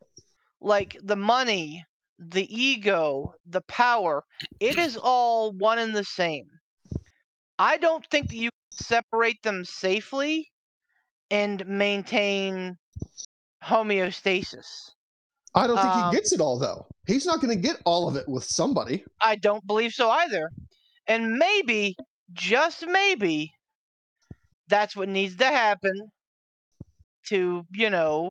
Like 0.61 0.97
the 1.03 1.15
money, 1.15 1.85
the 2.19 2.47
ego, 2.53 3.33
the 3.45 3.61
power, 3.61 4.23
it 4.59 4.77
is 4.77 4.97
all 4.97 5.51
one 5.51 5.79
and 5.79 5.95
the 5.95 6.03
same. 6.03 6.47
I 7.57 7.77
don't 7.77 8.05
think 8.09 8.29
that 8.29 8.35
you 8.35 8.49
can 8.49 8.85
separate 8.85 9.41
them 9.43 9.63
safely 9.63 10.49
and 11.29 11.65
maintain 11.67 12.77
homeostasis. 13.63 14.91
I 15.53 15.67
don't 15.67 15.77
think 15.77 15.87
Um, 15.95 16.11
he 16.11 16.17
gets 16.17 16.33
it 16.33 16.41
all 16.41 16.59
though. 16.59 16.85
He's 17.07 17.25
not 17.25 17.39
going 17.41 17.55
to 17.55 17.61
get 17.61 17.77
all 17.85 18.07
of 18.07 18.15
it 18.15 18.27
with 18.27 18.43
somebody. 18.43 19.03
I 19.21 19.35
don't 19.35 19.65
believe 19.65 19.93
so 19.93 20.09
either. 20.09 20.49
And 21.07 21.35
maybe, 21.37 21.95
just 22.33 22.85
maybe, 22.87 23.51
that's 24.67 24.95
what 24.95 25.07
needs 25.07 25.35
to 25.37 25.45
happen 25.45 25.93
to, 27.27 27.65
you 27.71 27.89
know, 27.89 28.29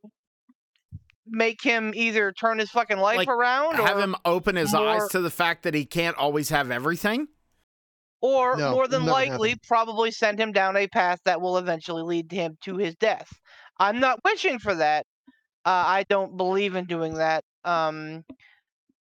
make 1.27 1.63
him 1.63 1.93
either 1.95 2.33
turn 2.33 2.59
his 2.59 2.71
fucking 2.71 2.99
life 2.99 3.17
Like, 3.17 3.29
around 3.29 3.77
Have 3.77 3.99
him 3.99 4.17
open 4.25 4.57
his 4.57 4.75
eyes 4.75 5.09
to 5.11 5.21
the 5.21 5.31
fact 5.31 5.63
that 5.63 5.73
he 5.75 5.85
can't 5.87 6.17
always 6.19 6.49
have 6.51 6.71
everything. 6.71 7.29
or 8.21 8.57
No, 8.57 8.73
more 8.73 8.89
than 8.89 9.05
likely, 9.07 9.51
happened. 9.51 9.63
probably 9.69 10.11
send 10.11 10.39
him 10.39 10.53
down 10.53 10.77
a 10.77 10.87
path 10.89 11.21
that 11.25 11.41
will 11.41 11.57
eventually 11.59 12.03
lead 12.03 12.31
him 12.31 12.59
to 12.65 12.77
his 12.77 12.95
death. 12.97 13.33
I'm 13.79 14.01
not 14.01 14.21
wishing 14.25 14.59
for 14.59 14.75
that. 14.75 15.07
Uh, 15.65 15.71
I 15.71 16.05
don't 16.09 16.37
believe 16.37 16.75
in 16.77 16.85
doing 16.85 17.15
that. 17.15 17.43
Um, 17.65 18.25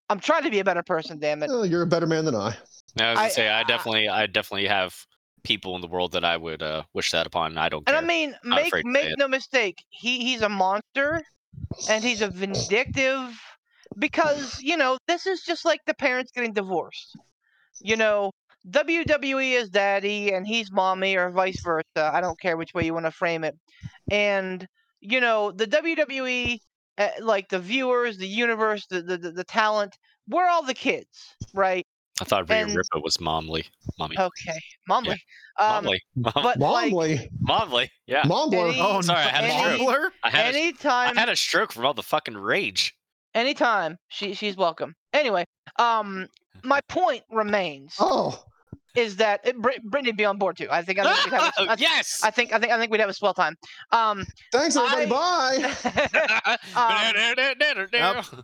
I'm 0.09 0.19
trying 0.19 0.43
to 0.43 0.49
be 0.51 0.59
a 0.59 0.63
better 0.63 0.83
person, 0.83 1.19
damn 1.19 1.43
it. 1.43 1.49
Oh, 1.51 1.63
you're 1.63 1.81
a 1.81 1.87
better 1.87 2.07
man 2.07 2.25
than 2.25 2.35
I. 2.35 2.55
I 2.99 3.09
was 3.11 3.17
gonna 3.19 3.29
say 3.31 3.47
I 3.49 3.61
I- 3.61 3.63
definitely 3.63 4.07
I 4.09 4.25
definitely 4.27 4.67
have 4.67 4.95
people 5.43 5.75
in 5.75 5.81
the 5.81 5.87
world 5.87 6.13
that 6.13 6.23
I 6.23 6.37
would 6.37 6.61
uh, 6.63 6.83
wish 6.93 7.11
that 7.11 7.27
upon. 7.27 7.51
and 7.51 7.59
I 7.59 7.67
don't 7.69 7.79
And 7.87 7.95
care. 7.95 7.97
I 7.97 8.05
mean, 8.05 8.35
Not 8.43 8.55
make 8.57 8.67
afraid 8.67 8.83
to 8.83 8.89
make 8.89 9.05
it. 9.05 9.17
no 9.17 9.27
mistake, 9.27 9.83
he 9.89 10.19
he's 10.23 10.41
a 10.41 10.49
monster, 10.49 11.21
and 11.89 12.03
he's 12.03 12.21
a 12.21 12.29
vindictive, 12.29 13.37
because 13.97 14.61
you 14.61 14.77
know 14.77 14.97
this 15.07 15.25
is 15.25 15.41
just 15.41 15.65
like 15.65 15.81
the 15.85 15.93
parents 15.93 16.31
getting 16.31 16.53
divorced. 16.53 17.17
You 17.81 17.97
know, 17.97 18.31
WWE 18.69 19.53
is 19.61 19.69
daddy 19.69 20.31
and 20.33 20.47
he's 20.47 20.71
mommy, 20.71 21.15
or 21.15 21.29
vice 21.29 21.61
versa. 21.61 22.11
I 22.13 22.21
don't 22.21 22.39
care 22.39 22.57
which 22.57 22.73
way 22.73 22.85
you 22.85 22.93
want 22.93 23.05
to 23.05 23.11
frame 23.11 23.43
it. 23.43 23.57
And 24.09 24.67
you 25.01 25.19
know, 25.19 25.51
the 25.51 25.67
WWE, 25.67 26.59
uh, 26.97 27.07
like 27.19 27.49
the 27.49 27.59
viewers, 27.59 28.17
the 28.17 28.27
universe, 28.27 28.85
the 28.89 29.01
the, 29.01 29.17
the, 29.17 29.31
the 29.31 29.43
talent, 29.43 29.97
we're 30.29 30.47
all 30.47 30.63
the 30.63 30.73
kids, 30.73 31.35
right? 31.53 31.85
I 32.21 32.25
thought 32.25 32.47
Rhea 32.49 32.59
and- 32.61 32.75
Ripley 32.75 33.01
was 33.03 33.19
momly, 33.19 33.65
mommy, 33.99 34.15
Okay, 34.17 34.59
momly. 34.87 35.21
Um, 35.59 35.83
momly, 35.83 36.01
Mom- 36.15 36.31
but 36.35 36.57
like 36.59 36.91
Momly. 36.91 37.29
momly. 37.41 37.91
Yeah, 38.07 38.21
Mombler. 38.23 38.69
Any- 38.69 38.79
Oh, 38.79 39.01
Sorry, 39.01 39.19
I 39.19 39.23
had 39.23 39.43
a 39.45 39.77
stroke. 39.77 40.13
I 40.23 40.29
had 40.29 40.55
anytime 40.55 41.17
I 41.17 41.19
had 41.19 41.29
a 41.29 41.35
stroke 41.35 41.71
from 41.73 41.85
all 41.85 41.93
the 41.95 42.03
fucking 42.03 42.37
rage. 42.37 42.95
anytime 43.35 43.97
she 44.09 44.35
she's 44.35 44.55
welcome 44.55 44.93
anyway 45.11 45.43
um 45.79 46.27
my 46.63 46.79
point 46.87 47.23
remains 47.31 47.95
Oh, 47.99 48.43
is 48.95 49.15
that 49.17 49.41
it, 49.43 49.57
Brit- 49.57 49.83
brittany 49.83 50.11
be 50.11 50.25
on 50.25 50.37
board 50.37 50.57
too 50.57 50.67
i 50.69 50.81
think 50.81 50.99
i 50.99 51.03
think 51.13 51.25
we'd 51.25 51.33
have 51.39 51.53
a, 51.57 51.61
I, 51.71 51.75
yes. 51.77 52.21
I 52.23 52.31
think 52.31 52.53
i 52.53 52.59
think 52.59 52.71
i 52.71 52.77
think 52.79 52.91
we'd 52.91 53.01
have 53.01 53.09
a 53.09 53.13
swell 53.13 53.33
time 53.33 53.55
um 53.91 54.25
thanks 54.51 54.75
everybody. 54.75 55.09
Bye. 55.09 56.57
um, 56.75 58.43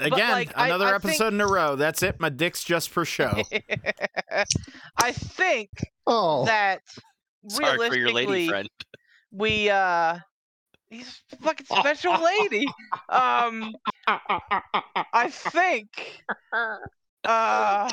Again, 0.00 0.30
like, 0.30 0.52
another 0.54 0.86
I 0.86 0.94
episode 0.94 1.32
in 1.32 1.40
a 1.40 1.46
row. 1.48 1.74
That's 1.74 2.04
it. 2.04 2.20
My 2.20 2.28
dick's 2.28 2.62
just 2.62 2.88
for 2.90 3.04
show. 3.04 3.42
i 4.96 5.10
think 5.12 5.70
Oh, 6.06 6.44
that 6.46 6.82
Sorry 7.48 7.88
for 7.88 7.96
your 7.96 8.10
lady 8.12 8.26
realistically 8.26 8.48
friend. 8.48 8.68
we 9.32 9.70
uh 9.70 10.18
he's 10.90 11.22
a 11.32 11.36
fucking 11.38 11.66
special 11.66 12.14
lady 12.22 12.66
um 13.08 13.74
i 14.06 15.28
think 15.30 16.22
uh 17.24 17.90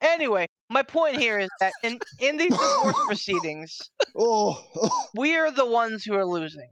anyway 0.00 0.46
my 0.70 0.82
point 0.82 1.16
here 1.16 1.38
is 1.38 1.50
that 1.60 1.72
in 1.82 1.98
in 2.18 2.36
these 2.36 2.50
divorce 2.50 2.96
proceedings 3.06 3.78
oh, 4.16 4.58
oh. 4.76 5.04
we 5.16 5.36
are 5.36 5.50
the 5.50 5.66
ones 5.66 6.04
who 6.04 6.14
are 6.14 6.26
losing 6.26 6.68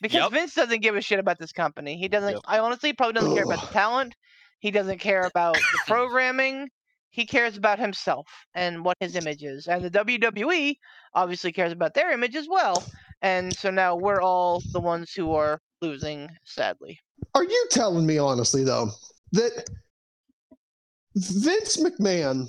because 0.00 0.22
Yep. 0.22 0.32
Vince 0.32 0.54
doesn't 0.54 0.82
give 0.82 0.96
a 0.96 1.00
shit 1.00 1.18
about 1.18 1.38
this 1.38 1.52
company. 1.52 1.96
He 1.96 2.08
doesn't. 2.08 2.32
Yep. 2.32 2.42
I 2.46 2.58
honestly 2.58 2.92
probably 2.92 3.14
doesn't 3.14 3.34
care 3.34 3.44
about 3.44 3.60
the 3.60 3.72
talent. 3.72 4.14
He 4.60 4.70
doesn't 4.70 4.98
care 4.98 5.22
about 5.22 5.54
the 5.54 5.78
programming. 5.86 6.68
He 7.10 7.26
cares 7.26 7.56
about 7.56 7.78
himself 7.78 8.26
and 8.54 8.84
what 8.84 8.96
his 9.00 9.16
image 9.16 9.42
is. 9.42 9.66
And 9.66 9.82
the 9.82 9.90
WWE 9.90 10.76
obviously 11.14 11.50
cares 11.50 11.72
about 11.72 11.94
their 11.94 12.12
image 12.12 12.36
as 12.36 12.46
well. 12.48 12.84
And 13.22 13.54
so 13.56 13.70
now 13.70 13.96
we're 13.96 14.20
all 14.20 14.62
the 14.72 14.80
ones 14.80 15.12
who 15.12 15.32
are 15.32 15.60
losing, 15.82 16.28
sadly. 16.44 17.00
Are 17.34 17.42
you 17.42 17.66
telling 17.70 18.06
me 18.06 18.18
honestly 18.18 18.64
though 18.64 18.90
that 19.32 19.68
Vince 21.16 21.76
McMahon 21.76 22.48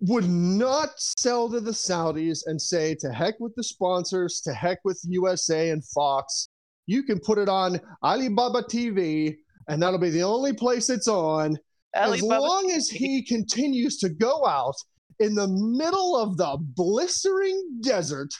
would 0.00 0.28
not 0.28 0.90
sell 0.96 1.50
to 1.50 1.60
the 1.60 1.72
Saudis 1.72 2.40
and 2.46 2.60
say 2.60 2.94
to 2.96 3.12
heck 3.12 3.38
with 3.38 3.54
the 3.54 3.64
sponsors, 3.64 4.40
to 4.42 4.54
heck 4.54 4.78
with 4.84 4.98
USA 5.04 5.70
and 5.70 5.84
Fox. 5.84 6.48
You 6.86 7.02
can 7.02 7.20
put 7.20 7.38
it 7.38 7.48
on 7.48 7.80
Alibaba 8.02 8.62
TV 8.62 9.36
and 9.68 9.82
that'll 9.82 9.98
be 9.98 10.10
the 10.10 10.22
only 10.22 10.52
place 10.52 10.88
it's 10.90 11.06
on 11.06 11.56
as 11.94 12.22
Alibaba 12.22 12.40
long 12.40 12.70
as 12.70 12.88
he 12.88 13.22
continues 13.22 13.98
to 13.98 14.08
go 14.08 14.46
out 14.46 14.74
in 15.18 15.34
the 15.34 15.48
middle 15.48 16.16
of 16.16 16.36
the 16.36 16.56
blistering 16.60 17.80
desert 17.82 18.30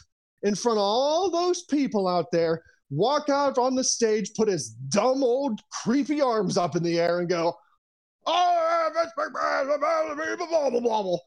in 0.43 0.55
front 0.55 0.79
of 0.79 0.83
all 0.83 1.31
those 1.31 1.65
people 1.65 2.09
out 2.09 2.27
there, 2.33 2.63
walk 2.91 3.29
out 3.29 3.59
on 3.59 3.75
the 3.75 3.85
stage, 3.85 4.33
put 4.35 4.49
his 4.49 4.71
dumb 4.89 5.23
old 5.23 5.61
creepy 5.71 6.21
arms 6.21 6.57
up 6.57 6.77
in 6.77 6.83
the 6.83 6.99
air, 6.99 7.21
and 7.21 7.29
go, 7.29 7.57
"Oh, 8.27 8.91
Vince 8.95 9.13
McMahon, 9.19 9.67
blah, 9.67 9.79
blah, 9.79 10.15
blah, 10.15 10.37
blah, 10.37 10.71
blah, 10.71 10.81
blah, 10.81 11.03
blah." 11.03 11.19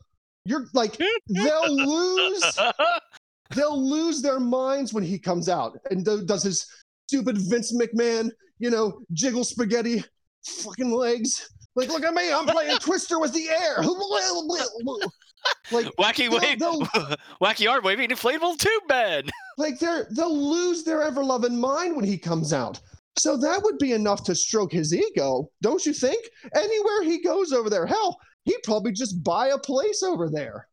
You're 0.45 0.66
like, 0.74 0.97
they'll 1.30 1.76
lose, 1.76 2.59
they'll 3.55 3.89
lose 3.89 4.22
their 4.22 4.39
minds 4.39 4.93
when 4.93 5.03
he 5.03 5.18
comes 5.18 5.47
out 5.47 5.78
and 5.89 6.03
do- 6.03 6.26
does 6.26 6.43
his 6.43 6.68
stupid 7.07 7.38
Vince 7.38 7.74
McMahon, 7.74 8.30
you 8.59 8.70
know, 8.70 8.99
jiggle 9.14 9.43
spaghetti 9.43 10.03
fucking 10.45 10.91
legs. 10.91 11.49
Like, 11.76 11.89
look 11.89 12.03
at 12.03 12.14
me, 12.14 12.32
I'm 12.32 12.45
playing 12.45 12.78
Twister 12.80 13.20
with 13.20 13.34
the 13.34 13.49
air. 13.49 13.78
like, 15.72 15.86
Wacky 15.98 16.30
they'll- 16.60 16.80
wave, 16.80 17.18
wacky 17.41 17.70
arm 17.70 17.84
waving 17.84 18.10
inflatable 18.10 18.58
tube 18.58 18.88
bed. 18.88 19.30
like 19.58 19.80
they're 19.80 20.08
they'll 20.12 20.36
lose 20.38 20.84
their 20.84 21.02
ever 21.04 21.24
loving 21.24 21.60
mind 21.60 21.96
when 21.96 22.06
he 22.06 22.18
comes 22.18 22.54
out. 22.54 22.80
So 23.18 23.38
that 23.38 23.62
would 23.64 23.78
be 23.78 23.91
enough 23.94 24.24
to 24.24 24.34
stroke 24.36 24.72
his 24.72 24.94
ego, 24.94 25.50
don't 25.62 25.86
you 25.86 25.94
think? 25.94 26.26
Anywhere 26.56 27.04
he 27.04 27.22
goes 27.22 27.52
over 27.54 27.70
there, 27.70 27.86
hell, 27.86 28.18
he'd 28.46 28.64
probably 28.64 28.91
just 28.91 29.24
buy 29.24 29.50
a 29.50 29.58
place 29.58 30.02
over 30.02 30.30
there. 30.30 30.68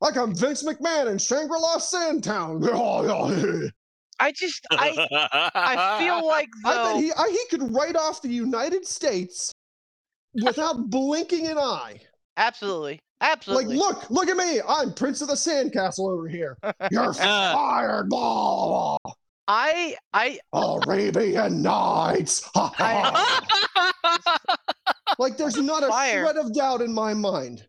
Like 0.00 0.16
I'm 0.16 0.34
Vince 0.34 0.62
McMahon 0.62 1.10
in 1.10 1.18
Shangri-La 1.18 1.78
Sandtown. 1.78 2.60
Oh. 2.64 3.68
I 4.20 4.32
just 4.32 4.66
I 4.72 5.50
I 5.54 5.98
feel 6.00 6.26
like 6.26 6.48
I 6.66 6.92
bet 6.92 7.02
he 7.02 7.12
I, 7.12 7.28
he 7.30 7.40
could 7.56 7.72
write 7.72 7.96
off 7.96 8.20
the 8.20 8.28
United 8.28 8.84
States 8.86 9.52
without 10.42 10.90
blinking 10.90 11.46
an 11.46 11.56
eye. 11.58 12.00
absolutely 12.36 13.00
Like, 13.46 13.66
look, 13.66 14.08
look 14.10 14.28
at 14.28 14.36
me. 14.36 14.60
I'm 14.66 14.92
Prince 14.94 15.22
of 15.22 15.28
the 15.28 15.34
Sandcastle 15.34 16.08
over 16.10 16.28
here. 16.28 16.56
You're 16.90 17.10
uh. 17.10 17.12
fired. 17.14 18.08
Blah, 18.08 18.98
blah. 19.04 19.12
I 19.48 19.96
I 20.12 20.38
Arabian 20.52 21.62
Nights. 21.62 22.48
Ha, 22.54 22.72
ha. 22.76 24.36
like, 25.18 25.36
there's 25.36 25.56
not 25.56 25.82
a 25.82 25.88
Fire. 25.88 26.24
shred 26.24 26.36
of 26.36 26.52
doubt 26.54 26.80
in 26.82 26.92
my 26.92 27.14
mind 27.14 27.66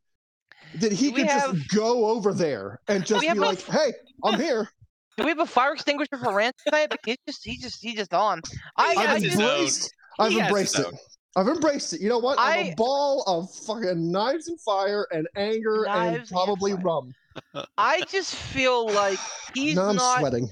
that 0.75 0.91
he 0.91 1.07
Do 1.09 1.15
we 1.15 1.21
could 1.21 1.29
have- 1.31 1.55
just 1.55 1.69
go 1.73 2.05
over 2.07 2.33
there 2.33 2.79
and 2.87 3.05
just 3.05 3.21
be 3.21 3.27
have 3.27 3.37
a- 3.37 3.41
like, 3.41 3.61
"Hey, 3.65 3.93
I'm 4.23 4.39
here." 4.39 4.69
do 5.17 5.23
we 5.23 5.29
have 5.29 5.39
a 5.39 5.45
fire 5.45 5.73
extinguisher 5.73 6.17
for 6.17 6.33
Rance 6.33 6.57
tonight? 6.65 6.87
But 6.91 6.99
he's 7.05 7.17
just 7.27 7.43
he's 7.43 7.61
just 7.61 7.81
he's 7.81 7.95
just 7.95 8.13
on. 8.13 8.41
I, 8.77 8.93
He 8.93 8.97
I 8.99 9.01
I've 9.01 9.07
has 9.09 9.23
his 9.23 9.31
just, 9.33 9.41
embraced. 9.41 9.93
I've 10.19 10.31
embraced 10.33 10.77
his 10.77 10.85
it. 10.85 10.93
Own. 11.35 11.47
I've 11.47 11.53
embraced 11.53 11.93
it. 11.93 12.01
You 12.01 12.09
know 12.09 12.19
what? 12.19 12.37
I'm 12.39 12.67
a 12.67 12.75
ball 12.75 13.23
of 13.27 13.51
fucking 13.65 14.11
knives 14.11 14.47
and 14.47 14.59
fire 14.61 15.07
and 15.11 15.27
anger 15.35 15.85
and 15.85 16.13
Knives 16.13 16.17
and 16.17 16.27
probably 16.29 16.73
rum. 16.73 17.13
I 17.77 18.01
just 18.09 18.35
feel 18.35 18.89
like 18.91 19.19
he's 19.53 19.75
now 19.75 19.89
I'm 19.89 19.95
not 19.95 20.19
sweating. 20.19 20.49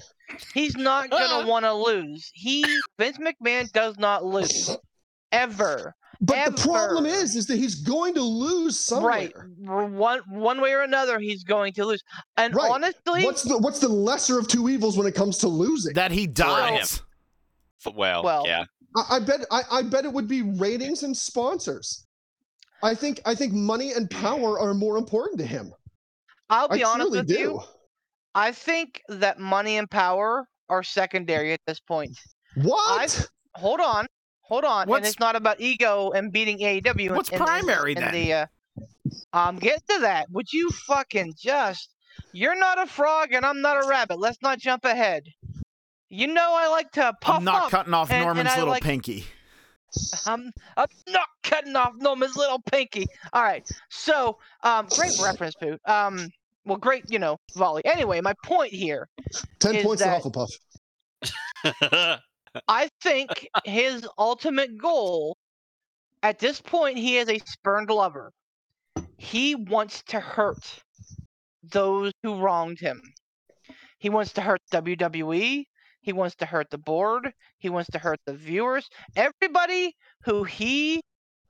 He's 0.54 0.76
not 0.76 1.10
gonna 1.10 1.48
want 1.50 1.66
to 1.66 1.74
lose. 1.74 2.30
He 2.34 2.80
Vince 3.00 3.18
McMahon 3.18 3.72
does 3.72 3.98
not 3.98 4.26
lose 4.26 4.76
ever. 5.32 5.96
But 6.20 6.46
the 6.46 6.52
problem 6.64 7.06
is, 7.06 7.36
is 7.36 7.46
that 7.46 7.58
he's 7.58 7.76
going 7.76 8.16
to 8.16 8.22
lose 8.24 8.80
somewhere. 8.80 9.08
Right, 9.08 9.34
one 9.60 10.22
one 10.30 10.60
way 10.62 10.74
or 10.74 10.82
another, 10.82 11.20
he's 11.20 11.44
going 11.44 11.74
to 11.74 11.86
lose. 11.86 12.04
And 12.38 12.56
Right. 12.56 12.72
honestly, 12.72 13.24
What's 13.24 13.44
the 13.44 13.58
what's 13.60 13.78
the 13.80 13.88
lesser 13.90 14.40
of 14.40 14.48
two 14.48 14.68
evils 14.68 14.98
when 14.98 15.06
it 15.06 15.14
comes 15.14 15.38
to 15.40 15.48
losing? 15.48 15.94
That 15.94 16.12
he 16.12 16.26
dies. 16.26 17.04
F- 17.86 17.94
Well, 17.94 18.24
Well, 18.24 18.44
yeah. 18.48 18.66
I, 18.98 19.18
I 19.18 19.20
bet 19.20 19.46
I, 19.52 19.62
I 19.72 19.82
bet 19.84 20.06
it 20.06 20.12
would 20.12 20.28
be 20.28 20.42
ratings 20.42 21.04
and 21.04 21.16
sponsors. 21.16 22.06
I 22.84 22.96
think 22.96 23.22
I 23.26 23.36
think 23.36 23.54
money 23.54 23.94
and 23.94 24.10
power 24.10 24.60
are 24.60 24.74
more 24.74 24.98
important 24.98 25.40
to 25.40 25.46
him. 25.46 25.74
I'll 26.50 26.68
I 26.72 26.78
be 26.78 26.84
honest 26.84 27.12
with 27.12 27.28
do. 27.28 27.34
you. 27.40 27.62
I 28.34 28.52
think 28.52 29.02
that 29.10 29.40
money 29.40 29.78
and 29.78 29.90
power 29.90 30.48
are 30.70 30.84
secondary 30.84 31.54
at 31.54 31.60
this 31.68 31.80
point. 31.80 32.18
What? 32.56 33.30
Hold 33.56 33.80
on, 33.80 34.08
hold 34.42 34.64
on, 34.64 34.92
and 34.92 35.06
it's 35.06 35.20
not 35.20 35.36
about 35.36 35.60
ego 35.60 36.12
and 36.12 36.32
beating 36.32 36.60
AEW. 36.60 37.10
in- 37.10 37.16
What's 37.16 37.30
in- 37.30 37.36
in 37.36 37.46
primary 37.46 37.94
in 37.94 38.00
then? 38.00 38.14
The, 38.14 38.34
uh, 38.34 38.46
um, 39.34 39.58
get 39.58 39.82
to 39.90 40.00
that. 40.02 40.30
Would 40.32 40.52
you 40.52 40.70
fucking 40.70 41.34
just? 41.38 41.94
You're 42.34 42.58
not 42.58 42.80
a 42.80 42.88
frog 42.88 43.34
and 43.34 43.46
I'm 43.46 43.62
not 43.62 43.84
a 43.84 43.88
rabbit. 43.88 44.20
Let's 44.20 44.42
not 44.42 44.60
jump 44.60 44.86
ahead. 44.86 45.24
You 46.10 46.28
know 46.28 46.54
I 46.56 46.68
like 46.70 46.92
to 46.94 47.14
puff 47.22 47.38
I'm 47.38 47.44
not 47.44 47.64
up. 47.66 47.72
cutting 47.72 47.94
off 47.94 48.10
and- 48.10 48.18
and 48.18 48.26
Norman's 48.26 48.50
I 48.50 48.58
little 48.60 48.70
like- 48.74 48.84
pinky. 48.84 49.26
I'm, 50.26 50.52
I'm 50.76 50.88
not 51.08 51.28
cutting 51.44 51.76
off 51.76 51.94
Norman's 51.96 52.36
little 52.36 52.60
pinky. 52.72 53.08
All 53.34 53.42
right. 53.42 53.68
So, 53.90 54.38
um, 54.64 54.88
great 54.96 55.14
reference, 55.24 55.56
Poot. 55.56 55.80
Um, 55.86 56.30
well, 56.66 56.78
great, 56.78 57.06
you 57.10 57.20
know, 57.20 57.38
volley. 57.56 57.84
Anyway, 57.86 58.20
my 58.22 58.34
point 58.44 58.74
here 58.74 59.08
Ten 59.60 59.76
is 59.78 59.84
points 59.86 60.04
that- 60.04 60.22
to 60.22 60.30
Hufflepuff. 60.30 60.52
I 62.68 62.90
think 63.02 63.48
his 63.66 64.08
ultimate 64.18 64.78
goal 64.78 65.38
at 66.24 66.40
this 66.40 66.60
point, 66.60 66.98
he 66.98 67.18
is 67.18 67.30
a 67.30 67.40
spurned 67.46 67.90
lover. 67.90 68.32
He 69.18 69.56
wants 69.56 70.04
to 70.08 70.20
hurt 70.20 70.82
those 71.64 72.12
who 72.24 72.40
wronged 72.40 72.80
him. 72.80 73.02
He 74.00 74.10
wants 74.10 74.34
to 74.34 74.42
hurt 74.42 74.62
WWE. 74.72 75.66
He 76.08 76.14
wants 76.14 76.38
to 76.38 76.46
hurt 76.46 76.70
the 76.70 76.78
board. 76.78 77.34
He 77.58 77.68
wants 77.68 77.90
to 77.90 78.00
hurt 78.00 78.22
the 78.26 78.34
viewers. 78.34 78.88
Everybody 79.18 79.94
who 80.24 80.46
he 80.46 81.02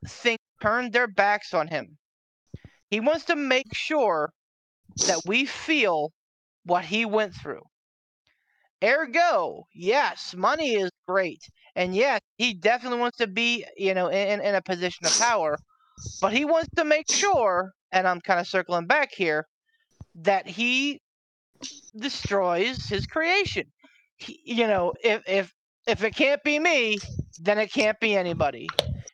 thinks 0.07 0.43
turned 0.59 0.93
their 0.93 1.05
backs 1.05 1.53
on 1.53 1.67
him. 1.67 1.99
He 2.89 2.99
wants 2.99 3.25
to 3.25 3.35
make 3.35 3.71
sure 3.75 4.31
that 5.05 5.21
we 5.27 5.45
feel 5.45 6.11
what 6.63 6.85
he 6.85 7.05
went 7.05 7.35
through. 7.35 7.61
Ergo, 8.83 9.65
yes, 9.75 10.33
money 10.35 10.73
is 10.73 10.89
great. 11.07 11.43
And 11.75 11.93
yes, 11.95 12.19
he 12.39 12.55
definitely 12.55 12.97
wants 12.97 13.19
to 13.19 13.27
be, 13.27 13.63
you 13.77 13.93
know, 13.93 14.07
in, 14.07 14.41
in 14.41 14.55
a 14.55 14.61
position 14.63 15.05
of 15.05 15.19
power. 15.19 15.59
But 16.19 16.33
he 16.33 16.45
wants 16.45 16.69
to 16.77 16.83
make 16.83 17.11
sure, 17.11 17.73
and 17.91 18.07
I'm 18.07 18.21
kind 18.21 18.39
of 18.39 18.47
circling 18.47 18.87
back 18.87 19.11
here, 19.13 19.45
that 20.15 20.47
he 20.47 20.99
destroys 21.95 22.87
his 22.87 23.05
creation. 23.05 23.71
You 24.25 24.67
know, 24.67 24.93
if 25.03 25.21
if 25.27 25.53
if 25.85 26.03
it 26.03 26.15
can't 26.15 26.43
be 26.43 26.59
me, 26.59 26.97
then 27.39 27.57
it 27.59 27.71
can't 27.71 27.99
be 27.99 28.15
anybody. 28.15 28.67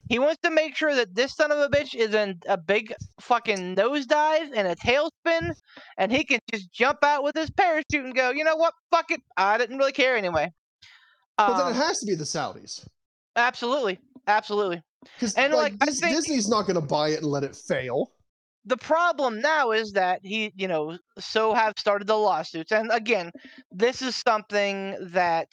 He 0.10 0.20
wants 0.20 0.40
to 0.44 0.50
make 0.50 0.76
sure 0.76 0.94
that 0.96 1.16
this 1.16 1.36
son 1.36 1.52
of 1.52 1.60
a 1.60 1.70
bitch 1.70 1.96
is 1.96 2.14
in 2.14 2.40
a 2.48 2.58
big 2.58 2.94
fucking 3.22 3.76
nosedive 3.76 4.50
and 4.56 4.68
a 4.68 4.76
tailspin, 4.76 5.56
and 5.98 6.12
he 6.12 6.24
can 6.24 6.40
just 6.52 6.72
jump 6.72 7.04
out 7.04 7.24
with 7.24 7.36
his 7.36 7.50
parachute 7.52 8.06
and 8.06 8.14
go, 8.16 8.32
you 8.32 8.44
know 8.44 8.56
what, 8.56 8.74
fuck 8.92 9.12
it, 9.12 9.22
I 9.38 9.58
didn't 9.58 9.78
really 9.78 9.92
care 9.92 10.16
anyway. 10.16 10.52
But 11.38 11.58
then 11.58 11.68
Um, 11.68 11.74
it 11.74 11.76
has 11.78 12.00
to 12.00 12.06
be 12.06 12.16
the 12.16 12.26
Saudis. 12.26 12.86
absolutely, 13.36 13.98
absolutely. 14.28 14.82
Because 15.16 15.34
and, 15.36 15.54
like, 15.54 15.74
like, 15.80 15.90
Dis- 15.90 16.00
think- 16.00 16.16
Disney's 16.16 16.48
not 16.50 16.64
going 16.64 16.76
to 16.76 16.82
buy 16.82 17.10
it 17.10 17.22
and 17.22 17.28
let 17.28 17.44
it 17.44 17.56
fail. 17.56 18.12
The 18.66 18.78
problem 18.78 19.42
now 19.42 19.72
is 19.72 19.92
that 19.94 20.20
he, 20.24 20.52
you 20.56 20.68
know, 20.68 20.98
so 21.20 21.54
have 21.54 21.74
started 21.78 22.08
the 22.08 22.18
lawsuits. 22.18 22.72
And 22.72 22.92
again, 22.92 23.32
this 23.72 24.02
is 24.02 24.16
something 24.16 24.96
that 25.12 25.50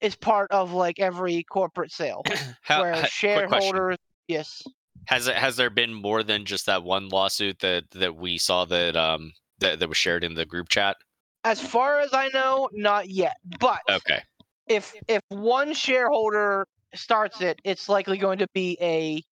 is 0.00 0.16
part 0.16 0.50
of 0.50 0.72
like 0.72 0.98
every 0.98 1.44
corporate 1.44 1.92
sale 1.92 2.22
How, 2.62 2.80
where 2.80 2.94
ha- 2.94 3.08
shareholders, 3.10 3.96
yes, 4.28 4.62
Has 5.06 5.26
it 5.26 5.36
has 5.36 5.56
there 5.56 5.70
been 5.70 5.92
more 5.92 6.22
than 6.22 6.44
just 6.44 6.66
that 6.66 6.82
one 6.82 7.08
lawsuit 7.08 7.58
that 7.60 7.84
that 7.92 8.16
we 8.16 8.38
saw 8.38 8.64
that 8.66 8.96
um 8.96 9.32
that, 9.58 9.78
that 9.78 9.88
was 9.88 9.98
shared 9.98 10.24
in 10.24 10.34
the 10.34 10.46
group 10.46 10.68
chat? 10.68 10.96
as 11.44 11.60
far 11.60 12.00
as 12.00 12.12
I 12.12 12.28
know, 12.28 12.68
not 12.72 13.08
yet. 13.08 13.36
But 13.58 13.80
Okay. 13.88 14.22
if 14.68 14.94
if 15.08 15.22
one 15.28 15.74
shareholder 15.74 16.66
starts 16.94 17.40
it, 17.40 17.60
it's 17.64 17.88
likely 17.88 18.18
going 18.18 18.38
to 18.38 18.46
be 18.54 18.76
a, 18.80 19.22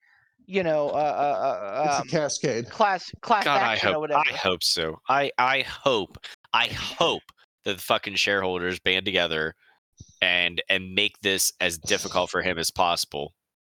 you 0.48 0.62
know, 0.62 0.88
uh, 0.88 1.84
It's 1.84 1.94
uh, 1.94 1.98
a 1.98 2.00
um, 2.00 2.08
cascade. 2.08 2.70
class 2.70 3.12
class 3.20 3.44
God, 3.44 3.60
I 3.60 3.74
action 3.74 3.94
or 3.94 4.00
whatever. 4.00 4.22
I 4.26 4.32
hope 4.34 4.64
so. 4.64 4.98
I 5.08 5.30
I 5.36 5.60
hope 5.60 6.16
I 6.54 6.68
hope 6.68 7.22
that 7.64 7.76
the 7.76 7.82
fucking 7.82 8.14
shareholders 8.14 8.80
band 8.80 9.04
together 9.04 9.54
and 10.22 10.62
and 10.70 10.94
make 10.94 11.20
this 11.20 11.52
as 11.60 11.76
difficult 11.76 12.30
for 12.30 12.40
him 12.40 12.58
as 12.58 12.70
possible. 12.70 13.34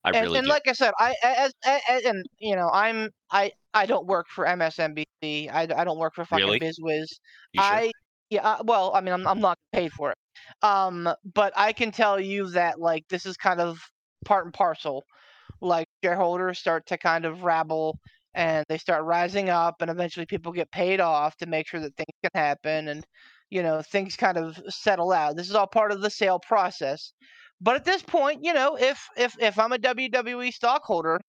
I 0.05 0.11
and, 0.11 0.21
really 0.23 0.39
and 0.39 0.45
do. 0.45 0.51
like 0.51 0.69
I 0.69 0.73
said, 0.73 0.93
I 0.99 1.15
as, 1.25 1.55
as 1.65 2.05
and 2.05 2.25
you 2.39 2.55
know 2.55 2.69
I'm 2.71 3.09
I 3.31 3.51
I 3.73 3.87
don't 3.87 4.07
work 4.07 4.27
for 4.29 4.45
MSNBC. 4.45 5.51
I, 5.51 5.69
I 5.75 5.85
don't 5.85 5.99
work 5.99 6.15
for 6.15 6.27
fucking 6.27 6.45
Really? 6.45 6.61
BizWiz. 6.61 7.07
You 7.53 7.63
sure? 7.63 7.65
I 7.65 7.91
yeah. 8.29 8.47
uh, 8.47 8.63
Well, 8.63 8.93
I 8.95 9.01
mean, 9.01 9.15
I'm 9.15 9.27
I'm 9.27 9.41
not 9.41 9.57
paid 9.73 9.91
for 9.93 10.11
it. 10.11 10.19
Um, 10.63 11.09
but 11.35 11.55
I 11.57 11.73
can 11.73 11.93
tell 11.93 12.21
you 12.21 12.51
that 12.51 12.79
like 12.79 13.05
this 13.09 13.25
is 13.25 13.39
kind 13.39 13.59
of 13.59 13.79
part 14.27 14.45
and 14.45 14.53
parcel. 14.53 15.05
Shareholders 16.03 16.59
start 16.59 16.87
to 16.87 16.99
kind 16.99 17.25
of 17.25 17.43
rabble 17.43 17.99
and 18.35 18.65
they 18.69 18.79
start 18.79 19.05
rising 19.05 19.49
up, 19.51 19.77
and 19.81 19.91
eventually 19.91 20.27
people 20.27 20.53
get 20.53 20.71
paid 20.71 21.01
off 21.01 21.37
to 21.39 21.47
make 21.47 21.67
sure 21.69 21.81
that 21.81 21.97
things 21.97 22.17
can 22.23 22.31
happen, 22.35 22.89
and 22.89 23.05
you 23.51 23.63
know 23.63 23.83
things 23.83 24.17
kind 24.17 24.37
of 24.39 24.61
settle 24.69 25.13
out. 25.13 25.37
This 25.37 25.49
is 25.49 25.55
all 25.55 25.67
part 25.67 25.93
of 25.93 26.03
the 26.03 26.11
sale 26.11 26.39
process. 26.41 27.13
But 27.61 27.77
at 27.77 27.85
this 27.85 28.03
point, 28.03 28.45
you 28.45 28.53
know, 28.53 28.77
if 28.77 29.09
if 29.17 29.37
if 29.41 29.59
I'm 29.59 29.73
a 29.73 29.79
WWE 29.79 30.53
stockholder, 30.53 31.21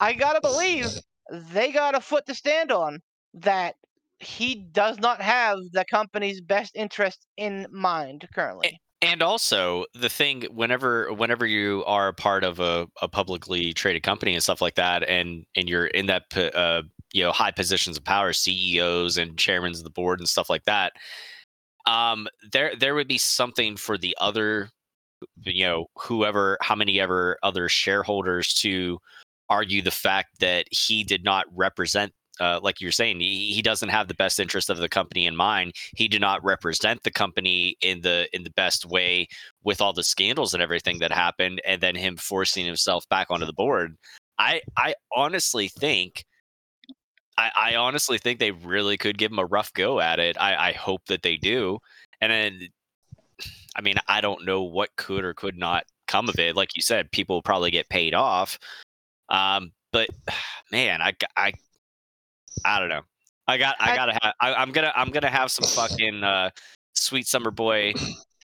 I 0.00 0.12
gotta 0.14 0.40
believe 0.40 0.88
they 1.30 1.72
got 1.72 1.94
a 1.94 2.00
foot 2.00 2.26
to 2.26 2.34
stand 2.34 2.72
on 2.72 3.00
that 3.34 3.76
he 4.20 4.54
does 4.72 4.98
not 4.98 5.20
have 5.22 5.58
the 5.72 5.84
company's 5.90 6.40
best 6.40 6.72
interest 6.76 7.26
in 7.36 7.66
mind 7.70 8.28
currently. 8.34 8.80
And 9.06 9.22
also 9.22 9.84
the 9.94 10.08
thing 10.08 10.42
whenever 10.52 11.12
whenever 11.12 11.46
you 11.46 11.84
are 11.86 12.08
a 12.08 12.14
part 12.14 12.42
of 12.42 12.58
a, 12.58 12.88
a 13.00 13.08
publicly 13.08 13.72
traded 13.72 14.02
company 14.02 14.34
and 14.34 14.42
stuff 14.42 14.60
like 14.60 14.74
that 14.74 15.08
and 15.08 15.46
and 15.54 15.68
you're 15.68 15.86
in 15.86 16.06
that 16.06 16.24
uh, 16.36 16.82
you 17.12 17.22
know 17.22 17.32
high 17.32 17.52
positions 17.52 17.96
of 17.96 18.04
power 18.04 18.32
ceos 18.32 19.16
and 19.16 19.38
chairmen 19.38 19.72
of 19.72 19.84
the 19.84 19.90
board 19.90 20.18
and 20.18 20.28
stuff 20.28 20.50
like 20.50 20.64
that 20.64 20.92
um 21.86 22.26
there 22.52 22.74
there 22.76 22.94
would 22.94 23.08
be 23.08 23.18
something 23.18 23.76
for 23.76 23.96
the 23.96 24.16
other 24.20 24.70
you 25.44 25.64
know 25.64 25.86
whoever 25.96 26.58
how 26.60 26.74
many 26.74 27.00
ever 27.00 27.38
other 27.42 27.68
shareholders 27.68 28.52
to 28.54 28.98
argue 29.48 29.80
the 29.80 29.90
fact 29.90 30.40
that 30.40 30.66
he 30.72 31.04
did 31.04 31.22
not 31.22 31.46
represent 31.54 32.12
uh, 32.40 32.60
like 32.62 32.80
you're 32.80 32.92
saying 32.92 33.20
he, 33.20 33.52
he 33.52 33.62
doesn't 33.62 33.88
have 33.88 34.08
the 34.08 34.14
best 34.14 34.38
interest 34.38 34.70
of 34.70 34.78
the 34.78 34.88
company 34.88 35.26
in 35.26 35.36
mind 35.36 35.72
he 35.96 36.08
did 36.08 36.20
not 36.20 36.44
represent 36.44 37.02
the 37.02 37.10
company 37.10 37.76
in 37.80 38.00
the 38.00 38.28
in 38.32 38.42
the 38.42 38.50
best 38.50 38.86
way 38.86 39.26
with 39.64 39.80
all 39.80 39.92
the 39.92 40.04
scandals 40.04 40.54
and 40.54 40.62
everything 40.62 40.98
that 40.98 41.12
happened 41.12 41.60
and 41.66 41.80
then 41.80 41.94
him 41.94 42.16
forcing 42.16 42.66
himself 42.66 43.08
back 43.08 43.30
onto 43.30 43.46
the 43.46 43.52
board 43.52 43.96
i 44.38 44.60
i 44.76 44.94
honestly 45.14 45.68
think 45.68 46.24
I, 47.38 47.50
I 47.54 47.76
honestly 47.76 48.18
think 48.18 48.38
they 48.38 48.50
really 48.50 48.96
could 48.96 49.18
give 49.18 49.30
him 49.30 49.38
a 49.38 49.46
rough 49.46 49.72
go 49.74 50.00
at 50.00 50.18
it. 50.18 50.36
I, 50.40 50.68
I 50.68 50.72
hope 50.72 51.04
that 51.06 51.22
they 51.22 51.36
do. 51.36 51.78
And 52.20 52.32
then, 52.32 52.68
I 53.76 53.82
mean, 53.82 53.96
I 54.08 54.20
don't 54.20 54.46
know 54.46 54.62
what 54.62 54.96
could 54.96 55.24
or 55.24 55.34
could 55.34 55.58
not 55.58 55.84
come 56.08 56.28
of 56.28 56.38
it. 56.38 56.56
Like 56.56 56.76
you 56.76 56.82
said, 56.82 57.12
people 57.12 57.42
probably 57.42 57.70
get 57.70 57.88
paid 57.88 58.14
off. 58.14 58.58
Um, 59.28 59.72
but 59.92 60.08
man, 60.72 61.02
I, 61.02 61.14
I, 61.36 61.52
I 62.64 62.80
don't 62.80 62.88
know. 62.88 63.02
I 63.48 63.58
got, 63.58 63.76
I 63.78 63.92
I- 63.92 63.96
gotta 63.96 64.12
have, 64.22 64.34
I, 64.40 64.54
I'm 64.54 64.72
gonna, 64.72 64.92
I'm 64.96 65.10
gonna 65.10 65.30
have 65.30 65.50
some 65.50 65.68
fucking 65.68 66.24
uh, 66.24 66.50
sweet 66.94 67.26
summer 67.26 67.50
boy 67.50 67.94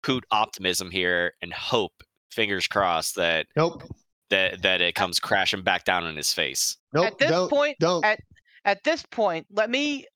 poot 0.03 0.25
optimism 0.31 0.91
here 0.91 1.33
and 1.43 1.53
hope, 1.53 1.93
fingers 2.31 2.67
crossed 2.67 3.17
that 3.17 3.47
Nope. 3.57 3.83
that 4.31 4.63
that 4.63 4.81
it 4.81 4.95
comes 4.95 5.19
crashing 5.21 5.63
back 5.63 5.85
down 5.85 6.07
in 6.07 6.17
his 6.17 6.33
face. 6.33 6.77
Nope. 6.93 7.07
At 7.07 7.19
this 7.19 7.31
don't, 7.31 7.51
point, 7.51 7.77
don't. 7.81 8.05
at- 8.05 8.21
At 8.65 8.83
this 8.85 9.05
point, 9.11 9.47
let 9.51 9.71
me 9.71 10.07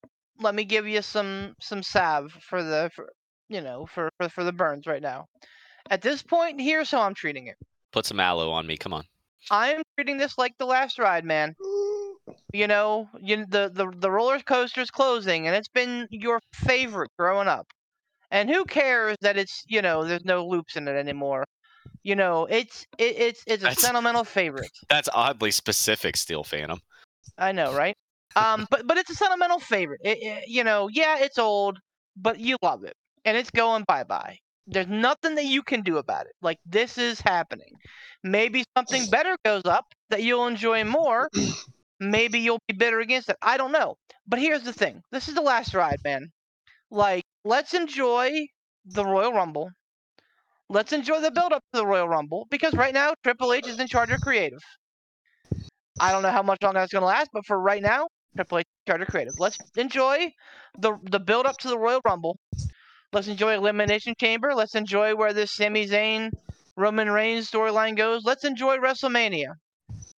let 0.41 0.55
me 0.55 0.65
give 0.65 0.87
you 0.87 1.03
some 1.03 1.55
some 1.61 1.83
salve 1.83 2.33
for 2.49 2.63
the 2.63 2.91
for, 2.95 3.13
you 3.49 3.61
know 3.61 3.87
for, 3.87 4.09
for 4.19 4.29
for 4.29 4.45
the 4.45 4.53
burns 4.53 4.87
right 4.87 5.03
now. 5.03 5.27
At 5.91 6.03
this 6.03 6.23
point, 6.23 6.61
here's 6.61 6.91
how 6.91 7.03
I'm 7.03 7.15
treating 7.15 7.47
it. 7.49 7.57
Put 7.93 8.07
some 8.07 8.21
aloe 8.21 8.51
on 8.51 8.67
me. 8.67 8.77
Come 8.77 8.93
on. 8.93 9.05
I'm 9.51 9.83
treating 9.97 10.17
this 10.17 10.37
like 10.39 10.55
the 10.59 10.67
last 10.67 10.99
ride, 10.99 11.25
man. 11.25 11.55
You 12.53 12.67
know, 12.67 13.09
you 13.21 13.45
the 13.47 13.71
the 13.73 13.93
the 13.97 14.11
roller 14.11 14.41
coaster's 14.41 14.91
closing, 14.91 15.47
and 15.47 15.55
it's 15.57 15.69
been 15.69 16.07
your 16.11 16.41
favorite 16.53 17.11
growing 17.19 17.49
up. 17.49 17.67
And 18.31 18.51
who 18.51 18.65
cares 18.65 19.17
that 19.21 19.37
it's 19.37 19.63
you 19.69 19.83
know 19.83 20.05
there's 20.05 20.25
no 20.25 20.47
loops 20.47 20.77
in 20.77 20.89
it 20.89 20.97
anymore? 20.97 21.45
You 22.03 22.17
know, 22.17 22.47
it's 22.47 22.85
it, 22.99 23.17
it's 23.17 23.43
it's 23.47 23.63
a 23.63 23.67
That's- 23.67 23.81
sentimental 23.81 24.25
favorite. 24.25 24.71
That's 24.89 25.09
oddly 25.15 25.51
specific, 25.51 26.17
Steel 26.17 26.43
Phantom. 26.45 26.81
I 27.39 27.53
know, 27.53 27.75
right? 27.75 27.97
Um, 28.35 28.67
but 28.71 28.87
but 28.87 28.97
it's 28.99 29.11
a 29.11 29.15
sentimental 29.15 29.59
favorite. 29.61 30.01
It, 30.05 30.19
it- 30.21 30.49
you 30.49 30.65
know, 30.65 30.89
yeah, 30.89 31.19
it's 31.21 31.39
old, 31.39 31.79
but 32.17 32.41
you 32.41 32.57
love 32.63 32.83
it, 32.85 32.95
and 33.25 33.37
it's 33.37 33.51
going 33.51 33.85
bye 33.87 34.05
bye. 34.05 34.39
There's 34.67 34.89
nothing 34.89 35.37
that 35.37 35.45
you 35.45 35.63
can 35.63 35.83
do 35.83 35.99
about 35.99 36.27
it. 36.27 36.33
Like 36.43 36.59
this 36.67 36.99
is 36.99 37.21
happening. 37.21 37.71
Maybe 38.25 38.65
something 38.77 39.07
better 39.11 39.37
goes 39.45 39.65
up 39.65 39.85
that 40.11 40.23
you'll 40.25 40.49
enjoy 40.49 40.83
more. 40.85 41.29
Maybe 42.01 42.41
you'll 42.41 42.61
be 42.69 42.75
bitter 42.75 43.01
against 43.01 43.31
it. 43.31 43.37
I 43.43 43.57
don't 43.57 43.73
know. 43.73 43.97
But 44.27 44.39
here's 44.39 44.63
the 44.63 44.73
thing. 44.73 45.03
This 45.13 45.29
is 45.29 45.35
the 45.35 45.41
last 45.41 45.75
ride, 45.75 46.01
man. 46.05 46.31
Like, 46.91 47.25
let's 47.45 47.75
enjoy 47.75 48.47
the 48.85 49.05
Royal 49.05 49.33
Rumble. 49.33 49.71
Let's 50.69 50.93
enjoy 50.93 51.21
the 51.21 51.31
build 51.31 51.53
up 51.53 51.63
to 51.73 51.79
the 51.81 51.87
Royal 51.87 52.09
Rumble 52.09 52.47
because 52.51 52.75
right 52.75 52.93
now 52.95 53.15
Triple 53.23 53.53
H 53.53 53.67
is 53.67 53.79
in 53.79 53.87
charge 53.87 54.11
of 54.11 54.21
creative. 54.21 54.61
I 56.01 56.13
don't 56.13 56.23
know 56.23 56.31
how 56.31 56.43
much 56.43 56.63
longer 56.63 56.81
that's 56.81 56.93
going 56.93 57.03
to 57.03 57.07
last, 57.07 57.31
but 57.33 57.47
for 57.47 57.59
right 57.59 57.83
now, 57.83 58.09
Triple 58.35 58.59
H 58.59 58.67
is 58.67 58.81
in 58.87 58.93
charge 58.93 59.03
of 59.03 59.09
creative. 59.09 59.35
Let's 59.39 59.59
enjoy 59.77 60.33
the 60.79 60.99
the 61.05 61.21
build 61.21 61.47
up 61.47 61.57
to 61.59 61.69
the 61.69 61.79
Royal 61.79 62.01
Rumble. 62.05 62.39
Let's 63.13 63.29
enjoy 63.29 63.55
Elimination 63.55 64.15
Chamber. 64.21 64.55
Let's 64.55 64.75
enjoy 64.75 65.15
where 65.15 65.33
this 65.33 65.55
Sami 65.55 65.87
Zayn 65.87 66.31
Roman 66.77 67.11
Reigns 67.11 67.51
storyline 67.51 67.97
goes. 67.97 68.25
Let's 68.25 68.45
enjoy 68.45 68.77
WrestleMania. 68.77 69.55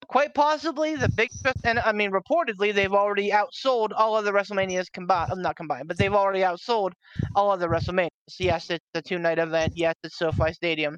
Quite 0.10 0.34
possibly 0.34 0.95
the 0.95 1.10
big, 1.10 1.30
and 1.66 1.80
I 1.80 1.91
mean, 1.91 2.12
reportedly 2.12 2.74
they've 2.74 2.93
already 2.93 3.32
outsold 3.32 3.91
all 3.93 4.16
other 4.16 4.32
WrestleManias 4.32 4.89
combined. 4.93 5.34
Uh, 5.34 5.36
not 5.36 5.58
combined, 5.58 5.89
but 5.89 5.97
they've 5.97 6.14
already 6.14 6.39
outsold 6.39 6.91
all 7.36 7.51
other 7.51 7.68
WrestleManias. 7.68 8.10
Yes, 8.39 8.70
it's 8.70 8.86
a 8.93 9.01
two-night 9.01 9.38
event. 9.38 9.74
Yes, 9.76 9.95
it's 10.03 10.18
SoFi 10.18 10.53
Stadium. 10.53 10.97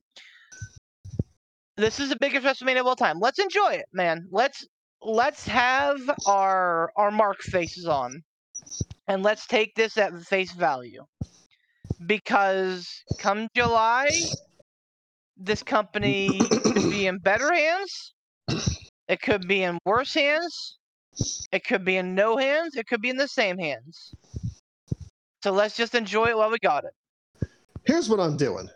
This 1.75 1.99
is 1.99 2.09
the 2.09 2.17
biggest 2.21 2.45
WrestleMania 2.45 2.81
of 2.81 2.87
all 2.87 2.95
time. 2.95 3.19
Let's 3.19 3.39
enjoy 3.39 3.73
it, 3.73 3.85
man. 3.93 4.27
Let's 4.29 4.67
let's 5.01 5.47
have 5.47 5.97
our 6.27 6.91
our 6.95 7.09
mark 7.09 7.41
faces 7.41 7.87
on, 7.87 8.21
and 9.07 9.23
let's 9.23 9.47
take 9.47 9.73
this 9.73 9.97
at 9.97 10.13
face 10.21 10.51
value. 10.51 11.03
Because 12.05 12.87
come 13.17 13.47
July, 13.55 14.09
this 15.35 15.63
company 15.63 16.39
could 16.39 16.91
be 16.91 17.07
in 17.07 17.17
better 17.17 17.51
hands. 17.51 18.13
It 19.09 19.21
could 19.21 19.47
be 19.47 19.63
in 19.63 19.79
worse 19.85 20.13
hands. 20.13 20.77
It 21.51 21.65
could 21.65 21.83
be 21.83 21.97
in 21.97 22.13
no 22.13 22.37
hands. 22.37 22.75
It 22.75 22.87
could 22.87 23.01
be 23.01 23.09
in 23.09 23.17
the 23.17 23.27
same 23.27 23.57
hands. 23.57 24.13
So 25.43 25.51
let's 25.51 25.75
just 25.75 25.95
enjoy 25.95 26.27
it 26.27 26.37
while 26.37 26.51
we 26.51 26.59
got 26.59 26.83
it. 26.85 27.49
Here's 27.85 28.07
what 28.07 28.19
I'm 28.19 28.37
doing. 28.37 28.69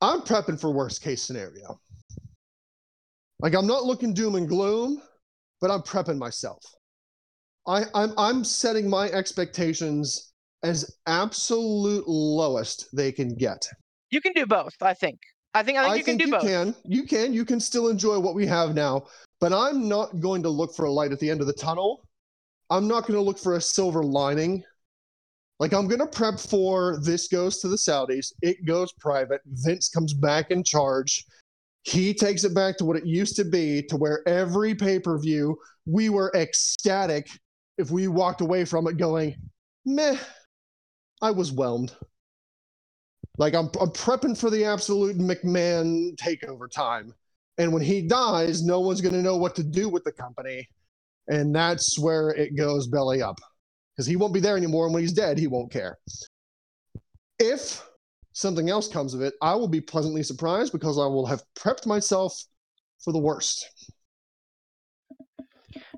I'm 0.00 0.20
prepping 0.20 0.60
for 0.60 0.70
worst 0.70 1.02
case 1.02 1.22
scenario. 1.22 1.80
Like 3.40 3.54
I'm 3.54 3.66
not 3.66 3.84
looking 3.84 4.14
doom 4.14 4.36
and 4.36 4.48
gloom, 4.48 5.02
but 5.60 5.70
I'm 5.70 5.82
prepping 5.82 6.16
myself. 6.16 6.62
I, 7.66 7.84
I'm 7.92 8.12
I'm 8.16 8.44
setting 8.44 8.88
my 8.88 9.08
expectations 9.08 10.32
as 10.62 10.98
absolute 11.06 12.06
lowest 12.06 12.86
they 12.94 13.10
can 13.10 13.34
get. 13.34 13.66
You 14.10 14.20
can 14.20 14.32
do 14.32 14.46
both. 14.46 14.74
I 14.80 14.94
think. 14.94 15.18
I 15.56 15.62
think. 15.62 15.78
I 15.78 15.82
think 15.84 15.92
I 15.92 15.96
you 15.96 16.04
can 16.04 16.18
think 16.18 16.20
do 16.20 16.26
you 16.26 16.32
both. 16.32 16.42
can. 16.42 16.74
You 16.84 17.04
can. 17.04 17.32
You 17.32 17.44
can 17.46 17.60
still 17.60 17.88
enjoy 17.88 18.18
what 18.18 18.34
we 18.34 18.46
have 18.46 18.74
now, 18.74 19.06
but 19.40 19.54
I'm 19.54 19.88
not 19.88 20.20
going 20.20 20.42
to 20.42 20.50
look 20.50 20.74
for 20.74 20.84
a 20.84 20.90
light 20.90 21.12
at 21.12 21.18
the 21.18 21.30
end 21.30 21.40
of 21.40 21.46
the 21.46 21.54
tunnel. 21.54 22.06
I'm 22.68 22.86
not 22.86 23.06
going 23.06 23.14
to 23.14 23.22
look 23.22 23.38
for 23.38 23.56
a 23.56 23.60
silver 23.60 24.02
lining. 24.02 24.62
Like 25.58 25.72
I'm 25.72 25.88
going 25.88 26.00
to 26.00 26.06
prep 26.06 26.38
for 26.38 26.98
this 27.00 27.28
goes 27.28 27.60
to 27.60 27.68
the 27.68 27.76
Saudis. 27.76 28.32
It 28.42 28.66
goes 28.66 28.92
private. 28.92 29.40
Vince 29.46 29.88
comes 29.88 30.12
back 30.12 30.50
in 30.50 30.62
charge. 30.62 31.24
He 31.84 32.12
takes 32.12 32.44
it 32.44 32.54
back 32.54 32.76
to 32.76 32.84
what 32.84 32.96
it 32.96 33.06
used 33.06 33.36
to 33.36 33.44
be, 33.44 33.82
to 33.84 33.96
where 33.96 34.28
every 34.28 34.74
pay 34.74 34.98
per 34.98 35.18
view 35.18 35.56
we 35.86 36.10
were 36.10 36.30
ecstatic 36.34 37.30
if 37.78 37.90
we 37.90 38.08
walked 38.08 38.42
away 38.42 38.66
from 38.66 38.86
it 38.88 38.98
going, 38.98 39.36
meh, 39.86 40.18
I 41.22 41.30
was 41.30 41.52
whelmed. 41.52 41.94
Like 43.38 43.54
I'm, 43.54 43.66
I'm 43.80 43.90
prepping 43.90 44.38
for 44.38 44.50
the 44.50 44.64
absolute 44.64 45.18
McMahon 45.18 46.16
takeover 46.16 46.70
time. 46.70 47.12
And 47.58 47.72
when 47.72 47.82
he 47.82 48.02
dies, 48.02 48.62
no 48.62 48.80
one's 48.80 49.00
going 49.00 49.14
to 49.14 49.22
know 49.22 49.36
what 49.36 49.54
to 49.56 49.62
do 49.62 49.88
with 49.88 50.04
the 50.04 50.12
company. 50.12 50.68
And 51.28 51.54
that's 51.54 51.98
where 51.98 52.30
it 52.30 52.56
goes 52.56 52.86
belly 52.86 53.22
up 53.22 53.38
because 53.92 54.06
he 54.06 54.16
won't 54.16 54.34
be 54.34 54.40
there 54.40 54.56
anymore. 54.56 54.86
And 54.86 54.94
when 54.94 55.02
he's 55.02 55.12
dead, 55.12 55.38
he 55.38 55.46
won't 55.46 55.72
care. 55.72 55.98
If 57.38 57.84
something 58.32 58.70
else 58.70 58.88
comes 58.88 59.14
of 59.14 59.22
it, 59.22 59.34
I 59.42 59.54
will 59.54 59.68
be 59.68 59.80
pleasantly 59.80 60.22
surprised 60.22 60.72
because 60.72 60.98
I 60.98 61.06
will 61.06 61.26
have 61.26 61.42
prepped 61.58 61.86
myself 61.86 62.34
for 63.02 63.12
the 63.12 63.18
worst. 63.18 63.66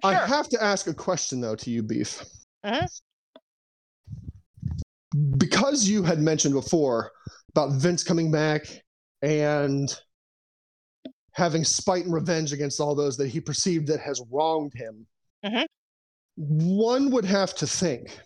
I 0.02 0.14
have 0.14 0.48
to 0.50 0.62
ask 0.62 0.86
a 0.86 0.94
question 0.94 1.40
though 1.40 1.56
to 1.56 1.70
you, 1.70 1.82
Beef. 1.82 2.24
Mhm. 2.64 2.88
Because 5.36 5.88
you 5.88 6.02
had 6.02 6.18
mentioned 6.18 6.54
before 6.54 7.12
about 7.50 7.72
Vince 7.72 8.04
coming 8.04 8.30
back 8.30 8.66
and 9.22 9.94
having 11.32 11.64
spite 11.64 12.04
and 12.04 12.12
revenge 12.12 12.52
against 12.52 12.80
all 12.80 12.94
those 12.94 13.16
that 13.16 13.28
he 13.28 13.40
perceived 13.40 13.86
that 13.88 14.00
has 14.00 14.20
wronged 14.30 14.72
him. 14.74 15.06
Mhm. 15.44 15.66
One 16.36 17.10
would 17.10 17.24
have 17.24 17.54
to 17.56 17.66
think 17.66 18.18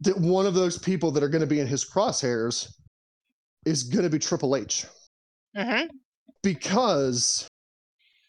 that 0.00 0.18
one 0.18 0.46
of 0.46 0.54
those 0.54 0.78
people 0.78 1.10
that 1.12 1.22
are 1.22 1.28
going 1.28 1.40
to 1.40 1.46
be 1.46 1.60
in 1.60 1.66
his 1.66 1.88
crosshairs 1.88 2.72
is 3.64 3.82
going 3.84 4.04
to 4.04 4.10
be 4.10 4.18
Triple 4.18 4.56
H 4.56 4.86
hmm 5.56 5.86
because 6.42 7.48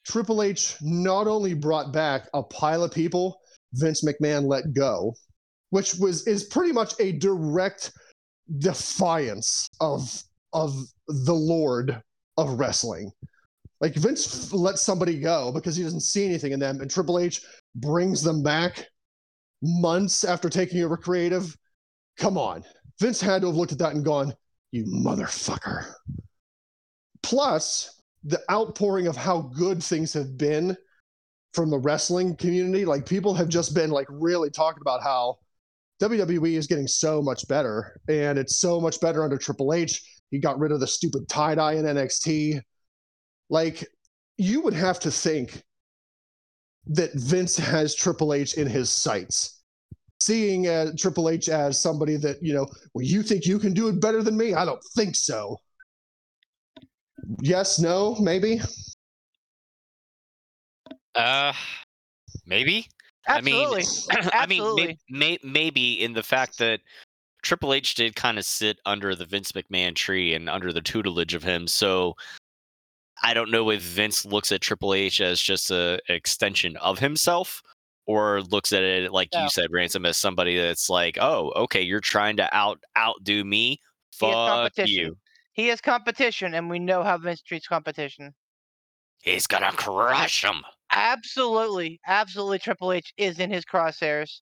Triple 0.05 0.41
H 0.41 0.75
not 0.81 1.27
only 1.27 1.53
brought 1.53 1.93
back 1.93 2.27
a 2.33 2.41
pile 2.41 2.83
of 2.83 2.91
people 2.91 3.39
Vince 3.73 4.03
McMahon 4.03 4.47
let 4.47 4.73
go, 4.73 5.13
which 5.69 5.95
was 5.95 6.27
is 6.27 6.45
pretty 6.45 6.71
much 6.71 6.93
a 6.99 7.13
direct 7.13 7.91
defiance 8.57 9.69
of 9.79 10.23
of 10.53 10.73
the 11.07 11.33
Lord 11.33 12.01
of 12.37 12.59
wrestling. 12.59 13.11
Like 13.81 13.95
Vince 13.95 14.51
lets 14.51 14.81
somebody 14.81 15.19
go 15.19 15.51
because 15.51 15.75
he 15.75 15.83
doesn't 15.83 16.01
see 16.01 16.25
anything 16.25 16.51
in 16.51 16.59
them, 16.59 16.81
and 16.81 16.89
Triple 16.89 17.19
H 17.19 17.41
brings 17.75 18.21
them 18.21 18.43
back 18.43 18.87
months 19.61 20.23
after 20.23 20.49
taking 20.49 20.83
over 20.83 20.97
creative. 20.97 21.55
Come 22.17 22.37
on, 22.37 22.63
Vince 22.99 23.21
had 23.21 23.41
to 23.41 23.47
have 23.47 23.55
looked 23.55 23.71
at 23.71 23.77
that 23.77 23.95
and 23.95 24.03
gone, 24.03 24.33
"You 24.71 24.85
motherfucker." 24.85 25.93
Plus, 27.21 28.01
the 28.23 28.41
outpouring 28.51 29.07
of 29.07 29.15
how 29.15 29.41
good 29.41 29.83
things 29.83 30.13
have 30.13 30.37
been 30.37 30.75
from 31.53 31.69
the 31.69 31.79
wrestling 31.79 32.35
community, 32.35 32.85
like 32.85 33.05
people 33.05 33.33
have 33.33 33.49
just 33.49 33.73
been 33.73 33.91
like 33.91 34.07
really 34.09 34.49
talking 34.49 34.81
about 34.81 35.01
how 35.01 35.37
WWE 36.01 36.55
is 36.55 36.67
getting 36.67 36.87
so 36.87 37.21
much 37.21 37.47
better, 37.47 37.99
and 38.07 38.37
it's 38.37 38.57
so 38.57 38.79
much 38.79 38.99
better 39.01 39.23
under 39.23 39.37
Triple 39.37 39.73
H. 39.73 40.01
He 40.31 40.39
got 40.39 40.59
rid 40.59 40.71
of 40.71 40.79
the 40.79 40.87
stupid 40.87 41.27
tie 41.27 41.55
dye 41.55 41.73
in 41.73 41.85
NXT. 41.85 42.61
Like, 43.49 43.85
you 44.37 44.61
would 44.61 44.73
have 44.73 44.99
to 45.01 45.11
think 45.11 45.61
that 46.87 47.13
Vince 47.13 47.57
has 47.57 47.95
Triple 47.95 48.33
H 48.33 48.53
in 48.53 48.67
his 48.67 48.89
sights. 48.89 49.61
Seeing 50.21 50.67
uh, 50.67 50.91
Triple 50.97 51.29
H 51.29 51.49
as 51.49 51.81
somebody 51.81 52.17
that, 52.17 52.37
you 52.41 52.53
know, 52.53 52.67
well, 52.93 53.05
you 53.05 53.23
think 53.23 53.45
you 53.45 53.59
can 53.59 53.73
do 53.73 53.87
it 53.87 54.01
better 54.01 54.23
than 54.23 54.37
me? 54.37 54.53
I 54.53 54.65
don't 54.65 54.83
think 54.95 55.15
so. 55.15 55.57
Yes, 57.41 57.79
no, 57.79 58.15
maybe. 58.15 58.61
Uh, 61.15 61.53
maybe. 62.45 62.87
I 63.27 63.41
mean, 63.41 63.77
Absolutely. 63.77 64.29
I 64.33 64.45
mean, 64.47 64.75
may, 64.75 64.97
may, 65.09 65.37
maybe 65.43 66.01
in 66.03 66.13
the 66.13 66.23
fact 66.23 66.57
that 66.59 66.79
Triple 67.41 67.73
H 67.73 67.95
did 67.95 68.15
kind 68.15 68.37
of 68.37 68.45
sit 68.45 68.79
under 68.85 69.15
the 69.15 69.25
Vince 69.25 69.51
McMahon 69.51 69.95
tree 69.95 70.33
and 70.33 70.49
under 70.49 70.73
the 70.73 70.81
tutelage 70.81 71.33
of 71.33 71.43
him. 71.43 71.67
So 71.67 72.15
I 73.23 73.33
don't 73.33 73.51
know 73.51 73.69
if 73.69 73.81
Vince 73.81 74.25
looks 74.25 74.51
at 74.51 74.61
Triple 74.61 74.93
H 74.93 75.21
as 75.21 75.41
just 75.41 75.71
a 75.71 75.99
an 76.09 76.15
extension 76.15 76.77
of 76.77 76.99
himself 76.99 77.61
or 78.05 78.41
looks 78.41 78.73
at 78.73 78.81
it 78.81 79.11
like 79.11 79.29
No. 79.33 79.43
you 79.43 79.49
said, 79.49 79.67
Ransom, 79.71 80.05
as 80.05 80.17
somebody 80.17 80.57
that's 80.57 80.89
like, 80.89 81.17
oh, 81.21 81.51
okay, 81.55 81.81
you're 81.81 81.99
trying 81.99 82.37
to 82.37 82.55
out 82.55 82.79
outdo 82.97 83.43
me. 83.43 83.79
He 84.11 84.25
Fuck 84.25 84.33
competition. 84.33 84.95
you. 84.95 85.17
He 85.53 85.69
is 85.69 85.81
competition, 85.81 86.53
and 86.53 86.69
we 86.69 86.79
know 86.79 87.03
how 87.03 87.17
Vince 87.17 87.41
treats 87.41 87.67
competition. 87.67 88.33
He's 89.21 89.45
gonna 89.45 89.71
crush 89.73 90.43
him. 90.43 90.63
Absolutely, 90.91 91.99
absolutely. 92.07 92.59
Triple 92.59 92.91
H 92.91 93.13
is 93.17 93.39
in 93.39 93.51
his 93.51 93.63
crosshairs, 93.65 94.41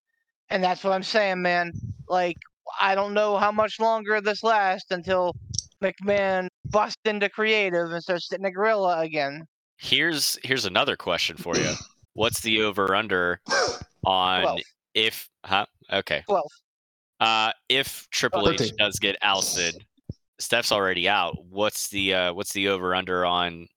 and 0.49 0.63
that's 0.63 0.83
what 0.83 0.93
I'm 0.93 1.03
saying, 1.03 1.41
man. 1.41 1.71
Like, 2.07 2.37
I 2.79 2.95
don't 2.95 3.13
know 3.13 3.37
how 3.37 3.51
much 3.51 3.79
longer 3.79 4.21
this 4.21 4.43
lasts 4.43 4.91
until 4.91 5.33
McMahon 5.83 6.47
busts 6.65 7.01
into 7.05 7.29
creative 7.29 7.91
and 7.91 8.01
starts 8.01 8.29
sitting 8.29 8.45
a 8.45 8.51
gorilla 8.51 8.99
again. 9.01 9.45
Here's 9.77 10.37
here's 10.43 10.65
another 10.65 10.95
question 10.95 11.37
for 11.37 11.55
you. 11.55 11.73
What's 12.13 12.41
the 12.41 12.63
over 12.63 12.95
under 12.95 13.39
on 14.05 14.41
Twelve. 14.41 14.59
if 14.95 15.29
huh? 15.45 15.65
Okay. 15.91 16.23
Twelve. 16.27 16.51
Uh, 17.19 17.51
if 17.69 18.07
Triple 18.11 18.49
H 18.49 18.59
13. 18.59 18.75
does 18.77 18.99
get 18.99 19.17
ousted, 19.21 19.75
Steph's 20.39 20.71
already 20.71 21.09
out. 21.09 21.37
What's 21.49 21.89
the 21.89 22.13
uh, 22.13 22.33
what's 22.33 22.53
the 22.53 22.69
over 22.69 22.95
under 22.95 23.25
on 23.25 23.67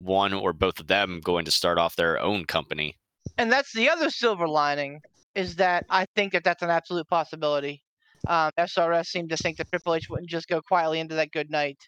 one 0.00 0.32
or 0.32 0.52
both 0.52 0.80
of 0.80 0.86
them 0.86 1.20
going 1.22 1.44
to 1.44 1.50
start 1.50 1.78
off 1.78 1.96
their 1.96 2.18
own 2.18 2.44
company? 2.44 2.96
And 3.38 3.50
that's 3.50 3.72
the 3.72 3.88
other 3.88 4.10
silver 4.10 4.48
lining 4.48 5.00
is 5.34 5.56
that 5.56 5.86
I 5.88 6.06
think 6.16 6.32
that 6.32 6.44
that's 6.44 6.62
an 6.62 6.70
absolute 6.70 7.06
possibility. 7.08 7.82
Um, 8.26 8.50
SRS 8.58 9.06
seemed 9.06 9.30
to 9.30 9.36
think 9.36 9.56
that 9.58 9.70
Triple 9.70 9.94
H 9.94 10.10
wouldn't 10.10 10.28
just 10.28 10.48
go 10.48 10.60
quietly 10.60 11.00
into 11.00 11.14
that 11.14 11.32
good 11.32 11.50
night, 11.50 11.78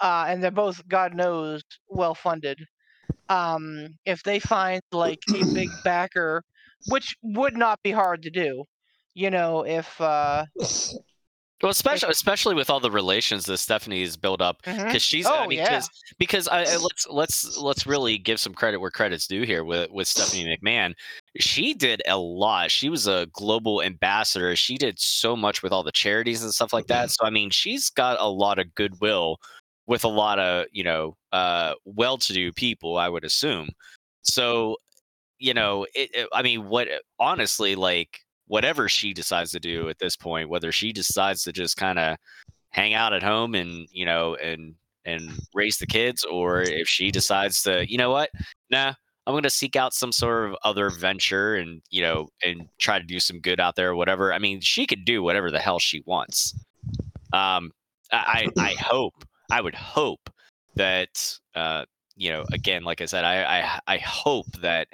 uh, 0.00 0.24
and 0.28 0.42
they're 0.42 0.50
both, 0.50 0.86
God 0.88 1.14
knows, 1.14 1.62
well 1.88 2.14
funded. 2.14 2.58
Um, 3.28 3.94
if 4.04 4.22
they 4.22 4.38
find 4.38 4.80
like 4.90 5.20
a 5.28 5.44
big 5.52 5.68
backer, 5.84 6.42
which 6.88 7.14
would 7.22 7.56
not 7.56 7.82
be 7.82 7.92
hard 7.92 8.22
to 8.22 8.30
do, 8.30 8.64
you 9.14 9.30
know, 9.30 9.64
if 9.64 10.00
uh, 10.00 10.44
Well, 11.60 11.70
especially 11.70 12.10
especially 12.10 12.54
with 12.54 12.70
all 12.70 12.78
the 12.78 12.90
relations 12.90 13.44
that 13.46 13.58
Stephanie's 13.58 14.16
built 14.16 14.40
up, 14.40 14.62
because 14.62 15.02
she's 15.02 15.26
I 15.26 15.44
Oh, 15.44 15.48
mean, 15.48 15.58
yeah. 15.58 15.64
because 15.68 15.90
because 16.18 16.48
I, 16.48 16.60
I- 16.62 16.76
let's 16.82 17.06
let's 17.08 17.56
let's 17.58 17.86
really 17.86 18.16
give 18.16 18.38
some 18.38 18.54
credit 18.54 18.78
where 18.78 18.90
credit's 18.92 19.26
due 19.26 19.42
here 19.42 19.64
with 19.64 19.90
with 19.90 20.06
Stephanie 20.06 20.56
McMahon. 20.62 20.94
She 21.40 21.74
did 21.74 22.00
a 22.06 22.16
lot. 22.16 22.70
She 22.70 22.88
was 22.88 23.08
a 23.08 23.26
global 23.32 23.82
ambassador. 23.82 24.54
She 24.54 24.76
did 24.78 25.00
so 25.00 25.34
much 25.34 25.62
with 25.62 25.72
all 25.72 25.82
the 25.82 25.90
charities 25.92 26.42
and 26.44 26.54
stuff 26.54 26.72
like 26.72 26.86
that. 26.86 27.10
So 27.10 27.24
I 27.26 27.30
mean, 27.30 27.50
she's 27.50 27.90
got 27.90 28.18
a 28.20 28.28
lot 28.28 28.60
of 28.60 28.72
goodwill 28.76 29.38
with 29.88 30.04
a 30.04 30.08
lot 30.08 30.38
of 30.38 30.66
you 30.70 30.84
know 30.84 31.16
uh, 31.32 31.74
well-to-do 31.84 32.52
people. 32.52 32.98
I 32.98 33.08
would 33.08 33.24
assume. 33.24 33.70
So 34.22 34.76
you 35.40 35.54
know, 35.54 35.86
it, 35.94 36.10
it- 36.14 36.28
I 36.32 36.42
mean, 36.42 36.68
what 36.68 36.86
honestly, 37.18 37.74
like 37.74 38.20
whatever 38.48 38.88
she 38.88 39.14
decides 39.14 39.52
to 39.52 39.60
do 39.60 39.88
at 39.88 39.98
this 39.98 40.16
point, 40.16 40.48
whether 40.48 40.72
she 40.72 40.92
decides 40.92 41.42
to 41.44 41.52
just 41.52 41.76
kind 41.76 41.98
of 41.98 42.16
hang 42.70 42.94
out 42.94 43.12
at 43.12 43.22
home 43.22 43.54
and 43.54 43.86
you 43.92 44.04
know 44.04 44.34
and 44.36 44.74
and 45.04 45.30
raise 45.54 45.78
the 45.78 45.86
kids, 45.86 46.24
or 46.24 46.62
if 46.62 46.86
she 46.86 47.10
decides 47.10 47.62
to, 47.62 47.90
you 47.90 47.96
know 47.96 48.10
what, 48.10 48.30
nah, 48.70 48.92
I'm 49.26 49.32
going 49.32 49.42
to 49.42 49.50
seek 49.50 49.74
out 49.74 49.94
some 49.94 50.12
sort 50.12 50.50
of 50.50 50.56
other 50.64 50.90
venture 50.90 51.56
and 51.56 51.80
you 51.90 52.02
know 52.02 52.28
and 52.44 52.68
try 52.78 52.98
to 52.98 53.04
do 53.04 53.20
some 53.20 53.40
good 53.40 53.60
out 53.60 53.76
there, 53.76 53.90
or 53.90 53.96
whatever. 53.96 54.32
I 54.32 54.38
mean, 54.38 54.60
she 54.60 54.86
could 54.86 55.04
do 55.04 55.22
whatever 55.22 55.50
the 55.50 55.60
hell 55.60 55.78
she 55.78 56.02
wants. 56.06 56.54
Um, 57.32 57.72
I 58.12 58.48
I 58.58 58.74
hope 58.78 59.24
I 59.50 59.60
would 59.60 59.74
hope 59.74 60.30
that 60.76 61.38
uh 61.54 61.84
you 62.16 62.30
know 62.30 62.44
again 62.52 62.84
like 62.84 63.00
I 63.00 63.06
said 63.06 63.24
I 63.24 63.60
I 63.60 63.80
I 63.94 63.98
hope 63.98 64.46
that 64.60 64.88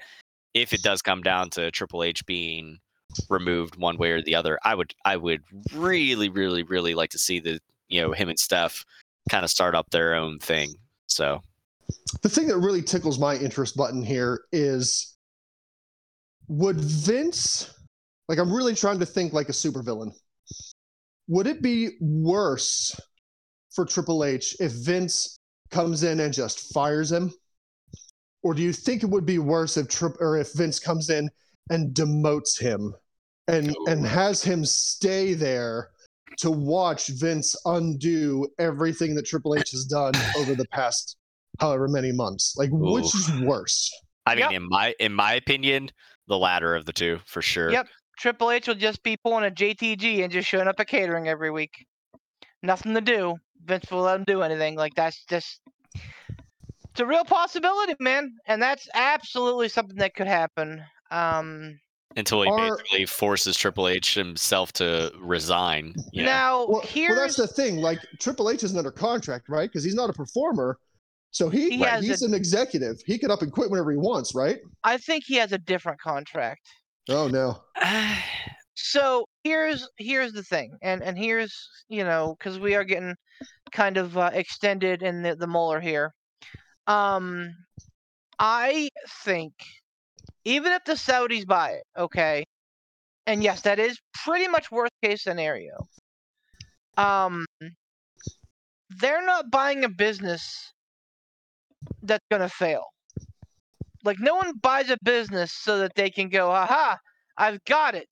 if 0.54 0.72
it 0.72 0.82
does 0.82 1.02
come 1.02 1.22
down 1.22 1.50
to 1.50 1.70
Triple 1.70 2.02
H 2.02 2.24
being 2.26 2.78
removed 3.28 3.76
one 3.76 3.96
way 3.96 4.10
or 4.10 4.22
the 4.22 4.34
other, 4.34 4.58
I 4.64 4.74
would 4.74 4.94
I 5.04 5.16
would 5.16 5.42
really 5.74 6.28
really 6.28 6.62
really 6.62 6.94
like 6.94 7.10
to 7.10 7.18
see 7.18 7.40
the 7.40 7.60
you 7.88 8.00
know 8.00 8.12
him 8.12 8.28
and 8.28 8.38
Steph 8.38 8.84
kind 9.30 9.44
of 9.44 9.50
start 9.50 9.74
up 9.74 9.90
their 9.90 10.14
own 10.14 10.38
thing. 10.38 10.74
So 11.06 11.40
the 12.22 12.28
thing 12.28 12.46
that 12.48 12.58
really 12.58 12.82
tickles 12.82 13.18
my 13.18 13.36
interest 13.36 13.76
button 13.76 14.02
here 14.02 14.42
is 14.52 15.16
would 16.48 16.80
Vince 16.80 17.72
like 18.28 18.38
I'm 18.38 18.52
really 18.52 18.74
trying 18.74 18.98
to 19.00 19.06
think 19.06 19.32
like 19.32 19.48
a 19.48 19.52
supervillain. 19.52 20.12
Would 21.28 21.46
it 21.46 21.62
be 21.62 21.90
worse 22.00 22.98
for 23.74 23.84
Triple 23.84 24.24
H 24.24 24.56
if 24.60 24.72
Vince 24.72 25.38
comes 25.70 26.04
in 26.04 26.20
and 26.20 26.32
just 26.32 26.72
fires 26.72 27.10
him? 27.10 27.32
Or 28.42 28.54
do 28.54 28.62
you 28.62 28.72
think 28.72 29.02
it 29.02 29.08
would 29.08 29.24
be 29.24 29.38
worse 29.38 29.76
if 29.76 29.88
Trip 29.88 30.14
or 30.20 30.36
if 30.36 30.52
Vince 30.52 30.78
comes 30.78 31.10
in 31.10 31.30
and 31.70 31.94
demotes 31.94 32.60
him 32.60 32.94
and 33.48 33.74
and 33.86 34.06
has 34.06 34.42
him 34.42 34.64
stay 34.64 35.34
there 35.34 35.90
to 36.38 36.50
watch 36.50 37.08
Vince 37.08 37.54
undo 37.66 38.46
everything 38.58 39.14
that 39.14 39.26
Triple 39.26 39.56
H 39.56 39.70
has 39.70 39.84
done 39.84 40.14
over 40.38 40.54
the 40.54 40.66
past 40.68 41.16
however 41.60 41.86
many 41.88 42.12
months. 42.12 42.54
Like, 42.56 42.70
which 42.72 43.14
is 43.14 43.30
worse? 43.42 43.90
I 44.26 44.34
mean, 44.34 44.40
Yep. 44.40 44.52
in 44.52 44.68
my 44.68 44.94
in 44.98 45.12
my 45.12 45.34
opinion, 45.34 45.90
the 46.28 46.38
latter 46.38 46.74
of 46.74 46.86
the 46.86 46.92
two 46.92 47.20
for 47.26 47.42
sure. 47.42 47.70
Yep. 47.70 47.88
Triple 48.18 48.50
H 48.50 48.68
will 48.68 48.74
just 48.76 49.02
be 49.02 49.16
pulling 49.16 49.44
a 49.44 49.50
JTG 49.50 50.22
and 50.22 50.32
just 50.32 50.48
showing 50.48 50.68
up 50.68 50.78
at 50.78 50.86
catering 50.86 51.28
every 51.28 51.50
week. 51.50 51.84
Nothing 52.62 52.94
to 52.94 53.00
do. 53.00 53.36
Vince 53.64 53.90
will 53.90 54.02
let 54.02 54.16
him 54.16 54.24
do 54.24 54.42
anything. 54.42 54.76
Like 54.76 54.94
that's 54.94 55.24
just 55.24 55.60
it's 55.94 57.00
a 57.00 57.06
real 57.06 57.24
possibility, 57.24 57.94
man. 58.00 58.32
And 58.46 58.62
that's 58.62 58.88
absolutely 58.94 59.68
something 59.68 59.96
that 59.96 60.14
could 60.14 60.26
happen. 60.28 60.82
Um 61.10 61.78
Until 62.16 62.42
he 62.42 62.48
Are- 62.48 62.76
basically 62.76 63.06
forces 63.06 63.56
Triple 63.56 63.88
H 63.88 64.14
himself 64.14 64.72
to 64.74 65.12
resign. 65.18 65.94
You 66.12 66.22
know? 66.22 66.30
now 66.30 66.66
Well, 66.66 66.80
here's 66.82 67.10
well, 67.10 67.20
that's 67.20 67.36
the 67.36 67.46
thing. 67.48 67.78
Like, 67.78 67.98
Triple 68.20 68.50
H 68.50 68.62
isn't 68.62 68.76
under 68.78 68.92
contract, 68.92 69.48
right? 69.48 69.68
Because 69.68 69.84
he's 69.84 69.94
not 69.94 70.10
a 70.10 70.12
performer. 70.12 70.78
So 71.32 71.48
he, 71.48 71.70
He 71.70 71.78
has 71.78 72.04
he's 72.04 72.22
a- 72.22 72.26
an 72.26 72.34
executive. 72.34 72.96
He 73.04 73.18
can 73.18 73.30
up 73.30 73.42
and 73.42 73.50
quit 73.50 73.70
whenever 73.70 73.90
he 73.90 73.96
wants, 73.96 74.34
right? 74.34 74.58
I 74.84 74.98
think 74.98 75.24
he 75.26 75.34
has 75.36 75.52
a 75.52 75.58
different 75.58 76.00
contract. 76.00 76.60
Oh 77.08 77.26
no. 77.28 77.60
so 78.74 79.26
here's 79.44 79.88
here's 79.98 80.32
the 80.32 80.42
thing 80.42 80.76
and 80.82 81.02
and 81.02 81.16
here's 81.16 81.68
you 81.88 82.02
know 82.02 82.34
because 82.38 82.58
we 82.58 82.74
are 82.74 82.82
getting 82.84 83.14
kind 83.72 83.96
of 83.96 84.18
uh, 84.18 84.30
extended 84.32 85.02
in 85.02 85.22
the, 85.22 85.36
the 85.36 85.46
molar 85.46 85.80
here 85.80 86.12
um 86.88 87.54
i 88.40 88.88
think 89.24 89.52
even 90.44 90.72
if 90.72 90.84
the 90.84 90.92
saudis 90.92 91.46
buy 91.46 91.70
it 91.70 91.84
okay? 91.96 92.44
And 93.26 93.42
yes 93.42 93.62
that 93.62 93.78
is 93.78 93.98
pretty 94.24 94.48
much 94.48 94.70
worst 94.70 94.92
case 95.02 95.22
scenario. 95.22 95.76
Um 96.96 97.44
they're 99.00 99.24
not 99.24 99.50
buying 99.50 99.84
a 99.84 99.88
business 99.88 100.72
that's 102.02 102.24
going 102.30 102.42
to 102.42 102.48
fail. 102.48 102.84
Like 104.04 104.20
no 104.20 104.34
one 104.36 104.52
buys 104.58 104.90
a 104.90 104.98
business 105.02 105.52
so 105.52 105.78
that 105.78 105.94
they 105.94 106.10
can 106.10 106.28
go 106.28 106.50
aha 106.50 106.98
i've 107.36 107.64
got 107.64 107.94
it. 107.94 108.08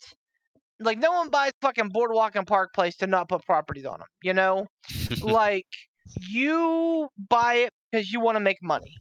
Like 0.81 0.99
no 0.99 1.13
one 1.13 1.29
buys 1.29 1.53
fucking 1.61 1.91
boardwalk 1.91 2.35
and 2.35 2.47
park 2.47 2.75
place 2.75 2.97
to 2.97 3.07
not 3.07 3.29
put 3.29 3.45
properties 3.45 3.85
on 3.85 3.99
them 3.99 4.09
you 4.23 4.35
know? 4.35 4.67
Like 5.23 5.67
you 6.29 7.09
buy 7.29 7.55
it 7.55 7.71
because 7.91 8.11
you 8.11 8.21
want 8.21 8.37
to 8.37 8.41
make 8.41 8.59
money 8.63 8.97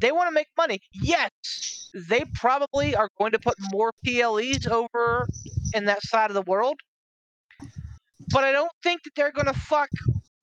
they 0.00 0.12
want 0.12 0.28
to 0.28 0.32
make 0.32 0.48
money 0.56 0.80
yes 0.92 1.30
they 1.94 2.24
probably 2.34 2.94
are 2.94 3.08
going 3.18 3.32
to 3.32 3.38
put 3.38 3.54
more 3.72 3.92
ple's 4.04 4.66
over 4.66 5.26
in 5.74 5.84
that 5.86 6.02
side 6.02 6.30
of 6.30 6.34
the 6.34 6.42
world 6.42 6.78
but 8.30 8.44
i 8.44 8.52
don't 8.52 8.72
think 8.82 9.02
that 9.04 9.10
they're 9.16 9.32
going 9.32 9.46
to 9.46 9.58
fuck 9.58 9.88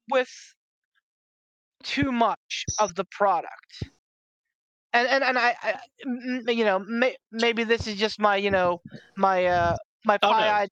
with 0.10 0.30
too 1.84 2.12
much 2.12 2.66
of 2.80 2.96
the 2.96 3.06
product 3.06 3.84
and 4.94 5.08
and, 5.08 5.24
and 5.24 5.38
I, 5.38 5.56
I 5.62 5.76
you 6.52 6.64
know 6.64 6.80
may, 6.80 7.16
maybe 7.32 7.64
this 7.64 7.86
is 7.86 7.96
just 7.96 8.20
my 8.20 8.38
you 8.38 8.50
know 8.50 8.82
my 9.18 9.46
uh 9.46 9.76
my 10.06 10.18
Oh, 10.22 10.30
no. 10.30 10.34
pie-eyed 10.36 10.70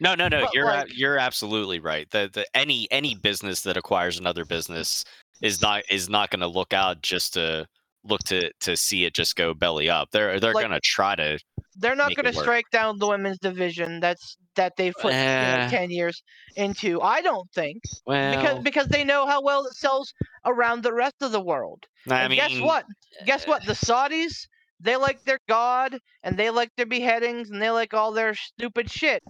No, 0.00 0.14
no, 0.16 0.26
no. 0.28 0.40
But, 0.44 0.54
You're 0.54 0.68
a- 0.68 0.76
like- 0.78 0.98
you're 0.98 1.18
absolutely 1.18 1.78
right. 1.78 2.10
The 2.10 2.28
the 2.32 2.44
any 2.54 2.88
any 2.90 3.14
business 3.14 3.62
that 3.62 3.76
acquires 3.76 4.18
another 4.18 4.44
business 4.44 5.04
is 5.42 5.60
not 5.62 5.82
is 5.90 6.08
not 6.08 6.30
going 6.30 6.40
to 6.40 6.46
look 6.48 6.72
out 6.72 7.02
just 7.02 7.34
to 7.34 7.66
look 8.04 8.20
to 8.24 8.50
to 8.60 8.76
see 8.76 9.04
it 9.04 9.14
just 9.14 9.36
go 9.36 9.52
belly 9.54 9.90
up. 9.90 10.08
They're 10.10 10.40
they're 10.40 10.54
Like- 10.54 10.66
going 10.66 10.72
to 10.74 10.80
try 10.80 11.14
to. 11.16 11.38
they're 11.76 11.94
not 11.96 12.14
going 12.14 12.26
to 12.32 12.38
strike 12.38 12.68
down 12.72 12.98
the 12.98 13.06
women's 13.06 13.38
division 13.38 14.00
that's 14.00 14.36
that 14.56 14.72
they've 14.76 14.94
put 15.00 15.12
you 15.12 15.18
know, 15.18 15.66
Eh. 15.66 15.68
10 15.70 15.90
years 15.90 16.22
into 16.56 17.00
i 17.00 17.22
don't 17.22 17.48
think 17.54 17.80
Well, 18.06 18.36
because 18.36 18.58
because 18.64 18.88
they 18.88 19.04
know 19.04 19.24
how 19.26 19.40
well 19.40 19.64
it 19.66 19.74
sells 19.74 20.12
around 20.44 20.82
the 20.82 20.92
rest 20.92 21.14
of 21.22 21.30
the 21.32 21.40
world. 21.40 21.84
I 22.10 22.22
and 22.22 22.30
mean, 22.30 22.38
guess 22.40 22.60
what? 22.60 22.84
Guess 23.24 23.46
what? 23.46 23.64
The 23.64 23.74
saudis 23.74 24.34
they 24.80 24.96
like 24.96 25.22
their 25.24 25.38
god 25.48 25.96
and 26.22 26.36
they 26.36 26.50
like 26.50 26.70
their 26.76 26.86
beheadings 26.86 27.50
and 27.50 27.60
they 27.62 27.70
like 27.70 27.94
all 27.94 28.12
their 28.12 28.34
stupid 28.34 28.90
shit. 28.90 29.22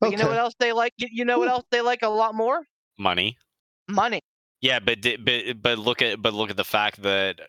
But 0.00 0.10
you 0.12 0.16
know 0.18 0.28
what 0.28 0.36
else 0.38 0.54
they 0.60 0.72
like? 0.72 0.92
You 0.98 1.24
know 1.24 1.38
what 1.40 1.48
else 1.48 1.64
they 1.70 1.80
like 1.80 2.02
a 2.02 2.08
lot 2.08 2.34
more? 2.34 2.62
Money. 2.98 3.36
money 3.88 4.20
Yeah, 4.60 4.80
but 4.80 4.98
but 5.24 5.62
but 5.62 5.78
look 5.78 6.02
at 6.02 6.20
but 6.20 6.34
look 6.34 6.50
at 6.50 6.56
the 6.56 6.64
fact 6.64 7.02
that 7.02 7.40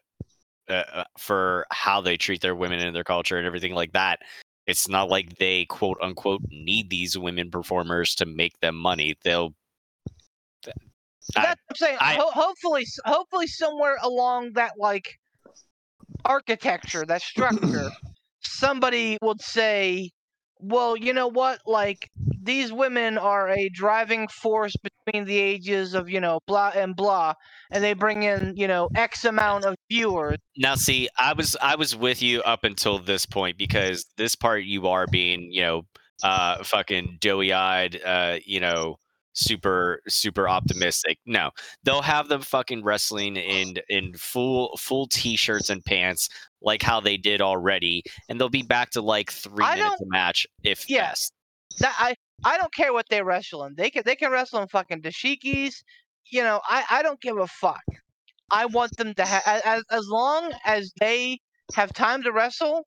uh, 0.70 0.74
uh, 0.94 1.04
for 1.18 1.66
how 1.72 2.02
they 2.02 2.18
treat 2.18 2.42
their 2.42 2.56
women 2.56 2.80
and 2.80 2.96
their 2.96 3.04
culture 3.04 3.38
and 3.38 3.48
everything 3.48 3.74
like 3.74 3.94
that, 3.94 4.20
it's 4.68 4.88
not 4.88 5.10
like 5.10 5.38
they 5.38 5.66
quote 5.66 5.98
unquote 6.02 6.42
need 6.52 6.90
these 6.90 7.18
women 7.18 7.50
performers 7.50 8.14
to 8.16 8.26
make 8.28 8.60
them 8.60 8.76
money. 8.76 9.16
They'll. 9.24 9.54
I- 11.36 11.42
That's 11.42 11.46
what 11.46 11.58
I'm 11.70 11.76
saying. 11.76 11.98
I- 12.00 12.16
Ho- 12.16 12.32
hopefully, 12.32 12.86
hopefully, 13.06 13.48
somewhere 13.48 13.98
along 14.04 14.54
that 14.54 14.74
like 14.78 15.20
architecture, 16.26 17.06
that 17.06 17.22
structure, 17.24 17.90
somebody 18.42 19.18
would 19.24 19.42
say, 19.42 20.12
"Well, 20.60 20.96
you 20.96 21.14
know 21.14 21.28
what? 21.28 21.62
Like 21.66 22.10
these 22.42 22.72
women 22.72 23.18
are 23.18 23.50
a 23.50 23.70
driving 23.70 24.28
force 24.28 24.76
between 24.78 25.26
the 25.26 25.38
ages 25.38 25.94
of 25.94 26.10
you 26.10 26.20
know 26.20 26.40
blah 26.48 26.72
and 26.76 26.96
blah, 26.96 27.34
and 27.72 27.84
they 27.84 27.94
bring 27.94 28.24
in 28.24 28.54
you 28.56 28.68
know 28.68 28.90
X 28.96 29.26
amount 29.26 29.66
of 29.66 29.76
viewers." 29.90 30.38
Now, 30.58 30.76
see, 30.76 31.10
I 31.18 31.34
was 31.34 31.56
I 31.62 31.76
was 31.76 31.96
with 31.96 32.22
you 32.22 32.42
up 32.44 32.64
until 32.64 33.00
this 33.00 33.26
point 33.26 33.58
because 33.58 34.06
this 34.18 34.36
part 34.36 34.64
you 34.64 34.88
are 34.88 35.08
being, 35.08 35.52
you 35.52 35.62
know, 35.62 35.82
uh, 36.24 36.64
fucking 36.64 37.18
doughy 37.20 37.54
eyed, 37.54 38.00
uh, 38.04 38.38
you 38.46 38.60
know, 38.60 38.98
super 39.40 40.02
super 40.08 40.48
optimistic. 40.50 41.18
No, 41.26 41.52
they'll 41.84 42.02
have 42.02 42.28
them 42.28 42.42
fucking 42.42 42.84
wrestling 42.84 43.36
in 43.38 43.78
in 43.90 44.14
full 44.16 44.76
full 44.78 45.08
t-shirts 45.08 45.70
and 45.70 45.84
pants 45.84 46.30
like 46.62 46.82
how 46.82 47.00
they 47.00 47.18
did 47.18 47.42
already, 47.42 48.04
and 48.28 48.40
they'll 48.40 48.50
be 48.50 48.64
back 48.64 48.90
to 48.92 49.02
like 49.02 49.32
three 49.32 49.64
I 49.64 49.76
minutes 49.76 50.02
a 50.02 50.06
match 50.08 50.48
if 50.64 50.90
Yeah. 50.90 51.10
best. 51.10 51.34
That 51.80 51.96
I 51.98 52.16
I 52.44 52.58
don't 52.58 52.74
care 52.74 52.94
what 52.94 53.08
they 53.10 53.22
wrestle 53.22 53.64
in. 53.66 53.76
They 53.76 53.90
can 53.90 54.04
they 54.06 54.16
can 54.16 54.32
wrestle 54.32 54.62
in 54.62 54.68
fucking 54.68 55.02
dashikis. 55.02 55.76
You 56.26 56.44
know, 56.44 56.62
I 56.68 56.84
I 56.90 57.04
don't 57.04 57.22
give 57.22 57.38
a 57.38 57.48
fuck. 57.48 57.84
I 58.52 58.66
want 58.66 58.96
them 58.98 59.14
to 59.16 59.26
have 59.26 59.44
as 59.66 59.84
as 59.92 60.08
long 60.08 60.52
as 60.66 60.92
they 61.00 61.40
have 61.76 61.94
time 61.94 62.24
to 62.24 62.32
wrestle. 62.32 62.86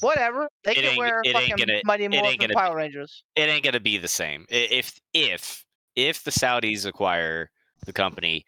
Whatever 0.00 0.48
they 0.64 0.72
It 0.72 0.74
can 0.76 0.84
ain't- 0.84 0.98
wear 0.98 1.20
it 1.24 1.28
ain't 1.36 1.50
fucking 1.50 1.66
gonna- 1.66 1.80
Mighty 1.84 2.04
it 2.04 2.10
Morphin 2.10 2.30
ain't 2.30 2.40
gonna 2.40 2.54
Power 2.54 2.76
Rangers. 2.76 3.22
it 3.36 3.42
ain't 3.48 3.64
gonna 3.64 3.80
be 3.80 3.98
the 3.98 4.08
same. 4.08 4.46
If 4.48 4.98
if 5.14 5.64
if 5.96 6.22
the 6.24 6.30
Saudis 6.30 6.86
acquire 6.86 7.50
the 7.86 7.92
company, 7.92 8.44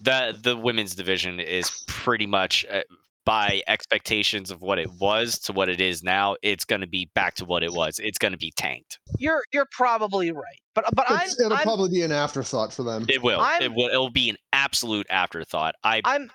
the 0.00 0.38
the 0.42 0.56
women's 0.56 0.94
division 0.94 1.40
is 1.40 1.84
pretty 1.86 2.26
much 2.26 2.64
uh, 2.70 2.82
by 3.24 3.62
expectations 3.68 4.50
of 4.50 4.60
what 4.60 4.78
it 4.78 4.90
was 5.00 5.38
to 5.38 5.52
what 5.52 5.68
it 5.68 5.80
is 5.80 6.02
now. 6.02 6.36
It's 6.42 6.64
gonna 6.64 6.86
be 6.86 7.08
back 7.14 7.34
to 7.36 7.44
what 7.44 7.62
it 7.62 7.72
was. 7.72 7.98
It's 7.98 8.18
gonna 8.18 8.36
be 8.36 8.52
tanked. 8.56 8.98
You're 9.18 9.42
you're 9.52 9.68
probably 9.72 10.30
right, 10.32 10.58
but 10.74 10.84
but 10.94 11.06
I'm, 11.10 11.28
it'll 11.40 11.52
I'm 11.54 11.62
probably 11.62 11.90
be 11.90 12.02
an 12.02 12.12
afterthought 12.12 12.72
for 12.72 12.82
them. 12.82 13.06
It 13.08 13.22
will. 13.22 13.40
I'm- 13.40 13.62
it 13.62 13.72
will. 13.72 13.88
It'll 13.88 14.10
be 14.10 14.28
an 14.30 14.36
absolute 14.52 15.06
afterthought. 15.10 15.74
I 15.82 16.00
I'm 16.04 16.30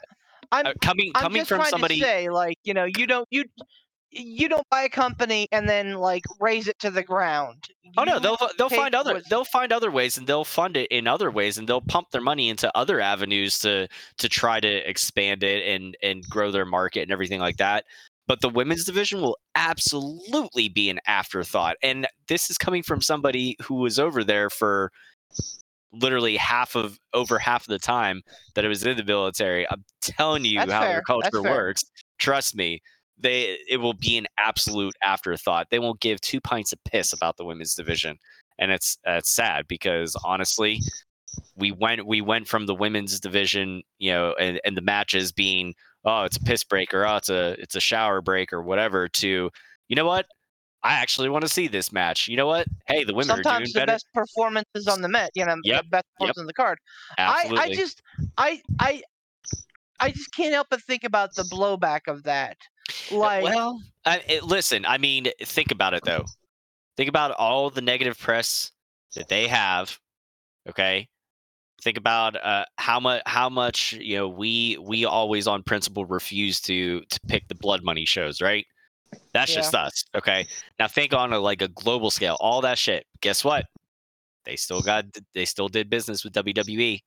I'm 0.51 0.65
uh, 0.65 0.73
coming 0.81 1.11
I'm 1.15 1.21
coming 1.23 1.41
just 1.41 1.49
from 1.49 1.63
somebody. 1.65 1.99
to 1.99 2.01
say, 2.05 2.29
like, 2.29 2.57
you 2.63 2.73
know, 2.73 2.85
you 2.85 3.05
don't 3.05 3.27
you 3.29 3.45
you 4.11 4.49
don't 4.49 4.67
buy 4.69 4.83
a 4.83 4.89
company 4.89 5.47
and 5.51 5.69
then 5.69 5.93
like 5.95 6.23
raze 6.39 6.67
it 6.67 6.79
to 6.79 6.89
the 6.89 7.03
ground. 7.03 7.69
Oh 7.97 8.03
no, 8.03 8.19
they'll 8.19 8.37
they'll 8.57 8.69
find 8.69 8.95
other 8.95 9.15
what's- 9.15 9.29
they'll 9.29 9.45
find 9.45 9.71
other 9.71 9.91
ways 9.91 10.17
and 10.17 10.25
they'll 10.27 10.45
fund 10.45 10.77
it 10.77 10.87
in 10.91 11.07
other 11.07 11.31
ways 11.31 11.57
and 11.57 11.67
they'll 11.67 11.81
pump 11.81 12.11
their 12.11 12.21
money 12.21 12.49
into 12.49 12.75
other 12.75 12.99
avenues 12.99 13.59
to 13.59 13.87
to 14.17 14.29
try 14.29 14.59
to 14.59 14.89
expand 14.89 15.43
it 15.43 15.65
and 15.67 15.95
and 16.01 16.23
grow 16.29 16.51
their 16.51 16.65
market 16.65 17.01
and 17.01 17.11
everything 17.11 17.39
like 17.39 17.57
that. 17.57 17.85
But 18.27 18.41
the 18.41 18.49
women's 18.49 18.85
division 18.85 19.21
will 19.21 19.37
absolutely 19.55 20.69
be 20.69 20.89
an 20.89 20.99
afterthought. 21.07 21.77
And 21.81 22.07
this 22.27 22.49
is 22.51 22.57
coming 22.59 22.83
from 22.83 23.01
somebody 23.01 23.57
who 23.61 23.75
was 23.75 23.97
over 23.99 24.23
there 24.23 24.49
for 24.51 24.91
literally 25.91 26.37
half 26.37 26.75
of 26.75 26.99
over 27.13 27.39
half 27.39 27.63
of 27.63 27.67
the 27.69 27.79
time 27.79 28.21
that 28.53 28.63
it 28.63 28.67
was 28.67 28.85
in 28.85 28.97
the 28.97 29.03
military. 29.03 29.67
I'm 29.69 29.83
telling 30.01 30.45
you 30.45 30.59
That's 30.59 30.71
how 30.71 30.81
fair, 30.81 30.93
that's 30.95 31.05
culture 31.07 31.41
works. 31.41 31.83
Trust 32.19 32.55
me 32.55 32.81
they 33.19 33.57
it 33.67 33.77
will 33.77 33.93
be 33.93 34.17
an 34.17 34.27
absolute 34.37 34.95
afterthought. 35.03 35.67
They 35.69 35.79
won't 35.79 35.99
give 35.99 36.21
two 36.21 36.41
pints 36.41 36.73
of 36.73 36.83
piss 36.83 37.13
about 37.13 37.37
the 37.37 37.45
women's 37.45 37.75
division, 37.75 38.17
and 38.57 38.71
it's 38.71 38.97
uh, 39.07 39.13
it's 39.13 39.29
sad 39.29 39.67
because 39.67 40.15
honestly, 40.23 40.81
we 41.55 41.71
went 41.71 42.05
we 42.05 42.21
went 42.21 42.47
from 42.47 42.65
the 42.65 42.75
women's 42.75 43.19
division, 43.19 43.83
you 43.97 44.11
know, 44.11 44.33
and, 44.39 44.59
and 44.63 44.75
the 44.77 44.81
matches 44.81 45.31
being 45.31 45.73
oh 46.05 46.23
it's 46.23 46.37
a 46.37 46.41
piss 46.41 46.63
break 46.63 46.93
or 46.93 47.05
oh 47.05 47.17
it's 47.17 47.29
a 47.29 47.61
it's 47.61 47.75
a 47.75 47.81
shower 47.81 48.21
break 48.21 48.53
or 48.53 48.61
whatever 48.61 49.09
to 49.09 49.49
you 49.89 49.95
know 49.95 50.05
what 50.05 50.25
I 50.81 50.93
actually 50.93 51.27
want 51.29 51.41
to 51.41 51.49
see 51.49 51.67
this 51.67 51.91
match. 51.91 52.27
You 52.29 52.37
know 52.37 52.47
what? 52.47 52.65
Hey, 52.87 53.03
the 53.03 53.13
women 53.13 53.31
are 53.31 53.33
doing 53.35 53.43
sometimes 53.43 53.73
the 53.73 53.79
better. 53.79 53.91
best 53.93 54.05
performances 54.13 54.87
on 54.87 55.01
the 55.01 55.09
Met, 55.09 55.31
you 55.35 55.45
know, 55.45 55.57
Yep, 55.63 55.83
the 55.83 55.89
best 55.89 56.05
performance 56.15 56.37
on 56.37 56.45
the 56.45 56.53
card. 56.53 56.79
Absolutely. 57.17 57.59
I, 57.59 57.63
I 57.63 57.73
just 57.73 58.01
I 58.37 58.61
I 58.79 59.01
I 59.99 60.11
just 60.11 60.33
can't 60.33 60.53
help 60.53 60.67
but 60.69 60.81
think 60.83 61.03
about 61.03 61.35
the 61.35 61.43
blowback 61.43 62.01
of 62.07 62.23
that. 62.23 62.57
Like 63.11 63.43
well, 63.43 63.81
I, 64.05 64.21
it, 64.27 64.43
listen. 64.43 64.85
I 64.85 64.97
mean, 64.97 65.27
think 65.41 65.71
about 65.71 65.93
it 65.93 66.03
though. 66.05 66.25
Think 66.97 67.09
about 67.09 67.31
all 67.31 67.69
the 67.69 67.81
negative 67.81 68.19
press 68.19 68.71
that 69.15 69.29
they 69.29 69.47
have. 69.47 69.97
Okay. 70.67 71.07
Think 71.81 71.97
about 71.97 72.35
uh, 72.35 72.65
how 72.77 72.99
much 72.99 73.21
how 73.25 73.49
much 73.49 73.93
you 73.93 74.17
know 74.17 74.27
we 74.27 74.77
we 74.81 75.05
always 75.05 75.47
on 75.47 75.63
principle 75.63 76.05
refuse 76.05 76.59
to 76.61 77.01
to 77.01 77.19
pick 77.27 77.47
the 77.47 77.55
blood 77.55 77.83
money 77.83 78.05
shows, 78.05 78.41
right? 78.41 78.65
That's 79.33 79.53
just 79.53 79.73
us. 79.73 80.03
Okay. 80.15 80.45
Now 80.77 80.87
think 80.87 81.13
on 81.13 81.31
a 81.33 81.39
like 81.39 81.61
a 81.61 81.69
global 81.69 82.11
scale, 82.11 82.37
all 82.39 82.61
that 82.61 82.77
shit. 82.77 83.05
Guess 83.21 83.45
what? 83.45 83.65
They 84.45 84.55
still 84.55 84.81
got 84.81 85.05
they 85.33 85.45
still 85.45 85.69
did 85.69 85.89
business 85.89 86.23
with 86.23 86.33
WWE. 86.33 86.99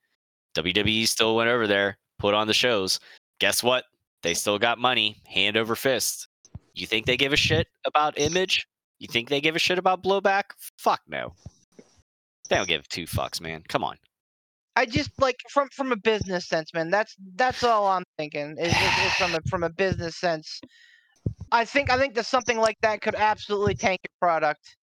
WWE 0.55 1.07
still 1.07 1.37
went 1.37 1.51
over 1.51 1.67
there, 1.67 1.99
put 2.19 2.35
on 2.35 2.47
the 2.47 2.55
shows. 2.55 2.99
Guess 3.41 3.63
what? 3.63 3.85
They 4.23 4.35
still 4.35 4.59
got 4.59 4.79
money, 4.79 5.21
hand 5.27 5.57
over 5.57 5.75
fist. 5.75 6.29
You 6.75 6.87
think 6.87 7.07
they 7.07 7.17
give 7.17 7.33
a 7.33 7.37
shit 7.37 7.67
about 7.85 8.19
image? 8.19 8.67
You 8.99 9.09
think 9.09 9.29
they 9.29 9.41
give 9.41 9.57
a 9.57 9.59
shit 9.59 9.79
about 9.79 10.03
blowback? 10.03 10.45
Fuck 10.79 11.01
no. 11.09 11.35
They 12.49 12.57
don't 12.57 12.69
give 12.69 12.89
two 12.89 13.05
fucks, 13.05 13.41
man. 13.41 13.65
Come 13.69 13.85
on. 13.85 13.97
I 14.75 14.87
just 14.87 15.11
like 15.21 15.37
from 15.51 15.69
from 15.69 15.93
a 15.93 15.97
business 15.97 16.47
sense, 16.47 16.73
man. 16.73 16.91
That's 16.91 17.15
that's 17.35 17.63
all 17.63 17.87
I'm 17.87 18.05
thinking 18.17 18.57
is, 18.59 18.73
is, 18.73 19.07
is 19.07 19.13
from 19.15 19.35
a 19.35 19.41
from 19.49 19.65
a 19.65 19.71
business 19.71 20.17
sense. 20.17 20.61
I 21.51 21.65
think 21.65 21.91
I 21.91 21.99
think 21.99 22.15
that 22.15 22.27
something 22.27 22.59
like 22.59 22.79
that 22.81 23.03
could 23.03 23.15
absolutely 23.15 23.75
tank 23.75 24.01
your 24.05 24.29
product. 24.29 24.77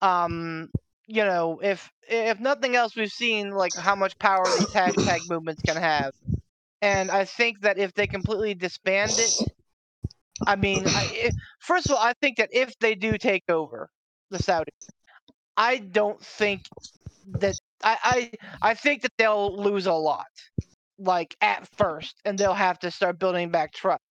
Um, 0.00 0.70
you 1.06 1.24
know, 1.24 1.60
if 1.62 1.90
if 2.08 2.40
nothing 2.40 2.76
else, 2.76 2.96
we've 2.96 3.12
seen 3.12 3.50
like 3.50 3.74
how 3.74 3.94
much 3.94 4.18
power 4.18 4.44
these 4.44 4.68
hashtag 4.68 5.20
movements 5.28 5.62
can 5.62 5.76
have, 5.76 6.12
and 6.82 7.10
I 7.10 7.24
think 7.24 7.62
that 7.62 7.78
if 7.78 7.94
they 7.94 8.06
completely 8.06 8.54
disband 8.54 9.20
it, 9.20 9.34
I 10.46 10.56
mean, 10.56 10.88
I, 10.94 11.04
i 11.26 11.32
first 11.60 11.86
of 11.90 11.96
all, 11.96 12.02
I 12.02 12.14
think 12.20 12.38
that 12.38 12.50
if 12.52 12.78
they 12.78 12.94
do 12.94 13.18
take 13.18 13.44
over 13.48 13.90
the 14.30 14.38
Saudis, 14.38 14.68
I 15.56 15.78
don't 15.78 16.22
think 16.24 16.68
that 17.40 17.56
I, 17.82 18.30
I 18.62 18.70
I 18.70 18.74
think 18.74 19.02
that 19.02 19.12
they'll 19.18 19.56
lose 19.62 19.86
a 19.86 19.92
lot, 19.94 20.26
like 20.98 21.36
at 21.40 21.68
first, 21.76 22.20
and 22.24 22.38
they'll 22.38 22.54
have 22.54 22.78
to 22.80 22.90
start 22.90 23.18
building 23.18 23.50
back 23.50 23.72
trust. 23.72 24.02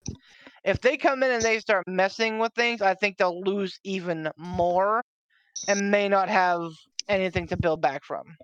If 0.63 0.81
they 0.81 0.97
come 0.97 1.23
in 1.23 1.31
and 1.31 1.45
they 1.45 1.59
start 1.59 1.87
messing 1.87 2.39
with 2.39 2.53
things, 2.55 2.81
I 2.81 2.95
think 2.95 3.17
they'll 3.17 3.41
lose 3.41 3.79
even 3.83 4.31
more, 4.37 5.03
and 5.67 5.91
may 5.91 6.09
not 6.09 6.29
have 6.29 6.71
anything 7.07 7.47
to 7.49 7.57
build 7.57 7.81
back 7.81 8.03
from. 8.03 8.37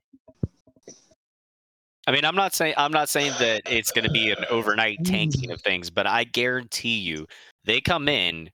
I 2.07 2.11
mean, 2.11 2.25
I'm 2.25 2.35
not 2.35 2.53
saying 2.53 2.73
I'm 2.77 2.91
not 2.91 3.09
saying 3.09 3.33
that 3.39 3.61
it's 3.69 3.91
going 3.91 4.05
to 4.05 4.11
be 4.11 4.31
an 4.31 4.43
overnight 4.49 4.97
tanking 5.05 5.51
of 5.51 5.61
things, 5.61 5.89
but 5.89 6.07
I 6.07 6.23
guarantee 6.23 6.97
you, 6.97 7.27
they 7.65 7.79
come 7.79 8.07
in 8.07 8.49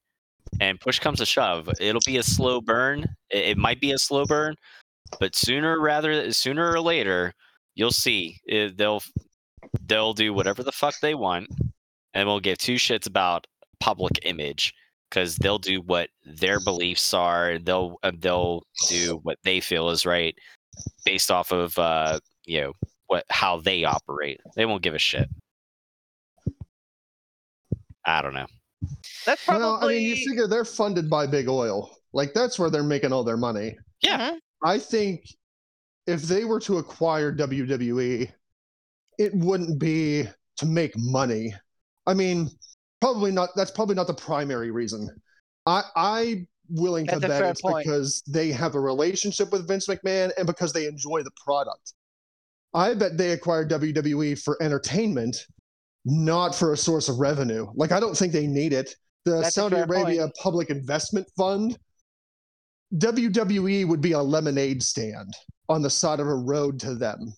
and 0.60 0.80
push 0.80 1.00
comes 1.00 1.20
to 1.20 1.26
shove, 1.26 1.70
it'll 1.80 2.02
be 2.06 2.18
a 2.18 2.24
slow 2.24 2.62
burn. 2.62 3.06
It, 3.30 3.46
it 3.46 3.58
might 3.58 3.80
be 3.80 3.92
a 3.92 3.98
slow 3.98 4.26
burn, 4.26 4.56
but 5.20 5.36
sooner 5.36 5.80
rather 5.80 6.32
sooner 6.34 6.72
or 6.72 6.82
later, 6.82 7.34
you'll 7.76 7.92
see 7.92 8.38
it, 8.46 8.78
they'll 8.78 9.02
they'll 9.86 10.14
do 10.14 10.34
whatever 10.34 10.64
the 10.64 10.72
fuck 10.72 10.96
they 11.02 11.16
want, 11.16 11.48
and 12.14 12.28
we'll 12.28 12.40
give 12.40 12.58
two 12.58 12.76
shits 12.76 13.08
about 13.08 13.48
public 13.80 14.20
image 14.24 14.74
because 15.10 15.38
they'll 15.38 15.60
do 15.60 15.82
what 15.82 16.10
their 16.26 16.60
beliefs 16.60 17.14
are, 17.14 17.52
and 17.52 17.66
they'll 17.66 17.96
uh, 18.04 18.12
they'll 18.20 18.64
do 18.90 19.20
what 19.24 19.38
they 19.44 19.62
feel 19.62 19.90
is 19.90 20.06
right 20.06 20.36
based 21.06 21.32
off 21.32 21.52
of 21.52 21.78
uh, 21.80 22.20
you 22.46 22.62
know 22.62 22.74
what 23.08 23.26
how 23.30 23.60
they 23.62 23.84
operate. 23.84 24.40
They 24.56 24.66
won't 24.66 24.84
give 24.84 24.94
a 24.94 25.00
shit. 25.00 25.30
I 28.06 28.22
don't 28.22 28.34
know. 28.34 28.48
That's 29.26 29.44
probably. 29.44 29.64
Well, 29.66 29.84
I 29.84 29.88
mean, 29.88 30.04
you 30.04 30.16
figure 30.16 30.48
they're 30.48 30.66
funded 30.66 31.10
by 31.10 31.28
big 31.28 31.50
oil. 31.50 31.92
Like 32.14 32.34
that's 32.34 32.58
where 32.58 32.70
they're 32.70 32.84
making 32.84 33.12
all 33.12 33.24
their 33.24 33.38
money. 33.38 33.78
Yeah. 34.02 34.32
Mhm. 34.32 34.38
I 34.64 34.80
think 34.80 35.28
if 36.06 36.22
they 36.24 36.46
were 36.46 36.60
to 36.62 36.78
acquire 36.78 37.32
WWE, 37.34 38.32
it 39.18 39.36
wouldn't 39.36 39.80
be 39.80 40.26
to 40.58 40.66
make 40.66 40.94
money. 40.98 41.54
I 42.06 42.14
mean, 42.14 42.50
probably 43.02 43.32
not. 43.32 43.50
That's 43.56 43.72
probably 43.72 43.96
not 43.96 44.08
the 44.08 44.14
primary 44.14 44.72
reason. 44.72 45.10
I 45.66 45.84
I 45.96 46.48
willing 46.70 47.06
That's 47.06 47.22
to 47.22 47.28
bet 47.28 47.44
it's 47.44 47.62
point. 47.62 47.86
because 47.86 48.24
they 48.28 48.52
have 48.52 48.76
a 48.76 48.80
relationship 48.80 49.52
with 49.52 49.68
Vince 49.68 49.88
McMahon 49.88 50.32
and 50.38 50.46
because 50.48 50.72
they 50.74 50.86
enjoy 50.86 51.24
the 51.24 51.32
product. 51.44 51.94
I 52.74 52.94
bet 52.94 53.18
they 53.18 53.32
acquired 53.32 53.70
WWE 53.70 54.42
for 54.42 54.62
entertainment, 54.62 55.46
not 56.06 56.56
for 56.56 56.74
a 56.74 56.78
source 56.78 57.10
of 57.10 57.20
revenue. 57.20 57.68
Like 57.76 57.92
I 57.92 58.00
don't 58.00 58.16
think 58.18 58.34
they 58.34 58.48
need 58.48 58.74
it. 58.74 58.96
The 59.26 59.42
That's 59.42 59.56
Saudi 59.56 59.76
fair 59.76 59.88
point. 59.88 60.02
Arabia 60.04 60.32
Public 60.42 60.70
Investment 60.70 61.28
Fund, 61.36 61.78
WWE 62.96 63.88
would 63.88 64.02
be 64.02 64.14
a 64.14 64.22
lemonade 64.22 64.82
stand 64.82 65.34
on 65.70 65.82
the 65.82 65.90
side 65.90 66.20
of 66.20 66.28
a 66.28 66.36
road 66.36 66.80
to 66.82 66.96
them 66.96 67.34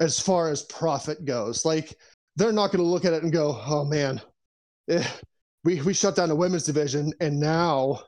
as 0.00 0.20
far 0.20 0.50
as 0.50 0.62
profit 0.64 1.24
goes. 1.24 1.64
Like 1.64 1.94
they're 2.36 2.52
not 2.52 2.70
going 2.70 2.84
to 2.84 2.90
look 2.90 3.04
at 3.04 3.12
it 3.12 3.22
and 3.22 3.32
go, 3.32 3.60
"Oh 3.66 3.84
man, 3.84 4.20
eh, 4.88 5.06
we 5.64 5.80
we 5.82 5.94
shut 5.94 6.16
down 6.16 6.28
the 6.28 6.36
women's 6.36 6.64
division 6.64 7.12
and 7.20 7.38
now 7.40 8.00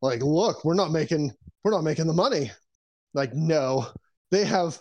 like 0.00 0.22
look, 0.22 0.64
we're 0.64 0.74
not 0.74 0.90
making 0.90 1.32
we're 1.64 1.70
not 1.70 1.84
making 1.84 2.06
the 2.06 2.12
money." 2.12 2.50
Like 3.14 3.34
no. 3.34 3.88
They 4.30 4.44
have 4.46 4.80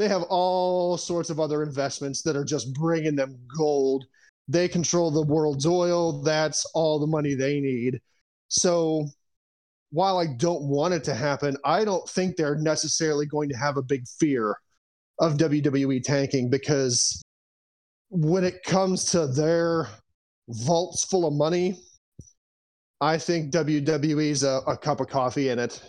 they 0.00 0.08
have 0.08 0.22
all 0.30 0.96
sorts 0.96 1.28
of 1.28 1.38
other 1.38 1.62
investments 1.62 2.22
that 2.22 2.34
are 2.34 2.44
just 2.44 2.72
bringing 2.72 3.14
them 3.14 3.38
gold. 3.54 4.06
They 4.48 4.66
control 4.66 5.10
the 5.10 5.26
world's 5.26 5.66
oil. 5.66 6.22
That's 6.22 6.64
all 6.72 6.98
the 6.98 7.06
money 7.06 7.34
they 7.34 7.60
need. 7.60 8.00
So 8.48 9.06
while 9.90 10.16
I 10.16 10.24
don't 10.38 10.62
want 10.62 10.94
it 10.94 11.04
to 11.04 11.14
happen, 11.14 11.54
I 11.66 11.84
don't 11.84 12.08
think 12.08 12.36
they're 12.36 12.56
necessarily 12.56 13.26
going 13.26 13.50
to 13.50 13.56
have 13.58 13.76
a 13.76 13.82
big 13.82 14.08
fear 14.18 14.56
of 15.18 15.36
WWE 15.36 16.02
tanking 16.02 16.48
because 16.48 17.20
when 18.08 18.42
it 18.42 18.64
comes 18.64 19.04
to 19.10 19.26
their 19.26 19.86
vaults 20.48 21.04
full 21.04 21.26
of 21.26 21.34
money, 21.34 21.78
I 23.02 23.18
think 23.18 23.52
WWE's 23.52 24.44
a, 24.44 24.62
a 24.66 24.78
cup 24.78 25.00
of 25.00 25.08
coffee 25.08 25.50
in 25.50 25.58
it 25.58 25.82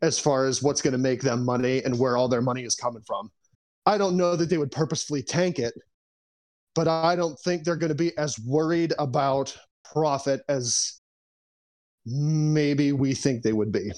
as 0.00 0.18
far 0.18 0.46
as 0.46 0.62
what's 0.62 0.80
going 0.80 0.92
to 0.92 0.98
make 0.98 1.20
them 1.20 1.44
money 1.44 1.84
and 1.84 1.98
where 1.98 2.16
all 2.16 2.28
their 2.28 2.40
money 2.40 2.64
is 2.64 2.74
coming 2.74 3.02
from. 3.06 3.30
I 3.86 3.98
don't 3.98 4.16
know 4.16 4.36
that 4.36 4.48
they 4.48 4.58
would 4.58 4.70
purposefully 4.70 5.22
tank 5.22 5.58
it, 5.58 5.74
but 6.74 6.86
I 6.88 7.16
don't 7.16 7.38
think 7.40 7.64
they're 7.64 7.76
going 7.76 7.88
to 7.90 7.94
be 7.94 8.16
as 8.16 8.38
worried 8.40 8.92
about 8.98 9.56
profit 9.92 10.42
as 10.48 11.00
maybe 12.06 12.92
we 12.92 13.14
think 13.14 13.42
they 13.42 13.52
would 13.52 13.72
be. 13.72 13.92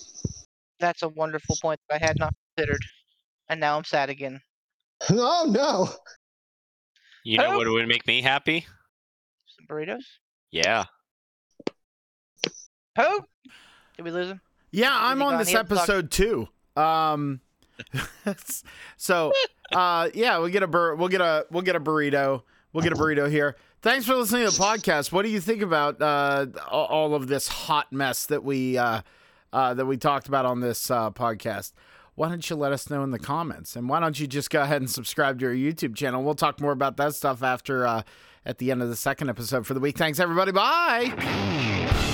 That's 0.80 1.02
a 1.02 1.08
wonderful 1.08 1.56
point 1.62 1.80
that 1.88 2.02
I 2.02 2.06
had 2.06 2.18
not 2.18 2.34
considered, 2.56 2.80
and 3.48 3.60
now 3.60 3.76
I'm 3.76 3.84
sad 3.84 4.10
again. 4.10 4.40
Oh 5.10 5.46
no! 5.50 5.88
You 7.24 7.38
know 7.38 7.52
Oh. 7.54 7.56
what 7.58 7.68
would 7.68 7.88
make 7.88 8.06
me 8.06 8.22
happy? 8.22 8.64
Some 9.46 9.66
burritos. 9.66 10.04
Yeah. 10.50 10.84
Who? 12.96 13.20
Did 13.96 14.02
we 14.04 14.10
lose 14.12 14.30
him? 14.30 14.40
Yeah, 14.70 14.96
I'm 14.96 15.20
on 15.20 15.36
this 15.38 15.48
He 15.48 15.54
hasn't 15.54 15.72
episode 15.72 16.10
too. 16.10 16.48
Um, 16.76 17.40
so 18.96 19.32
uh, 19.72 20.10
yeah, 20.14 20.38
we'll 20.38 20.48
get 20.48 20.62
a 20.62 20.66
bur- 20.66 20.94
we'll 20.94 21.08
get 21.08 21.20
a 21.20 21.46
we'll 21.50 21.62
get 21.62 21.76
a 21.76 21.80
burrito. 21.80 22.42
We'll 22.72 22.82
get 22.82 22.92
a 22.92 22.96
burrito 22.96 23.30
here. 23.30 23.56
Thanks 23.82 24.06
for 24.06 24.14
listening 24.14 24.48
to 24.48 24.56
the 24.56 24.62
podcast. 24.62 25.12
What 25.12 25.22
do 25.22 25.28
you 25.28 25.40
think 25.40 25.62
about 25.62 26.00
uh, 26.00 26.46
all 26.70 27.14
of 27.14 27.28
this 27.28 27.46
hot 27.48 27.92
mess 27.92 28.26
that 28.26 28.42
we 28.42 28.78
uh, 28.78 29.02
uh, 29.52 29.74
that 29.74 29.86
we 29.86 29.96
talked 29.96 30.26
about 30.26 30.46
on 30.46 30.60
this 30.60 30.90
uh, 30.90 31.10
podcast? 31.10 31.72
Why 32.16 32.28
don't 32.28 32.48
you 32.48 32.56
let 32.56 32.72
us 32.72 32.88
know 32.90 33.02
in 33.02 33.10
the 33.10 33.18
comments? 33.18 33.76
And 33.76 33.88
why 33.88 34.00
don't 34.00 34.18
you 34.18 34.26
just 34.26 34.48
go 34.48 34.62
ahead 34.62 34.80
and 34.80 34.90
subscribe 34.90 35.40
to 35.40 35.46
our 35.46 35.52
YouTube 35.52 35.96
channel? 35.96 36.22
We'll 36.22 36.34
talk 36.34 36.60
more 36.60 36.72
about 36.72 36.96
that 36.96 37.14
stuff 37.14 37.42
after 37.42 37.86
uh, 37.86 38.02
at 38.46 38.58
the 38.58 38.70
end 38.70 38.82
of 38.82 38.88
the 38.88 38.96
second 38.96 39.30
episode 39.30 39.66
for 39.66 39.74
the 39.74 39.80
week. 39.80 39.98
Thanks 39.98 40.20
everybody. 40.20 40.52
Bye. 40.52 42.12